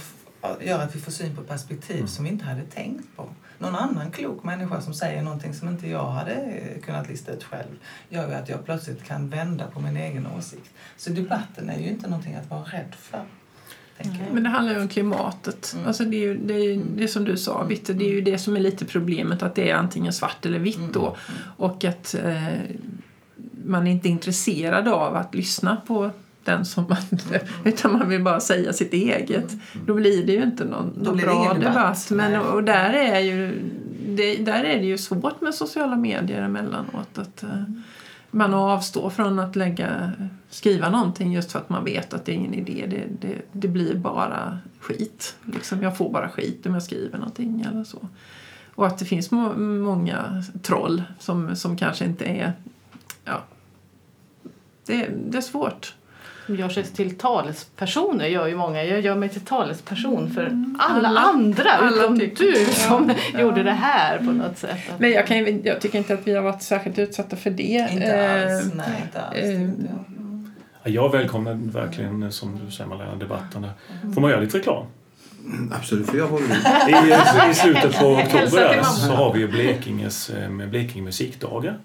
gör 0.61 0.79
att 0.79 0.97
vi 0.97 1.01
får 1.01 1.13
syn 1.13 1.37
på 1.37 1.43
perspektiv 1.43 2.07
som 2.07 2.25
vi 2.25 2.31
inte 2.31 2.45
hade 2.45 2.63
tänkt 2.63 3.17
på. 3.17 3.29
Någon 3.59 3.75
annan 3.75 4.11
klok 4.11 4.45
människa 4.45 4.81
som 4.81 4.95
säger 4.95 5.23
någonting 5.23 5.55
som 5.55 5.69
inte 5.69 5.89
jag 5.89 6.11
hade 6.11 6.33
eh, 6.33 6.81
kunnat 6.83 7.09
lista 7.09 7.33
ut 7.33 7.45
själv 7.45 7.79
gör 8.09 8.29
ju 8.29 8.35
att 8.35 8.49
jag 8.49 8.65
plötsligt 8.65 9.05
kan 9.05 9.29
vända 9.29 9.67
på 9.67 9.81
min 9.81 9.97
egen 9.97 10.27
åsikt. 10.27 10.71
Så 10.97 11.11
debatten 11.11 11.71
är 11.71 11.79
ju 11.79 11.89
inte 11.89 12.09
någonting 12.09 12.35
att 12.35 12.51
vara 12.51 12.63
rädd 12.63 12.95
för. 12.95 13.25
Tänker 14.03 14.25
jag. 14.25 14.35
Men 14.35 14.43
det 14.43 14.49
handlar 14.49 14.75
ju 14.75 14.81
om 14.81 14.89
klimatet. 14.89 15.73
Mm. 15.75 15.87
Alltså 15.87 16.05
det 16.05 16.17
är 16.17 16.21
ju 16.21 16.37
det, 16.37 16.55
är, 16.55 16.65
ju- 16.65 16.83
det 16.97 17.03
är 17.05 17.09
som 17.09 17.25
du 17.25 17.37
sa, 17.37 17.65
Bitte, 17.69 17.93
det 17.93 18.05
är 18.05 18.11
ju 18.13 18.21
det 18.21 18.39
som 18.39 18.57
är 18.57 18.61
lite 18.61 18.85
problemet 18.85 19.43
att 19.43 19.55
det 19.55 19.71
är 19.71 19.75
antingen 19.75 20.13
svart 20.13 20.47
eller 20.47 20.59
vitt 20.59 20.93
då. 20.93 21.17
Och 21.57 21.85
att 21.85 22.15
eh, 22.25 22.45
man 23.65 23.87
är 23.87 23.91
inte 23.91 24.09
intresserad 24.09 24.89
av 24.89 25.17
att 25.17 25.35
lyssna 25.35 25.77
på 25.87 26.11
den 26.45 26.65
som 26.65 26.85
man... 26.89 26.99
Utan 27.65 27.93
man 27.93 28.09
vill 28.09 28.23
bara 28.23 28.41
säga 28.41 28.73
sitt 28.73 28.93
eget. 28.93 29.53
Då 29.87 29.95
blir 29.95 30.27
det 30.27 30.33
ju 30.33 30.43
inte 30.43 30.65
någon, 30.65 30.93
Då 30.97 31.11
någon 31.11 31.17
bra 31.21 31.43
debatt. 31.43 31.61
debatt. 31.61 32.11
Men, 32.11 32.33
Nej. 32.33 32.41
och 32.41 32.65
där 32.65 32.93
är, 32.93 33.21
ju, 33.21 33.63
det, 34.09 34.37
där 34.37 34.65
är 34.65 34.79
det 34.79 34.87
ju 34.87 34.99
svårt 34.99 35.41
med 35.41 35.55
sociala 35.55 35.97
medier 35.97 36.43
emellanåt. 36.43 37.19
Att, 37.19 37.43
eh, 37.43 37.63
man 38.31 38.55
avstår 38.55 39.11
från 39.11 39.39
att 39.39 39.57
lägga, 39.57 40.13
skriva 40.49 40.91
någonting 40.91 41.33
just 41.33 41.53
för 41.53 41.59
att 41.59 41.69
man 41.69 41.85
vet 41.85 42.15
att 42.15 42.25
det 42.25 42.33
är 42.33 42.37
ingen 42.37 42.55
idé. 42.55 42.87
Det, 42.91 43.29
det, 43.29 43.43
det 43.53 43.69
blir 43.69 43.95
bara 43.95 44.59
skit. 44.81 45.37
Liksom, 45.45 45.83
jag 45.83 45.97
får 45.97 46.11
bara 46.11 46.29
skit 46.29 46.67
om 46.67 46.75
jag 46.75 46.83
skriver 46.83 47.19
någonting 47.19 47.67
eller 47.71 47.85
så. 47.85 48.09
Och 48.75 48.87
att 48.87 48.99
det 48.99 49.05
finns 49.05 49.31
må, 49.31 49.53
många 49.59 50.45
troll 50.63 51.03
som, 51.19 51.57
som 51.57 51.77
kanske 51.77 52.05
inte 52.05 52.25
är... 52.25 52.53
Ja, 53.25 53.43
det, 54.87 55.11
det 55.29 55.39
är 55.39 55.43
svårt. 55.43 55.95
Gör 56.57 56.69
sig 56.69 56.85
till 56.85 57.17
talespersoner 57.19 58.27
gör 58.27 58.47
ju 58.47 58.57
många. 58.57 58.85
Jag 58.85 59.01
gör 59.01 59.15
mig 59.15 59.29
till 59.29 59.41
talesperson 59.41 60.31
för 60.31 60.65
alla, 60.79 61.09
Alla- 61.09 61.21
andra 61.21 61.71
alla 61.71 61.91
utom 62.03 62.19
tycker- 62.21 62.45
du 62.45 62.65
som 62.73 63.13
Ja. 63.33 63.41
gjorde 63.41 63.63
det 63.63 63.71
här 63.71 64.19
på 64.19 64.25
något 64.25 64.59
sätt. 64.59 64.79
Men 64.99 65.11
jag, 65.11 65.27
kan, 65.27 65.63
jag 65.65 65.81
tycker 65.81 65.99
inte 65.99 66.15
att 66.15 66.21
vi 66.27 66.35
har 66.35 66.43
varit 66.43 66.63
särskilt 66.63 66.99
utsatta 66.99 67.37
för 67.37 67.51
det. 67.51 67.89
Inte 67.93 68.31
alls. 68.33 68.65
Eh, 68.65 68.77
Nej, 68.77 69.03
inte 69.05 69.21
alls. 69.21 69.39
eh. 69.39 69.61
Ja, 70.85 70.91
Jag 70.91 71.13
välkomnar 71.13 71.55
verkligen, 71.55 72.33
som 72.33 72.61
du 72.67 72.73
säger 72.73 72.89
Malena, 72.91 73.15
debatterna. 73.17 73.71
Får 74.15 74.21
man 74.21 74.31
göra 74.31 74.41
lite 74.41 74.59
reklam? 74.59 74.85
Absolut, 75.73 76.11
för 76.11 76.19
jag 76.19 76.27
ju... 76.41 76.47
I, 76.47 77.51
I 77.51 77.55
slutet 77.55 77.99
på 78.01 78.07
oktober 78.07 78.83
så 78.83 79.13
har 79.13 79.33
vi 79.35 79.41
ju 79.41 79.49
Blekinges, 79.49 80.31
eh, 80.31 80.51
Blekinge 80.69 81.05
musikdagar. 81.05 81.79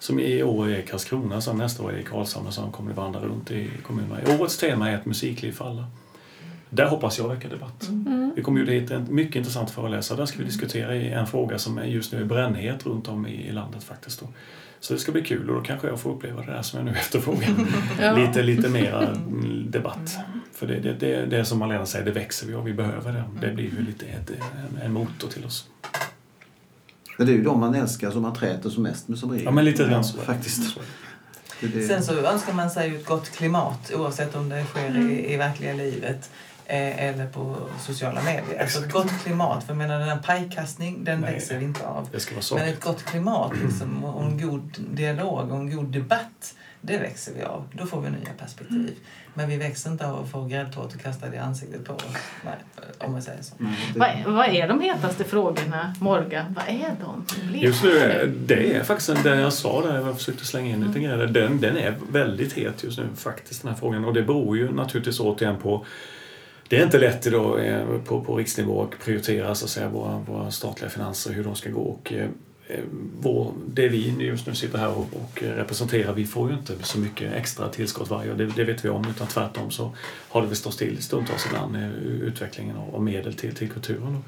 Som 0.00 0.20
i 0.20 0.42
år 0.42 0.68
är 0.68 0.78
i 0.78 0.82
Karlskrona, 0.82 1.40
sen 1.40 1.56
nästa 1.56 1.82
år 1.82 1.92
är 1.92 1.98
i 1.98 2.04
Karlshamn, 2.04 2.52
sen 2.52 2.72
kommer 2.72 2.90
det 2.90 2.96
vandra 2.96 3.20
runt 3.20 3.50
i 3.50 3.70
kommunerna. 3.82 4.20
Årets 4.40 4.58
tema 4.58 4.90
är 4.90 4.94
ett 4.94 5.06
musikliv 5.06 5.52
för 5.52 5.68
alla. 5.68 5.86
Där 6.70 6.86
hoppas 6.86 7.18
jag 7.18 7.28
väcka 7.28 7.48
debatt. 7.48 7.88
Vi 8.36 8.42
kommer 8.42 8.60
ju 8.60 8.66
dit 8.66 8.90
en 8.90 9.14
mycket 9.14 9.36
intressant 9.36 9.70
föreläsare. 9.70 10.18
Där 10.18 10.26
ska 10.26 10.38
vi 10.38 10.44
diskutera 10.44 10.96
i 10.96 11.10
en 11.10 11.26
fråga 11.26 11.58
som 11.58 11.78
är 11.78 11.84
just 11.84 12.12
nu 12.12 12.20
är 12.20 12.24
brännhet 12.24 12.86
runt 12.86 13.08
om 13.08 13.26
i, 13.26 13.52
landet 13.52 13.84
faktiskt. 13.84 14.20
Då. 14.20 14.26
Så 14.80 14.94
det 14.94 15.00
ska 15.00 15.12
bli 15.12 15.22
kul 15.22 15.50
och 15.50 15.56
då 15.56 15.62
kanske 15.62 15.88
jag 15.88 16.00
får 16.00 16.10
uppleva 16.10 16.42
det 16.42 16.52
där 16.52 16.62
som 16.62 16.78
jag 16.78 16.86
nu 16.86 16.92
efterfrågar. 16.98 17.48
Ja. 18.00 18.16
lite, 18.16 18.42
lite 18.42 18.68
mera 18.68 19.06
mm, 19.06 19.70
debatt. 19.70 20.16
För 20.52 20.66
det, 20.66 20.80
det, 20.80 20.92
det, 20.92 21.26
det 21.26 21.38
är 21.38 21.44
som 21.44 21.58
Malena 21.58 21.86
säger, 21.86 22.04
det 22.04 22.12
växer 22.12 22.46
vi 22.46 22.54
och 22.54 22.66
vi 22.66 22.72
behöver 22.72 23.12
det. 23.12 23.24
Det 23.40 23.54
blir 23.54 23.64
ju 23.64 23.82
lite 23.84 24.06
ett, 24.06 24.30
en, 24.30 24.82
en 24.82 24.92
motor 24.92 25.28
till 25.28 25.44
oss. 25.44 25.68
Men 27.20 27.26
det 27.26 27.32
är 27.32 27.36
ju 27.36 27.42
de 27.42 27.60
man 27.60 27.74
älskar 27.74 28.10
som 28.10 28.22
man 28.22 28.34
träter 28.34 28.70
som 28.70 28.82
mest 28.82 29.08
med 29.08 29.18
som 29.18 29.30
regel. 29.30 29.44
Ja, 29.44 29.50
men 29.50 29.64
lite 29.64 29.84
grann 29.84 30.04
så. 30.04 30.18
Faktiskt. 30.18 30.78
Det, 31.60 31.66
det, 31.66 31.86
Sen 31.86 32.02
så 32.02 32.12
önskar 32.12 32.52
man 32.52 32.70
sig 32.70 32.96
ett 32.96 33.06
gott 33.06 33.30
klimat 33.30 33.92
oavsett 33.94 34.36
om 34.36 34.48
det 34.48 34.64
sker 34.64 35.10
i, 35.10 35.32
i 35.32 35.36
verkliga 35.36 35.72
livet 35.72 36.30
eh, 36.66 37.04
eller 37.04 37.26
på 37.26 37.56
sociala 37.80 38.22
medier. 38.22 38.60
Alltså 38.60 38.84
ett 38.84 38.92
gott 38.92 39.10
klimat. 39.22 39.64
För 39.64 39.70
jag 39.70 39.78
menar, 39.78 39.98
den 39.98 40.08
här 40.08 40.18
pajkastning, 40.18 41.04
den 41.04 41.20
Nej. 41.20 41.32
växer 41.32 41.58
vi 41.58 41.64
inte 41.64 41.86
av. 41.86 42.08
Det 42.12 42.20
ska 42.20 42.34
vara 42.34 42.64
Men 42.64 42.72
ett 42.74 42.80
gott 42.80 43.02
klimat 43.04 43.52
liksom, 43.62 44.04
och 44.04 44.24
en 44.24 44.40
god 44.40 44.76
dialog 44.90 45.50
och 45.50 45.58
en 45.58 45.76
god 45.76 45.86
debatt, 45.86 46.54
det 46.80 46.98
växer 46.98 47.32
vi 47.34 47.42
av. 47.42 47.68
Då 47.72 47.86
får 47.86 48.00
vi 48.00 48.10
nya 48.10 48.32
perspektiv. 48.38 48.96
Men 49.34 49.48
vi 49.48 49.56
växer 49.56 49.90
inte 49.90 50.06
av 50.06 50.24
att 50.24 50.30
få 50.30 50.44
gräddtårtor 50.44 50.98
kastade 50.98 51.36
i 51.36 51.38
ansiktet 51.38 51.84
på 51.84 51.92
oss. 51.92 52.04
Nej, 52.44 52.54
om 52.98 53.12
man 53.12 53.22
säger 53.22 53.42
så. 53.42 53.54
Nej, 53.94 54.22
Vad, 54.26 54.34
vad 54.34 54.46
är 54.48 54.68
de 54.68 54.80
hetaste 54.80 55.24
frågorna, 55.24 55.94
Morgan? 56.00 56.54
Vad 56.56 56.64
är 56.68 56.96
de? 57.00 57.24
Just 57.58 57.84
nu, 57.84 57.98
är- 57.98 58.26
det 58.26 58.74
är 58.74 58.84
faktiskt 58.84 59.08
en- 59.08 59.22
den 59.22 59.38
jag 59.38 59.52
sa 59.52 59.82
där, 59.86 59.94
jag 60.06 60.16
försökte 60.18 60.44
slänga 60.46 60.70
in 60.70 60.86
lite 60.86 61.00
grejer, 61.00 61.26
den, 61.26 61.60
den 61.60 61.76
är 61.76 61.94
väldigt 62.10 62.52
het 62.52 62.84
just 62.84 62.98
nu 62.98 63.04
faktiskt 63.16 63.62
den 63.62 63.70
här 63.72 63.78
frågan 63.78 64.04
och 64.04 64.14
det 64.14 64.22
beror 64.22 64.56
ju 64.56 64.72
naturligtvis 64.72 65.20
återigen 65.20 65.56
på 65.56 65.86
det 66.68 66.78
är 66.78 66.82
inte 66.84 66.98
lätt 66.98 67.26
idag 67.26 67.66
eh, 67.66 67.84
på, 68.06 68.24
på 68.24 68.36
riksnivå 68.36 68.82
att 68.82 69.04
prioritera 69.04 69.54
så 69.54 69.64
att 69.64 69.70
säga, 69.70 69.88
våra, 69.88 70.18
våra 70.18 70.50
statliga 70.50 70.90
finanser, 70.90 71.32
hur 71.32 71.44
de 71.44 71.54
ska 71.56 71.70
gå. 71.70 71.80
Och, 71.80 72.12
eh, 72.12 72.28
Eh, 72.70 72.80
vår, 73.20 73.52
det 73.66 73.88
vi 73.88 74.14
just 74.18 74.46
nu 74.46 74.54
sitter 74.54 74.78
här 74.78 74.88
och, 74.88 75.06
och 75.12 75.42
representerar, 75.42 76.12
vi 76.12 76.26
får 76.26 76.50
ju 76.50 76.56
inte 76.56 76.72
så 76.82 76.98
mycket 76.98 77.32
extra 77.32 77.68
tillskott 77.68 78.10
varje 78.10 78.32
år, 78.32 78.36
det, 78.36 78.46
det 78.46 78.64
vet 78.64 78.84
vi 78.84 78.88
om, 78.88 79.04
utan 79.10 79.26
tvärtom 79.26 79.70
så 79.70 79.92
har 80.28 80.42
det 80.42 80.46
väl 80.46 80.56
stått 80.56 80.74
still 80.74 81.02
stundtals 81.02 81.46
ibland, 81.46 81.76
eh, 81.76 81.88
utvecklingen 82.02 82.76
av, 82.76 83.02
medel 83.02 83.34
till, 83.34 83.54
till 83.54 83.70
kulturen. 83.70 84.24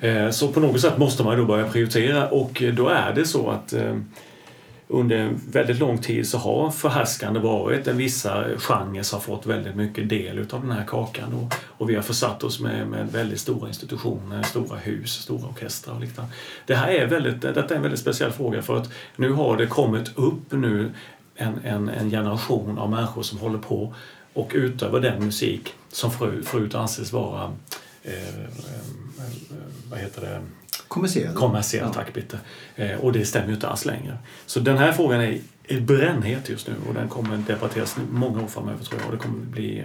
Eh, 0.00 0.30
så 0.30 0.48
på 0.48 0.60
något 0.60 0.80
sätt 0.80 0.98
måste 0.98 1.24
man 1.24 1.32
ju 1.32 1.40
då 1.40 1.46
börja 1.46 1.68
prioritera 1.68 2.28
och 2.28 2.62
då 2.72 2.88
är 2.88 3.14
det 3.14 3.24
så 3.24 3.50
att 3.50 3.72
eh, 3.72 3.96
under 4.88 5.16
en 5.16 5.40
väldigt 5.50 5.78
lång 5.78 5.98
tid 5.98 6.28
så 6.28 6.38
har 6.38 6.70
förhärskande 6.70 7.40
varit 7.40 7.88
att 7.88 7.94
vissa 7.94 8.44
genrer 8.58 9.12
har 9.12 9.20
fått 9.20 9.46
väldigt 9.46 9.76
mycket 9.76 10.08
del 10.08 10.38
utav 10.38 10.60
den 10.60 10.70
här 10.70 10.84
kakan 10.84 11.34
och, 11.34 11.54
och 11.64 11.90
vi 11.90 11.94
har 11.94 12.02
försatt 12.02 12.44
oss 12.44 12.60
med, 12.60 12.88
med 12.88 13.12
väldigt 13.12 13.40
stora 13.40 13.68
institutioner, 13.68 14.42
stora 14.42 14.78
hus, 14.78 15.12
stora 15.12 15.48
orkestrar 15.48 15.94
och 15.94 16.00
liknande. 16.00 16.32
Det 16.66 16.74
här 16.74 16.88
är 16.88 17.06
väldigt, 17.06 17.40
detta 17.40 17.74
är 17.74 17.76
en 17.76 17.82
väldigt 17.82 18.00
speciell 18.00 18.32
fråga 18.32 18.62
för 18.62 18.76
att 18.76 18.90
nu 19.16 19.32
har 19.32 19.56
det 19.56 19.66
kommit 19.66 20.18
upp 20.18 20.52
nu 20.52 20.92
en, 21.34 21.60
en, 21.64 21.88
en 21.88 22.10
generation 22.10 22.78
av 22.78 22.90
människor 22.90 23.22
som 23.22 23.38
håller 23.38 23.58
på 23.58 23.94
och 24.32 24.52
utövar 24.54 25.00
den 25.00 25.24
musik 25.24 25.74
som 25.92 26.10
förut, 26.10 26.48
förut 26.48 26.74
anses 26.74 27.12
vara 27.12 27.52
eh, 28.02 28.28
eh, 28.28 28.46
vad 29.90 29.98
heter 29.98 30.20
det? 30.20 30.42
Kommersiell. 30.88 31.34
Kommersiell, 31.34 31.84
Ja. 31.86 31.92
tack 31.92 32.14
Bitte. 32.14 32.38
Eh, 32.76 32.96
och 32.96 33.12
det 33.12 33.24
stämmer 33.24 33.48
ju 33.48 33.54
inte 33.54 33.68
alls 33.68 33.84
längre. 33.84 34.18
Så 34.46 34.60
den 34.60 34.78
här 34.78 34.92
frågan 34.92 35.20
är 35.20 35.38
är 35.68 35.80
brännhet 35.80 36.48
just 36.48 36.68
nu 36.68 36.74
och 36.88 36.94
den 36.94 37.08
kommer 37.08 37.36
debatteras 37.36 37.96
många 38.10 38.42
år 38.42 38.46
framöver 38.46 38.84
tror 38.84 39.00
jag 39.00 39.06
och 39.10 39.16
det 39.16 39.22
kommer 39.22 39.38
bli, 39.38 39.84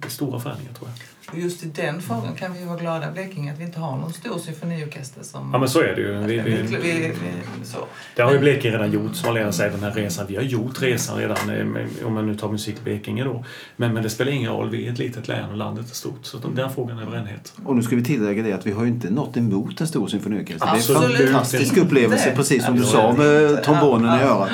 bli 0.00 0.10
stora 0.10 0.40
förändringar 0.40 0.72
tror 0.72 0.88
jag. 0.90 0.98
Och 1.32 1.38
just 1.38 1.64
i 1.64 1.66
den 1.66 2.02
frågan 2.02 2.34
kan 2.34 2.52
vi 2.52 2.58
ju 2.60 2.64
vara 2.66 2.78
glada 2.78 3.10
Blekinge 3.10 3.52
att 3.52 3.58
vi 3.58 3.64
inte 3.64 3.80
har 3.80 3.96
någon 3.96 4.12
stor 4.12 4.38
symfoniorkester 4.38 5.22
som... 5.22 5.50
Ja 5.52 5.58
men 5.58 5.68
så 5.68 5.80
är 5.80 5.94
det 5.94 6.00
ju. 6.00 6.18
Vi, 6.18 6.38
vi, 6.38 6.50
vi, 6.50 6.76
vi, 6.82 7.12
vi, 7.60 7.66
så. 7.66 7.78
det 8.16 8.22
har 8.22 8.32
ju 8.32 8.38
Blekinge 8.38 8.74
redan 8.74 8.92
gjort, 8.92 9.16
som 9.16 9.28
Malena 9.28 9.52
säger, 9.52 9.70
den 9.70 9.82
här 9.82 9.90
resan. 9.90 10.26
Vi 10.28 10.36
har 10.36 10.42
gjort 10.42 10.82
resan 10.82 11.18
redan, 11.18 11.50
eh, 11.50 12.06
om 12.06 12.14
man 12.14 12.26
nu 12.26 12.34
tar 12.34 12.48
musik 12.48 12.76
i 12.78 12.82
Blekinge 12.84 13.24
då. 13.24 13.44
Men, 13.76 13.94
men 13.94 14.02
det 14.02 14.10
spelar 14.10 14.32
ingen 14.32 14.52
roll, 14.52 14.70
vi 14.70 14.86
är 14.86 14.92
ett 14.92 14.98
litet 14.98 15.28
län 15.28 15.50
och 15.50 15.56
landet 15.56 15.90
är 15.90 15.94
stort. 15.94 16.20
Så 16.22 16.38
den 16.54 16.70
frågan 16.70 16.98
är 16.98 17.06
brännhet. 17.06 17.52
Och 17.64 17.76
nu 17.76 17.82
ska 17.82 17.96
vi 17.96 18.04
tillägga 18.04 18.42
det 18.42 18.52
att 18.52 18.66
vi 18.66 18.72
har 18.72 18.82
ju 18.84 18.88
inte 18.88 19.10
nått 19.10 19.36
emot 19.36 19.80
en 19.80 19.86
stor 19.86 20.08
symfoniorkester. 20.08 20.66
Det 20.66 21.16
är 21.16 21.26
en 21.26 21.32
fantastisk 21.32 21.76
upplevelse, 21.76 22.32
precis 22.36 22.64
som 22.64 22.76
du 22.76 22.82
sa 22.82 23.12
med 23.12 23.62
trombonen 23.62 24.20
i 24.20 24.22
örat. 24.22 24.50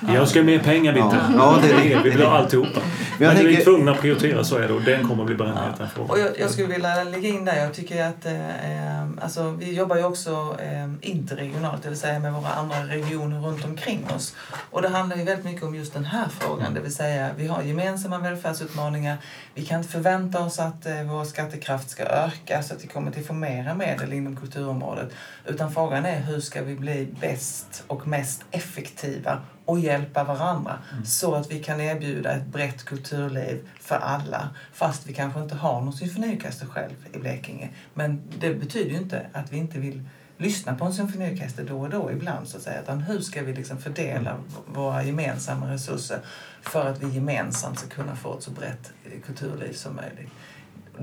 Vi 0.00 0.16
önskar 0.16 0.42
mer 0.42 0.58
pengar 0.58 0.92
Bitte. 0.92 1.06
Ja, 1.06 1.20
ja, 1.34 1.58
det 1.62 1.70
är 1.72 1.96
det. 1.96 2.02
Vi 2.04 2.10
vill 2.10 2.22
ha 2.26 2.38
alltihopa. 2.38 2.80
Men, 3.18 3.28
jag 3.28 3.34
vi 3.34 3.40
är 3.40 3.44
tänker- 3.44 3.64
tvungna 3.64 3.92
att 3.92 4.00
prioritera, 4.00 4.44
så 4.44 4.56
är 4.56 4.68
det. 4.68 4.74
Och 4.74 4.82
den 4.82 5.08
kommer 5.08 5.22
att 5.22 5.26
bli 5.26 5.36
brännhet, 5.36 5.78
den 5.78 5.88
frågan. 5.94 6.17
Och 6.18 6.24
jag, 6.24 6.38
jag 6.38 6.50
skulle 6.50 6.68
vilja 6.68 7.04
lägga 7.04 7.28
in 7.28 7.44
där, 7.44 7.64
jag 7.64 7.74
tycker 7.74 8.04
att 8.04 8.26
eh, 8.26 9.00
eh, 9.00 9.08
alltså, 9.20 9.50
vi 9.50 9.74
jobbar 9.74 9.96
ju 9.96 10.04
också 10.04 10.56
eh, 10.62 10.88
interregionalt, 11.00 11.82
det 11.82 11.88
vill 11.88 11.98
säga 11.98 12.18
med 12.18 12.32
våra 12.32 12.48
andra 12.48 12.86
regioner 12.86 13.40
runt 13.40 13.64
omkring 13.64 14.06
oss. 14.16 14.34
Och 14.70 14.82
det 14.82 14.88
handlar 14.88 15.16
ju 15.16 15.24
väldigt 15.24 15.44
mycket 15.44 15.62
om 15.62 15.74
just 15.74 15.94
den 15.94 16.04
här 16.04 16.28
frågan, 16.28 16.74
det 16.74 16.80
vill 16.80 16.94
säga 16.94 17.30
vi 17.36 17.46
har 17.46 17.62
gemensamma 17.62 18.18
välfärdsutmaningar. 18.18 19.16
Vi 19.54 19.64
kan 19.64 19.78
inte 19.78 19.90
förvänta 19.90 20.40
oss 20.40 20.58
att 20.58 20.86
eh, 20.86 21.02
vår 21.02 21.24
skattekraft 21.24 21.90
ska 21.90 22.04
öka 22.04 22.62
så 22.62 22.74
att 22.74 22.84
vi 22.84 22.88
kommer 22.88 23.10
till 23.10 23.24
få 23.24 23.32
mera 23.32 23.74
medel 23.74 24.12
inom 24.12 24.36
kulturområdet. 24.36 25.08
Utan 25.46 25.72
frågan 25.72 26.06
är 26.06 26.20
hur 26.20 26.40
ska 26.40 26.62
vi 26.62 26.74
bli 26.74 27.08
bäst 27.20 27.84
och 27.86 28.06
mest 28.06 28.44
effektiva 28.50 29.42
och 29.68 29.80
hjälpa 29.80 30.24
varandra 30.24 30.78
så 31.04 31.34
att 31.34 31.50
vi 31.50 31.58
kan 31.64 31.80
erbjuda 31.80 32.30
ett 32.32 32.46
brett 32.46 32.84
kulturliv 32.84 33.68
för 33.80 33.94
alla 33.96 34.48
fast 34.72 35.06
vi 35.06 35.14
kanske 35.14 35.40
inte 35.40 35.54
har 35.54 35.80
någon 35.80 35.92
symfoniorkester 35.92 36.66
själv 36.66 36.94
i 37.12 37.18
Blekinge. 37.18 37.68
Men 37.94 38.22
det 38.38 38.54
betyder 38.54 38.90
ju 38.90 38.96
inte 38.96 39.26
att 39.32 39.52
vi 39.52 39.56
inte 39.56 39.78
vill 39.78 40.02
lyssna 40.36 40.74
på 40.74 40.84
en 40.84 40.94
symfoniorkester 40.94 41.64
då 41.64 41.80
och 41.80 41.90
då 41.90 42.10
ibland 42.12 42.48
så 42.48 42.56
att 42.56 42.62
säga. 42.62 42.82
Utan 42.82 43.00
hur 43.00 43.20
ska 43.20 43.42
vi 43.42 43.54
liksom 43.54 43.78
fördela 43.78 44.34
v- 44.36 44.54
våra 44.74 45.02
gemensamma 45.02 45.72
resurser 45.72 46.18
för 46.62 46.90
att 46.90 47.02
vi 47.02 47.08
gemensamt 47.14 47.78
ska 47.78 47.88
kunna 47.88 48.16
få 48.16 48.36
ett 48.36 48.42
så 48.42 48.50
brett 48.50 48.92
kulturliv 49.26 49.72
som 49.72 49.96
möjligt. 49.96 50.32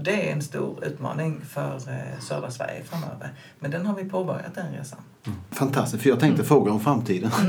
Det 0.03 0.29
är 0.29 0.33
en 0.33 0.41
stor 0.41 0.85
utmaning 0.85 1.41
för 1.49 1.75
eh, 1.75 2.19
södra 2.19 2.51
Sverige 2.51 2.83
framöver. 2.83 3.33
Men 3.59 3.71
den 3.71 3.85
har 3.85 3.95
vi 3.95 4.09
påbörjat 4.09 4.55
den 4.55 4.73
resan. 4.73 4.99
Fantastiskt, 5.51 6.03
för 6.03 6.09
jag 6.09 6.19
tänkte 6.19 6.43
fråga 6.43 6.71
om 6.71 6.79
framtiden. 6.79 7.31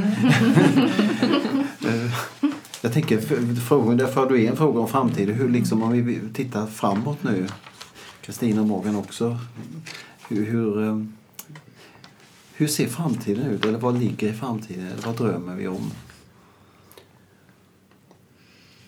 Eh, 1.87 2.13
jag 2.81 2.93
tänker, 2.93 3.21
frågan, 3.61 3.97
där 3.97 4.07
för 4.07 4.29
du 4.29 4.45
är 4.45 4.51
en 4.51 4.57
fråga 4.57 4.81
om 4.81 4.89
framtiden. 4.89 5.35
Hur 5.35 5.49
liksom, 5.49 5.83
om 5.83 5.93
vi 5.93 6.21
tittar 6.35 6.67
framåt 6.67 7.23
nu, 7.23 7.47
Kristina 8.21 8.61
och 8.61 8.67
Morgan 8.67 8.97
också. 8.97 9.39
Hur, 10.29 10.47
hur, 10.47 10.89
eh, 10.89 11.03
hur 12.55 12.67
ser 12.67 12.87
framtiden 12.87 13.47
ut? 13.47 13.65
Eller 13.65 13.79
vad 13.79 13.99
ligger 13.99 14.29
i 14.29 14.33
framtiden? 14.33 14.87
Eller 14.87 15.03
vad 15.07 15.17
drömmer 15.17 15.55
vi 15.55 15.69
om? 15.69 15.91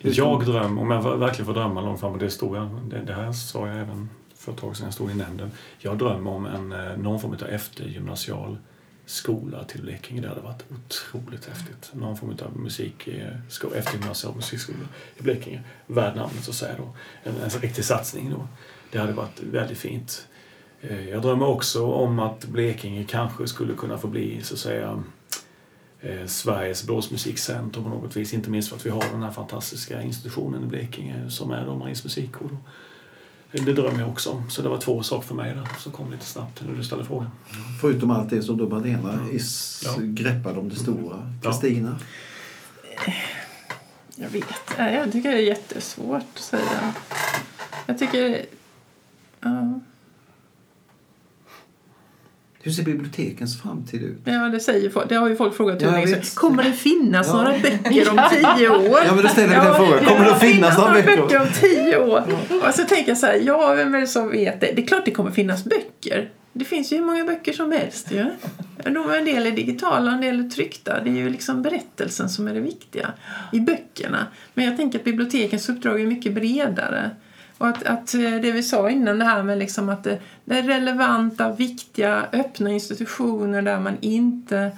Jag 0.01 0.45
drömmer, 0.45 0.83
om 0.83 0.91
jag 0.91 1.19
verkligen 1.19 1.47
får 1.47 1.55
drömma 1.55 1.81
långt 1.81 2.01
fram, 2.01 2.13
och 2.13 2.19
det, 2.19 2.31
stod 2.31 2.57
jag, 2.57 2.81
det, 2.91 3.03
det 3.07 3.15
här 3.15 3.33
sa 3.33 3.67
jag 3.67 3.77
även 3.77 4.09
för 4.35 4.53
ett 4.53 4.59
tag 4.59 4.77
sedan 4.77 4.85
jag 4.85 4.95
stod 4.95 5.11
i 5.11 5.15
nämnden. 5.15 5.51
Jag 5.79 5.99
drömmer 5.99 6.31
om 6.31 6.47
en, 6.47 6.73
eh, 6.73 6.97
någon 6.97 7.21
form 7.21 7.33
av 7.33 7.49
eftergymnasial 7.49 8.59
skola 9.07 9.65
till 9.65 9.83
Blekinge. 9.83 10.21
Det 10.21 10.29
hade 10.29 10.41
varit 10.41 10.65
otroligt 10.71 11.45
häftigt. 11.45 11.91
Någon 11.93 12.17
form 12.17 12.37
av 12.47 12.61
musik, 12.61 13.09
eh, 13.09 13.77
eftergymnasial 13.77 14.35
musikskola 14.35 14.79
i 15.17 15.23
Blekinge. 15.23 15.63
Värd 15.87 16.17
namnet 16.17 16.45
så 16.45 16.51
att 16.51 16.57
säga 16.57 16.75
då. 16.79 16.95
En, 17.23 17.41
en 17.41 17.51
riktig 17.51 17.85
satsning 17.85 18.31
då. 18.31 18.49
Det 18.93 18.99
hade 18.99 19.13
varit 19.13 19.41
väldigt 19.41 19.79
fint. 19.79 20.27
Eh, 20.81 21.09
jag 21.09 21.23
drömmer 21.23 21.47
också 21.47 21.87
om 21.87 22.19
att 22.19 22.45
Blekinge 22.45 23.05
kanske 23.05 23.47
skulle 23.47 23.75
kunna 23.75 23.99
få 23.99 24.07
bli 24.07 24.43
så 24.43 24.55
att 24.55 24.61
säga 24.61 25.03
Sveriges 26.27 26.85
blåsmusikcentrum 26.87 27.85
på 27.85 27.91
något 27.91 28.17
vis. 28.17 28.35
Inte 28.35 28.51
minst 28.51 28.69
för 28.69 28.77
att 28.77 28.87
vi 28.87 28.91
har 28.91 29.05
den 29.13 29.23
här 29.23 29.31
fantastiska 29.31 30.03
institutionen 30.03 30.63
i 30.65 30.67
Blekinge 30.67 31.31
som 31.31 31.51
är 31.51 31.65
då 31.67 31.75
Maries 31.75 32.05
musikkår. 32.05 32.57
Det 33.53 33.73
drömmer 33.73 34.01
jag 34.01 34.09
också 34.09 34.31
om. 34.31 34.51
Så 34.51 34.63
det 34.63 34.69
var 34.69 34.79
två 34.79 35.03
saker 35.03 35.27
för 35.27 35.35
mig 35.35 35.55
där 35.55 35.69
som 35.79 35.93
kom 35.93 36.11
lite 36.13 36.25
snabbt 36.25 36.63
när 36.67 36.75
du 36.77 36.85
ställde 36.85 37.05
frågan. 37.05 37.31
Förutom 37.81 38.11
allt 38.11 38.31
det 38.31 38.43
som 38.43 38.57
då 38.57 38.69
Malena 38.69 39.19
is, 39.33 39.83
Ja. 39.85 39.95
greppade 39.99 40.59
om 40.61 40.69
det 40.69 40.77
stora. 40.77 41.33
Ja. 41.43 41.51
Kristina? 41.51 41.99
Jag 44.17 44.29
vet 44.29 44.45
Ja, 44.79 44.91
Jag 44.91 45.13
tycker 45.13 45.31
det 45.31 45.37
är 45.37 45.41
jättesvårt 45.43 46.23
att 46.35 46.39
säga. 46.43 46.95
Jag 47.87 47.99
tycker... 47.99 48.47
Ja, 49.41 49.81
Hur 52.69 52.73
ser 52.75 52.83
bibliotekens 52.83 53.62
framtid 53.62 54.03
ut? 54.03 54.19
ja 54.25 54.33
det, 54.33 54.61
säger 54.61 54.91
folk, 54.91 55.09
det 55.09 55.14
har 55.14 55.29
ju 55.29 55.37
folk 55.37 55.57
frågat 55.57 55.83
hur 55.83 55.91
länge. 55.91 56.21
Kommer 56.35 56.62
det 56.62 56.73
finnas 56.73 57.27
Ja. 57.27 57.33
några 57.37 57.51
böcker 57.59 58.11
om 58.11 58.21
tio 58.31 58.69
år? 58.69 58.99
Ja, 59.07 59.14
men 59.14 59.23
då 59.23 59.29
ställer 59.29 59.49
vi 59.49 59.55
den 59.55 59.75
frågan. 59.75 60.05
Kommer 60.05 60.25
det 60.25 60.33
att 60.33 60.41
finnas 60.41 60.79
några 60.79 60.93
böcker? 60.93 61.41
om 61.41 61.47
tio 61.61 61.99
år? 61.99 62.23
Och 62.69 62.75
så 62.75 62.83
tänker 62.83 63.09
jag 63.11 63.19
så 63.19 63.27
här, 63.27 63.41
ja, 63.45 63.75
vem 63.75 63.95
är 63.95 64.01
det 64.01 64.07
som 64.07 64.31
vet 64.31 64.61
det? 64.61 64.73
Det 64.77 64.83
är 64.83 64.87
klart 64.87 65.05
det 65.05 65.11
kommer 65.11 65.31
finnas 65.31 65.64
böcker. 65.64 66.31
Det 66.53 66.64
finns 66.64 66.93
ju 66.93 66.97
hur 66.97 67.05
många 67.05 67.25
böcker 67.25 67.53
som 67.53 67.73
helst 67.73 68.12
ju. 68.12 68.16
Ja. 68.85 69.14
En 69.14 69.25
del 69.25 69.47
är 69.47 69.51
digitala, 69.51 70.12
en 70.12 70.21
del 70.21 70.45
är 70.47 70.51
tryckta. 70.51 71.01
Det 71.05 71.11
är 71.11 71.14
ju 71.14 71.31
liksom 71.31 71.62
berättelsen 71.62 72.29
som 72.29 72.49
är 72.49 72.55
det 72.55 72.61
viktiga 72.61 73.12
i 73.53 73.61
böckerna. 73.61 74.27
Men 74.55 74.64
jag 74.64 74.77
tänker 74.77 74.99
att 74.99 75.05
bibliotekens 75.05 75.69
uppdrag 75.69 76.01
är 76.01 76.07
mycket 76.07 76.35
bredare. 76.35 77.11
Och 77.59 77.69
att, 77.69 77.83
att 77.83 78.15
eh, 78.15 78.21
det 78.21 78.53
vi 78.53 78.63
sa 78.63 78.91
innan, 78.91 79.19
det 79.19 79.25
här 79.25 79.43
med 79.43 79.59
liksom 79.59 79.89
att 79.89 80.05
det, 80.05 80.19
det 80.45 80.59
är 80.59 80.63
relevanta, 80.63 81.53
viktiga, 81.53 82.27
öppna 82.33 82.71
institutioner 82.71 83.63
där 83.63 83.81
man 83.81 83.97
inte 84.01 84.71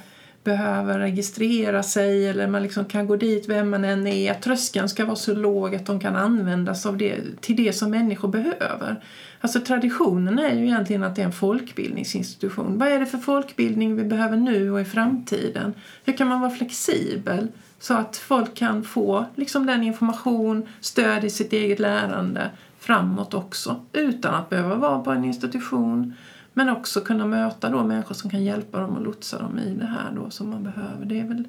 behöver 0.43 0.99
registrera 0.99 1.83
sig 1.83 2.27
eller 2.27 2.47
man 2.47 2.63
liksom 2.63 2.85
kan 2.85 3.07
gå 3.07 3.15
dit 3.15 3.49
vem 3.49 3.69
man 3.69 3.85
än 3.85 4.07
är. 4.07 4.31
Att 4.31 4.41
tröskeln 4.41 4.89
ska 4.89 5.05
vara 5.05 5.15
så 5.15 5.35
låg 5.35 5.75
att 5.75 5.85
de 5.85 5.99
kan 5.99 6.15
användas 6.15 6.85
av 6.85 6.97
det, 6.97 7.41
till 7.41 7.55
det 7.55 7.73
som 7.73 7.91
människor 7.91 8.27
behöver. 8.27 9.03
Alltså 9.41 9.59
traditionen 9.59 10.39
är 10.39 10.55
ju 10.55 10.65
egentligen 10.65 11.03
att 11.03 11.15
det 11.15 11.21
är 11.21 11.25
en 11.25 11.31
folkbildningsinstitution. 11.31 12.77
Vad 12.77 12.87
är 12.87 12.99
det 12.99 13.05
för 13.05 13.17
folkbildning 13.17 13.95
vi 13.95 14.03
behöver 14.03 14.37
nu 14.37 14.71
och 14.71 14.81
i 14.81 14.85
framtiden? 14.85 15.73
Hur 16.05 16.13
kan 16.13 16.27
man 16.27 16.41
vara 16.41 16.51
flexibel 16.51 17.47
så 17.79 17.93
att 17.93 18.17
folk 18.17 18.55
kan 18.55 18.83
få 18.83 19.25
liksom 19.35 19.65
den 19.65 19.83
information, 19.83 20.67
stöd 20.81 21.23
i 21.23 21.29
sitt 21.29 21.53
eget 21.53 21.79
lärande 21.79 22.49
framåt 22.81 23.33
också 23.33 23.85
utan 23.93 24.35
att 24.35 24.49
behöva 24.49 24.75
vara 24.75 24.99
på 24.99 25.11
en 25.11 25.25
institution 25.25 26.13
men 26.53 26.69
också 26.69 27.01
kunna 27.01 27.25
möta 27.25 27.69
då 27.69 27.83
människor 27.83 28.15
som 28.15 28.29
kan 28.29 28.43
hjälpa 28.43 28.79
dem 28.79 28.95
och 28.95 29.01
lotsa 29.01 29.39
dem 29.39 29.59
i 29.59 29.73
det 29.73 29.85
här 29.85 30.11
då 30.15 30.29
som 30.29 30.49
man 30.49 30.63
behöver. 30.63 31.05
Det 31.05 31.19
är 31.19 31.27
väl 31.27 31.43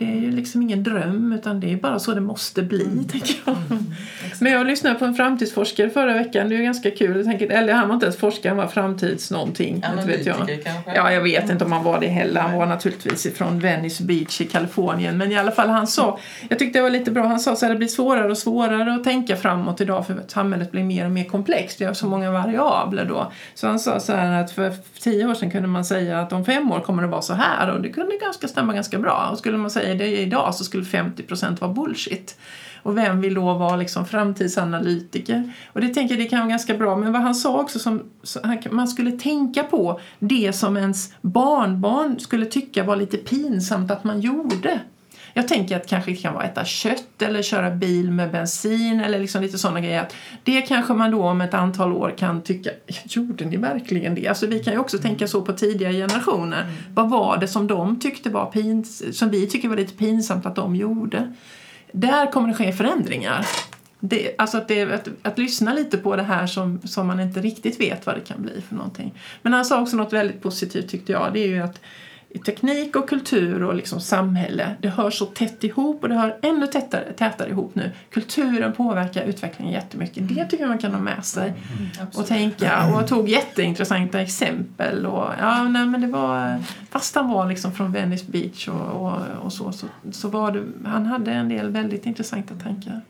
det 0.00 0.06
är 0.06 0.20
ju 0.20 0.30
liksom 0.30 0.62
ingen 0.62 0.82
dröm 0.82 1.32
utan 1.32 1.60
det 1.60 1.72
är 1.72 1.76
bara 1.76 1.98
så 1.98 2.14
det 2.14 2.20
måste 2.20 2.62
bli, 2.62 2.84
mm. 2.84 3.04
tänker 3.04 3.34
jag. 3.44 3.56
Mm, 3.70 3.84
Men 4.40 4.52
jag 4.52 4.66
lyssnade 4.66 4.98
på 4.98 5.04
en 5.04 5.14
framtidsforskare 5.14 5.90
förra 5.90 6.12
veckan, 6.14 6.48
det 6.48 6.56
är 6.56 6.62
ganska 6.62 6.90
kul. 6.90 7.16
Jag 7.16 7.24
tänker, 7.24 7.50
eller 7.50 7.72
han 7.72 7.88
var 7.88 7.94
inte 7.94 8.06
ens 8.06 8.16
forskare, 8.16 8.50
han 8.50 8.56
var 8.56 8.66
framtids 8.66 9.30
någonting. 9.30 9.84
vet 10.06 10.26
jag. 10.26 10.36
kanske? 10.64 10.94
Ja, 10.94 11.12
jag 11.12 11.20
vet 11.20 11.50
inte 11.50 11.64
om 11.64 11.72
han 11.72 11.84
var 11.84 12.00
det 12.00 12.06
heller. 12.06 12.40
Han 12.40 12.58
var 12.58 12.66
naturligtvis 12.66 13.34
från 13.34 13.60
Venice 13.60 14.02
Beach 14.02 14.40
i 14.40 14.44
Kalifornien. 14.44 15.18
Men 15.18 15.32
i 15.32 15.38
alla 15.38 15.50
fall, 15.50 15.68
han 15.68 15.86
sa, 15.86 16.18
jag 16.48 16.58
tyckte 16.58 16.78
det 16.78 16.82
var 16.82 16.90
lite 16.90 17.10
bra, 17.10 17.26
han 17.26 17.40
sa 17.40 17.56
här, 17.62 17.68
det 17.68 17.76
blir 17.76 17.88
svårare 17.88 18.30
och 18.30 18.38
svårare 18.38 18.94
att 18.94 19.04
tänka 19.04 19.36
framåt 19.36 19.80
idag 19.80 20.06
för 20.06 20.22
samhället 20.26 20.72
blir 20.72 20.84
mer 20.84 21.04
och 21.04 21.10
mer 21.10 21.24
komplext. 21.24 21.78
Det 21.78 21.84
har 21.84 21.94
så 21.94 22.06
många 22.06 22.30
variabler 22.30 23.04
då. 23.04 23.32
Så 23.54 23.66
han 23.66 23.80
sa 23.80 24.00
så 24.00 24.12
här 24.12 24.42
att 24.42 24.50
för 24.50 24.72
tio 25.00 25.26
år 25.26 25.34
sedan 25.34 25.50
kunde 25.50 25.68
man 25.68 25.84
säga 25.84 26.20
att 26.20 26.32
om 26.32 26.44
fem 26.44 26.72
år 26.72 26.80
kommer 26.80 27.02
det 27.02 27.08
vara 27.08 27.22
så 27.22 27.34
här 27.34 27.70
och 27.70 27.80
det 27.80 27.88
kunde 27.88 28.16
ganska 28.16 28.48
stämma 28.48 28.72
ganska 28.72 28.98
bra. 28.98 29.28
Och 29.32 29.38
skulle 29.38 29.58
man 29.58 29.70
säga 29.70 29.89
säger 29.98 30.12
det 30.12 30.22
idag 30.22 30.54
så 30.54 30.64
skulle 30.64 30.82
50% 30.82 31.60
vara 31.60 31.72
bullshit. 31.72 32.36
Och 32.82 32.96
vem 32.96 33.20
vill 33.20 33.34
då 33.34 33.54
vara 33.54 33.76
liksom 33.76 34.06
framtidsanalytiker? 34.06 35.52
Och 35.72 35.80
det 35.80 35.88
tänker 35.88 36.14
jag 36.14 36.24
det 36.24 36.28
kan 36.28 36.38
vara 36.38 36.48
ganska 36.48 36.74
bra. 36.74 36.96
Men 36.96 37.12
vad 37.12 37.22
han 37.22 37.34
sa 37.34 37.60
också 37.60 37.78
som 37.78 38.02
man 38.70 38.88
skulle 38.88 39.12
tänka 39.12 39.64
på 39.64 40.00
det 40.18 40.52
som 40.52 40.76
ens 40.76 41.14
barnbarn 41.20 42.20
skulle 42.20 42.46
tycka 42.46 42.84
var 42.84 42.96
lite 42.96 43.16
pinsamt 43.16 43.90
att 43.90 44.04
man 44.04 44.20
gjorde. 44.20 44.80
Jag 45.34 45.48
tänker 45.48 45.76
att 45.76 45.86
kanske 45.86 46.10
det 46.10 46.16
kan 46.16 46.34
vara 46.34 46.44
äta 46.44 46.64
kött 46.64 47.22
eller 47.22 47.42
köra 47.42 47.70
bil 47.70 48.10
med 48.10 48.30
bensin 48.30 49.00
eller 49.00 49.18
liksom 49.20 49.42
lite 49.42 49.58
sådana 49.58 49.80
grejer. 49.80 50.08
Det 50.44 50.62
kanske 50.62 50.92
man 50.92 51.10
då 51.10 51.22
om 51.22 51.40
ett 51.40 51.54
antal 51.54 51.92
år 51.92 52.14
kan 52.18 52.42
tycka, 52.42 52.70
gjorde 53.04 53.44
ni 53.44 53.56
verkligen 53.56 54.14
det? 54.14 54.28
Alltså 54.28 54.46
vi 54.46 54.64
kan 54.64 54.72
ju 54.72 54.78
också 54.78 54.96
mm. 54.96 55.08
tänka 55.08 55.28
så 55.28 55.42
på 55.42 55.52
tidigare 55.52 55.92
generationer. 55.92 56.62
Mm. 56.62 56.74
Vad 56.94 57.10
var 57.10 57.36
det 57.36 57.48
som 57.48 57.66
de 57.66 58.00
tyckte 58.00 58.30
var 58.30 58.46
pins 58.46 59.18
som 59.18 59.30
vi 59.30 59.46
tycker 59.46 59.68
var 59.68 59.76
lite 59.76 59.94
pinsamt 59.94 60.46
att 60.46 60.56
de 60.56 60.76
gjorde? 60.76 61.34
Där 61.92 62.32
kommer 62.32 62.48
det 62.48 62.54
ske 62.54 62.72
förändringar. 62.72 63.46
Det, 64.00 64.34
alltså 64.38 64.58
att, 64.58 64.68
det, 64.68 64.82
att, 64.82 65.08
att, 65.22 65.38
lyssna 65.38 65.74
lite 65.74 65.98
på 65.98 66.16
det 66.16 66.22
här 66.22 66.46
som, 66.46 66.80
som 66.84 67.06
man 67.06 67.20
inte 67.20 67.40
riktigt 67.40 67.80
vet 67.80 68.06
vad 68.06 68.16
det 68.16 68.20
kan 68.20 68.42
bli 68.42 68.62
för 68.68 68.74
någonting. 68.74 69.14
Men 69.42 69.52
han 69.52 69.64
sa 69.64 69.82
också 69.82 69.96
något 69.96 70.12
väldigt 70.12 70.42
positivt 70.42 70.88
tyckte 70.88 71.12
jag. 71.12 71.30
Det 71.32 71.40
är 71.40 71.48
ju 71.48 71.62
att 71.62 71.80
teknik 72.38 72.96
och 72.96 73.08
kultur 73.08 73.62
och 73.62 73.74
liksom 73.74 74.00
samhälle, 74.00 74.76
det 74.80 74.88
hör 74.88 75.10
så 75.10 75.26
tätt 75.26 75.64
ihop 75.64 76.02
och 76.02 76.08
det 76.08 76.14
hör 76.14 76.36
ännu 76.42 76.66
tätare, 76.66 77.12
tätare 77.12 77.50
ihop 77.50 77.74
nu. 77.74 77.90
Kulturen 78.10 78.72
påverkar 78.72 79.24
utvecklingen 79.24 79.72
jättemycket. 79.72 80.28
Det 80.28 80.44
tycker 80.44 80.64
jag 80.64 80.68
man 80.68 80.78
kan 80.78 80.94
ha 80.94 81.00
med 81.00 81.24
sig 81.24 81.48
mm, 81.48 82.08
och 82.14 82.26
tänka. 82.26 82.86
Och 82.86 83.00
jag 83.00 83.08
tog 83.08 83.28
jätteintressanta 83.28 84.20
exempel. 84.20 85.06
Och, 85.06 85.28
ja, 85.38 85.62
nej, 85.62 85.86
men 85.86 86.00
det 86.00 86.06
var, 86.06 86.62
fast 86.90 87.14
han 87.14 87.28
var 87.28 87.48
liksom 87.48 87.72
från 87.72 87.92
Venice 87.92 88.24
Beach 88.28 88.68
och, 88.68 89.06
och, 89.06 89.18
och 89.42 89.52
så, 89.52 89.72
så, 89.72 89.86
så 90.12 90.28
var 90.28 90.52
det, 90.52 90.88
han 90.88 91.06
hade 91.06 91.32
en 91.32 91.48
del 91.48 91.70
väldigt 91.70 92.06
intressanta 92.06 92.54
tankar. 92.54 93.00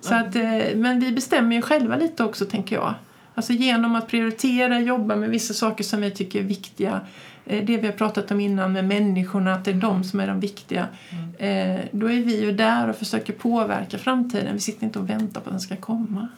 Så 0.00 0.14
att, 0.14 0.36
eh, 0.36 0.42
men 0.74 1.00
vi 1.00 1.12
bestämmer 1.12 1.56
ju 1.56 1.62
själva 1.62 1.96
lite 1.96 2.24
också, 2.24 2.44
tänker 2.44 2.76
jag. 2.76 2.94
Alltså 3.38 3.52
genom 3.52 3.94
att 3.94 4.08
prioritera, 4.08 4.80
jobba 4.80 5.16
med 5.16 5.30
vissa 5.30 5.54
saker 5.54 5.84
som 5.84 6.00
vi 6.00 6.10
tycker 6.10 6.38
är 6.38 6.42
viktiga 6.42 7.00
Eh, 7.48 7.64
det 7.64 7.76
vi 7.76 7.86
har 7.86 7.94
pratat 7.94 8.30
om 8.30 8.40
innan 8.40 8.72
med 8.72 8.84
människorna, 8.84 9.54
att 9.54 9.64
det 9.64 9.70
är 9.70 9.74
de 9.74 10.04
som 10.04 10.20
är 10.20 10.26
de 10.26 10.40
viktiga. 10.40 10.88
Mm. 11.10 11.78
Eh, 11.78 11.84
då 11.92 12.10
är 12.10 12.22
vi 12.22 12.40
ju 12.40 12.52
där 12.52 12.88
och 12.88 12.96
försöker 12.96 13.32
påverka 13.32 13.98
framtiden. 13.98 14.54
Vi 14.54 14.60
sitter 14.60 14.84
inte 14.84 14.98
och 14.98 15.10
väntar 15.10 15.40
på 15.40 15.48
att 15.48 15.52
den 15.52 15.60
ska 15.60 15.76
komma. 15.76 16.28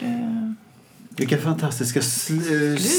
Det... 0.00 0.54
Vilka 1.16 1.38
fantastiska 1.38 2.00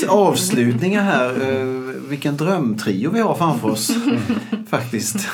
avslutningar 0.08 1.02
här. 1.02 1.30
Eh, 1.30 1.66
vilken 2.10 2.38
drömtrio 2.38 3.12
vi 3.12 3.20
har 3.20 3.36
framför 3.36 3.70
oss. 3.70 3.92
Faktiskt. 4.70 5.30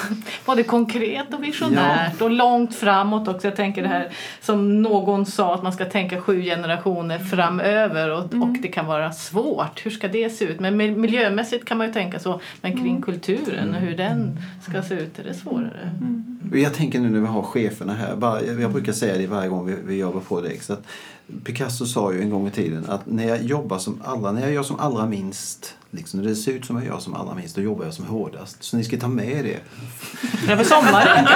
Både 0.45 0.63
konkret 0.63 1.33
och 1.33 1.43
visionärt 1.43 2.13
ja. 2.19 2.25
och 2.25 2.31
långt 2.31 2.75
framåt 2.75 3.27
också. 3.27 3.47
Jag 3.47 3.55
tänker 3.55 3.81
det 3.81 3.87
här 3.87 4.09
som 4.41 4.81
någon 4.81 5.25
sa 5.25 5.55
att 5.55 5.63
man 5.63 5.73
ska 5.73 5.85
tänka 5.85 6.21
sju 6.21 6.41
generationer 6.41 7.19
framöver 7.19 8.11
och, 8.11 8.33
mm. 8.33 8.43
och 8.43 8.57
det 8.61 8.67
kan 8.67 8.85
vara 8.85 9.11
svårt. 9.11 9.85
Hur 9.85 9.91
ska 9.91 10.07
det 10.07 10.29
se 10.29 10.45
ut? 10.45 10.59
Men 10.59 10.77
miljömässigt 11.01 11.65
kan 11.65 11.77
man 11.77 11.87
ju 11.87 11.93
tänka 11.93 12.19
så. 12.19 12.41
Men 12.61 12.71
kring 12.71 12.89
mm. 12.89 13.01
kulturen 13.01 13.75
och 13.75 13.81
hur 13.81 13.97
den 13.97 14.37
ska 14.61 14.81
se 14.81 14.95
ut 14.95 15.19
är 15.19 15.23
det 15.23 15.33
svårare. 15.33 15.89
Mm. 16.01 16.33
Jag 16.53 16.73
tänker 16.73 16.99
nu 16.99 17.09
när 17.09 17.19
vi 17.19 17.27
har 17.27 17.43
cheferna 17.43 17.93
här. 17.93 18.15
Bara, 18.15 18.41
jag 18.41 18.71
brukar 18.71 18.93
säga 18.93 19.17
det 19.17 19.27
varje 19.27 19.49
gång 19.49 19.65
vi, 19.65 19.75
vi 19.85 19.99
jobbar 19.99 20.19
på 20.19 20.41
det. 20.41 20.63
Så 20.63 20.73
att 20.73 20.87
Picasso 21.43 21.85
sa 21.85 22.13
ju 22.13 22.21
en 22.21 22.29
gång 22.29 22.47
i 22.47 22.51
tiden 22.51 22.85
att 22.89 23.01
när 23.05 23.27
jag 23.27 23.43
jobbar 23.43 23.77
som 23.77 24.01
allra, 24.03 24.31
när 24.31 24.41
jag 24.41 24.51
gör 24.51 24.63
som 24.63 24.79
allra 24.79 25.05
minst 25.05 25.75
Liksom, 25.95 26.21
när 26.21 26.29
det 26.29 26.35
ser 26.35 26.51
ut 26.51 26.65
som 26.65 26.75
jag 26.75 26.85
gör 26.85 26.99
som 26.99 27.13
allra 27.13 27.35
minst, 27.35 27.55
då 27.55 27.61
jobbar 27.61 27.85
jag 27.85 27.93
som 27.93 28.05
hårdast. 28.05 28.63
Så 28.63 28.77
ni 28.77 28.83
ska 28.83 28.97
ta 28.97 29.07
med 29.07 29.45
det. 29.45 29.59
Över 30.51 30.63
sommaren 30.63 31.27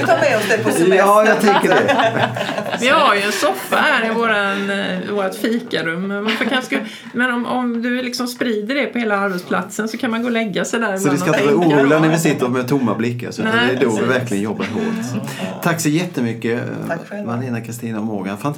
Vi 0.00 0.06
tar 0.06 0.18
med 0.18 0.36
oss 0.36 0.48
det 0.48 0.58
på 0.58 0.70
semester. 0.70 0.96
Ja, 0.96 1.26
jag 1.26 1.40
tänker 1.40 1.68
det. 1.68 2.28
Vi 2.80 2.88
har 2.88 3.14
ju 3.14 3.22
en 3.22 3.32
soffa 3.32 3.76
här 3.76 4.10
i 4.10 4.14
våran, 4.14 4.70
eh, 4.70 5.10
vårt 5.10 5.34
fikarum. 5.34 6.28
Kanske, 6.50 6.86
men 7.12 7.30
om, 7.30 7.46
om 7.46 7.82
du 7.82 8.02
liksom 8.02 8.26
sprider 8.26 8.74
det 8.74 8.86
på 8.86 8.98
hela 8.98 9.16
arbetsplatsen 9.16 9.88
så 9.88 9.98
kan 9.98 10.10
man 10.10 10.22
gå 10.22 10.26
och 10.26 10.32
lägga 10.32 10.64
sig 10.64 10.80
där 10.80 10.98
Så 10.98 11.08
det 11.08 11.18
ska 11.18 11.28
inte 11.28 11.54
vara 11.54 11.66
oroliga 11.66 11.98
när 11.98 12.08
vi 12.08 12.18
sitter 12.18 12.48
med 12.48 12.68
tomma 12.68 12.94
blickar. 12.94 13.30
Så 13.30 13.42
Nej, 13.42 13.52
det 13.54 13.72
är 13.72 13.80
då 13.80 13.90
precis. 13.90 14.02
vi 14.02 14.06
verkligen 14.06 14.42
jobbar 14.42 14.64
hårt. 14.64 15.22
Tack 15.62 15.80
så 15.80 15.88
jättemycket 15.88 16.60
Malena, 17.26 17.60
Kristina 17.60 17.98
och 17.98 18.04
Morgan. 18.04 18.38
Fantastiskt 18.38 18.57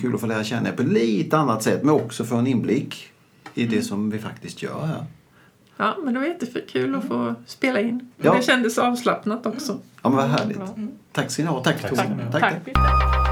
kul 0.00 0.14
att 0.14 0.20
få 0.20 0.26
lära 0.26 0.44
känna 0.44 0.68
er 0.68 0.72
på 0.72 0.82
lite 0.82 1.38
annat 1.38 1.62
sätt 1.62 1.82
men 1.82 1.94
också 1.94 2.24
få 2.24 2.36
en 2.36 2.46
inblick 2.46 3.10
i 3.54 3.66
det 3.66 3.82
som 3.82 4.10
vi 4.10 4.18
faktiskt 4.18 4.62
gör 4.62 4.86
här. 4.86 5.04
Ja, 5.76 5.96
men 6.04 6.14
det 6.14 6.20
var 6.20 6.26
jättekul 6.26 6.94
att 6.94 7.08
få 7.08 7.34
spela 7.46 7.80
in. 7.80 8.12
Ja. 8.16 8.34
Det 8.34 8.42
kändes 8.42 8.78
avslappnat 8.78 9.46
också. 9.46 9.78
Ja, 10.02 10.08
men 10.08 10.16
vad 10.16 10.28
härligt. 10.28 10.60
Tack 11.12 11.30
ska 11.30 11.42
ni 11.42 11.48
ha. 11.48 11.64
Tack, 11.64 11.80
Tack, 11.82 11.96
tack, 11.96 12.08
tack. 12.32 12.64
tack. 12.64 13.23